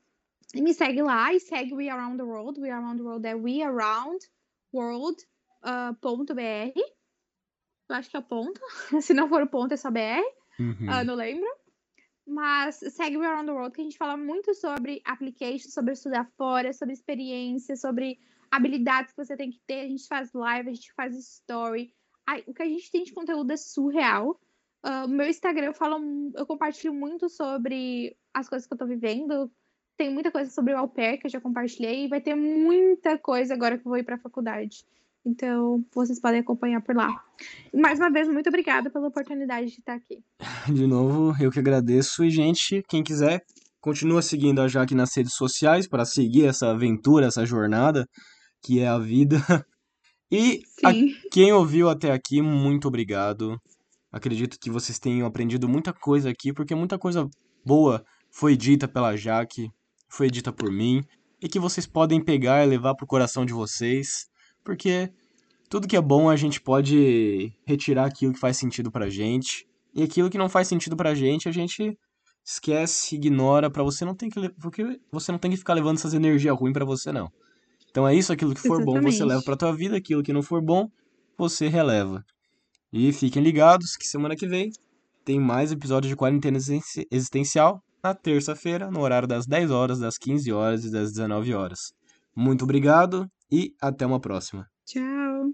me 0.55 0.73
segue 0.73 1.01
lá 1.01 1.33
e 1.33 1.39
segue 1.39 1.73
We 1.73 1.89
Around 1.89 2.17
the 2.17 2.23
World. 2.23 2.61
We 2.61 2.69
Around 2.69 2.97
the 2.97 3.03
World 3.03 3.27
é 3.27 3.35
We 3.35 3.63
Around 3.63 4.29
World 4.71 5.25
uh, 5.63 5.95
ponto 5.95 6.35
.br. 6.35 6.71
Eu 7.89 7.95
acho 7.95 8.09
que 8.09 8.17
é 8.17 8.19
o 8.19 8.23
ponto. 8.23 8.61
Se 9.01 9.13
não 9.13 9.27
for 9.27 9.41
o 9.41 9.47
ponto, 9.47 9.73
é 9.73 9.77
só 9.77 9.89
BR. 9.89 10.21
Uhum. 10.59 10.87
Uh, 10.89 11.03
não 11.05 11.15
lembro. 11.15 11.47
Mas 12.27 12.79
segue 12.89 13.15
o 13.15 13.23
Around 13.23 13.45
the 13.45 13.51
World, 13.53 13.73
que 13.73 13.79
a 13.79 13.83
gente 13.85 13.97
fala 13.97 14.17
muito 14.17 14.53
sobre 14.53 15.01
applications, 15.05 15.73
sobre 15.73 15.93
estudar 15.93 16.29
fora, 16.37 16.73
sobre 16.73 16.93
experiência, 16.93 17.77
sobre 17.77 18.19
habilidades 18.51 19.13
que 19.13 19.25
você 19.25 19.37
tem 19.37 19.49
que 19.49 19.61
ter. 19.65 19.79
A 19.79 19.87
gente 19.87 20.05
faz 20.07 20.33
live, 20.33 20.69
a 20.69 20.73
gente 20.73 20.91
faz 20.93 21.15
story. 21.15 21.93
O 22.45 22.53
que 22.53 22.63
a 22.63 22.67
gente 22.67 22.91
tem 22.91 23.03
de 23.05 23.13
conteúdo 23.13 23.51
é 23.51 23.55
surreal. 23.55 24.37
Uh, 24.85 25.07
meu 25.07 25.27
Instagram 25.27 25.67
eu 25.67 25.73
falo, 25.73 25.99
eu 26.35 26.45
compartilho 26.45 26.93
muito 26.93 27.29
sobre 27.29 28.17
as 28.33 28.49
coisas 28.49 28.67
que 28.67 28.73
eu 28.73 28.77
tô 28.77 28.85
vivendo. 28.85 29.49
Tem 29.95 30.13
muita 30.13 30.29
coisa 30.29 30.51
sobre 30.51 30.73
o 30.73 30.77
au 30.77 30.89
pair 30.89 31.17
que 31.17 31.27
eu 31.27 31.31
já 31.31 31.39
compartilhei. 31.39 32.03
E 32.03 32.09
vai 32.09 32.19
ter 32.19 32.35
muita 32.35 33.17
coisa 33.17 33.53
agora 33.53 33.77
que 33.77 33.87
eu 33.87 33.89
vou 33.89 33.97
ir 33.97 34.03
pra 34.03 34.17
faculdade. 34.17 34.85
Então, 35.25 35.83
vocês 35.93 36.19
podem 36.19 36.39
acompanhar 36.39 36.81
por 36.81 36.95
lá. 36.95 37.13
Mais 37.73 37.99
uma 37.99 38.09
vez, 38.09 38.27
muito 38.27 38.47
obrigada 38.47 38.89
pela 38.89 39.07
oportunidade 39.07 39.67
de 39.67 39.79
estar 39.79 39.95
aqui. 39.95 40.23
De 40.73 40.87
novo, 40.87 41.35
eu 41.41 41.51
que 41.51 41.59
agradeço. 41.59 42.23
E, 42.23 42.29
gente, 42.29 42.83
quem 42.87 43.03
quiser, 43.03 43.43
continua 43.81 44.21
seguindo 44.21 44.61
a 44.61 44.67
Jaque 44.67 44.95
nas 44.95 45.15
redes 45.15 45.33
sociais 45.33 45.87
para 45.87 46.05
seguir 46.05 46.45
essa 46.45 46.71
aventura, 46.71 47.25
essa 47.27 47.45
jornada 47.45 48.07
que 48.61 48.79
é 48.79 48.87
a 48.87 48.97
vida. 48.97 49.37
E 50.29 50.59
a, 50.83 50.91
quem 51.31 51.53
ouviu 51.53 51.87
até 51.87 52.11
aqui, 52.11 52.41
muito 52.41 52.89
obrigado. 52.89 53.57
Acredito 54.11 54.59
que 54.59 54.69
vocês 54.69 54.99
tenham 54.99 55.25
aprendido 55.25 55.69
muita 55.69 55.93
coisa 55.93 56.29
aqui, 56.29 56.51
porque 56.51 56.75
muita 56.75 56.99
coisa 56.99 57.29
boa 57.65 58.03
foi 58.29 58.57
dita 58.57 58.89
pela 58.89 59.15
Jaque, 59.15 59.69
foi 60.09 60.29
dita 60.29 60.51
por 60.51 60.69
mim, 60.69 61.01
e 61.41 61.47
que 61.47 61.57
vocês 61.57 61.87
podem 61.87 62.21
pegar 62.21 62.61
e 62.61 62.67
levar 62.67 62.93
pro 62.95 63.07
coração 63.07 63.45
de 63.45 63.53
vocês 63.53 64.27
porque 64.67 65.09
tudo 65.69 65.87
que 65.87 65.95
é 65.95 66.01
bom 66.01 66.29
a 66.29 66.35
gente 66.35 66.59
pode 66.59 67.53
retirar 67.65 68.05
aquilo 68.05 68.33
que 68.33 68.39
faz 68.39 68.57
sentido 68.57 68.91
pra 68.91 69.09
gente, 69.09 69.65
e 69.95 70.03
aquilo 70.03 70.29
que 70.29 70.37
não 70.37 70.49
faz 70.49 70.67
sentido 70.67 70.97
pra 70.97 71.15
gente 71.15 71.47
a 71.47 71.53
gente 71.53 71.97
esquece, 72.43 73.15
ignora, 73.15 73.71
para 73.71 73.81
você 73.81 74.03
não 74.03 74.13
tem 74.13 74.29
que 74.29 74.49
porque 74.61 74.99
você 75.09 75.31
não 75.31 75.39
tem 75.39 75.51
que 75.51 75.57
ficar 75.57 75.73
levando 75.73 75.97
essas 75.97 76.13
energias 76.13 76.53
ruins 76.57 76.73
para 76.73 76.83
você 76.83 77.13
não. 77.13 77.31
Então 77.89 78.05
é 78.05 78.13
isso, 78.13 78.33
aquilo 78.33 78.53
que 78.53 78.59
for 78.59 78.81
Exatamente. 78.81 79.03
bom 79.05 79.11
você 79.11 79.23
leva 79.23 79.41
para 79.41 79.55
tua 79.55 79.73
vida, 79.73 79.95
aquilo 79.95 80.21
que 80.21 80.33
não 80.33 80.43
for 80.43 80.61
bom 80.61 80.89
você 81.37 81.69
releva. 81.69 82.21
E 82.91 83.13
fiquem 83.13 83.41
ligados 83.41 83.95
que 83.95 84.05
semana 84.05 84.35
que 84.35 84.47
vem 84.47 84.69
tem 85.23 85.39
mais 85.39 85.71
episódios 85.71 86.09
de 86.09 86.15
quarentena 86.15 86.57
existencial 87.09 87.81
na 88.03 88.13
terça-feira, 88.13 88.91
no 88.91 88.99
horário 88.99 89.27
das 89.27 89.45
10 89.45 89.71
horas, 89.71 89.99
das 89.99 90.17
15 90.17 90.51
horas 90.51 90.83
e 90.83 90.91
das 90.91 91.13
19 91.13 91.53
horas. 91.53 91.93
Muito 92.35 92.63
obrigado 92.63 93.29
e 93.51 93.75
até 93.81 94.05
uma 94.05 94.19
próxima. 94.19 94.67
Tchau! 94.85 95.53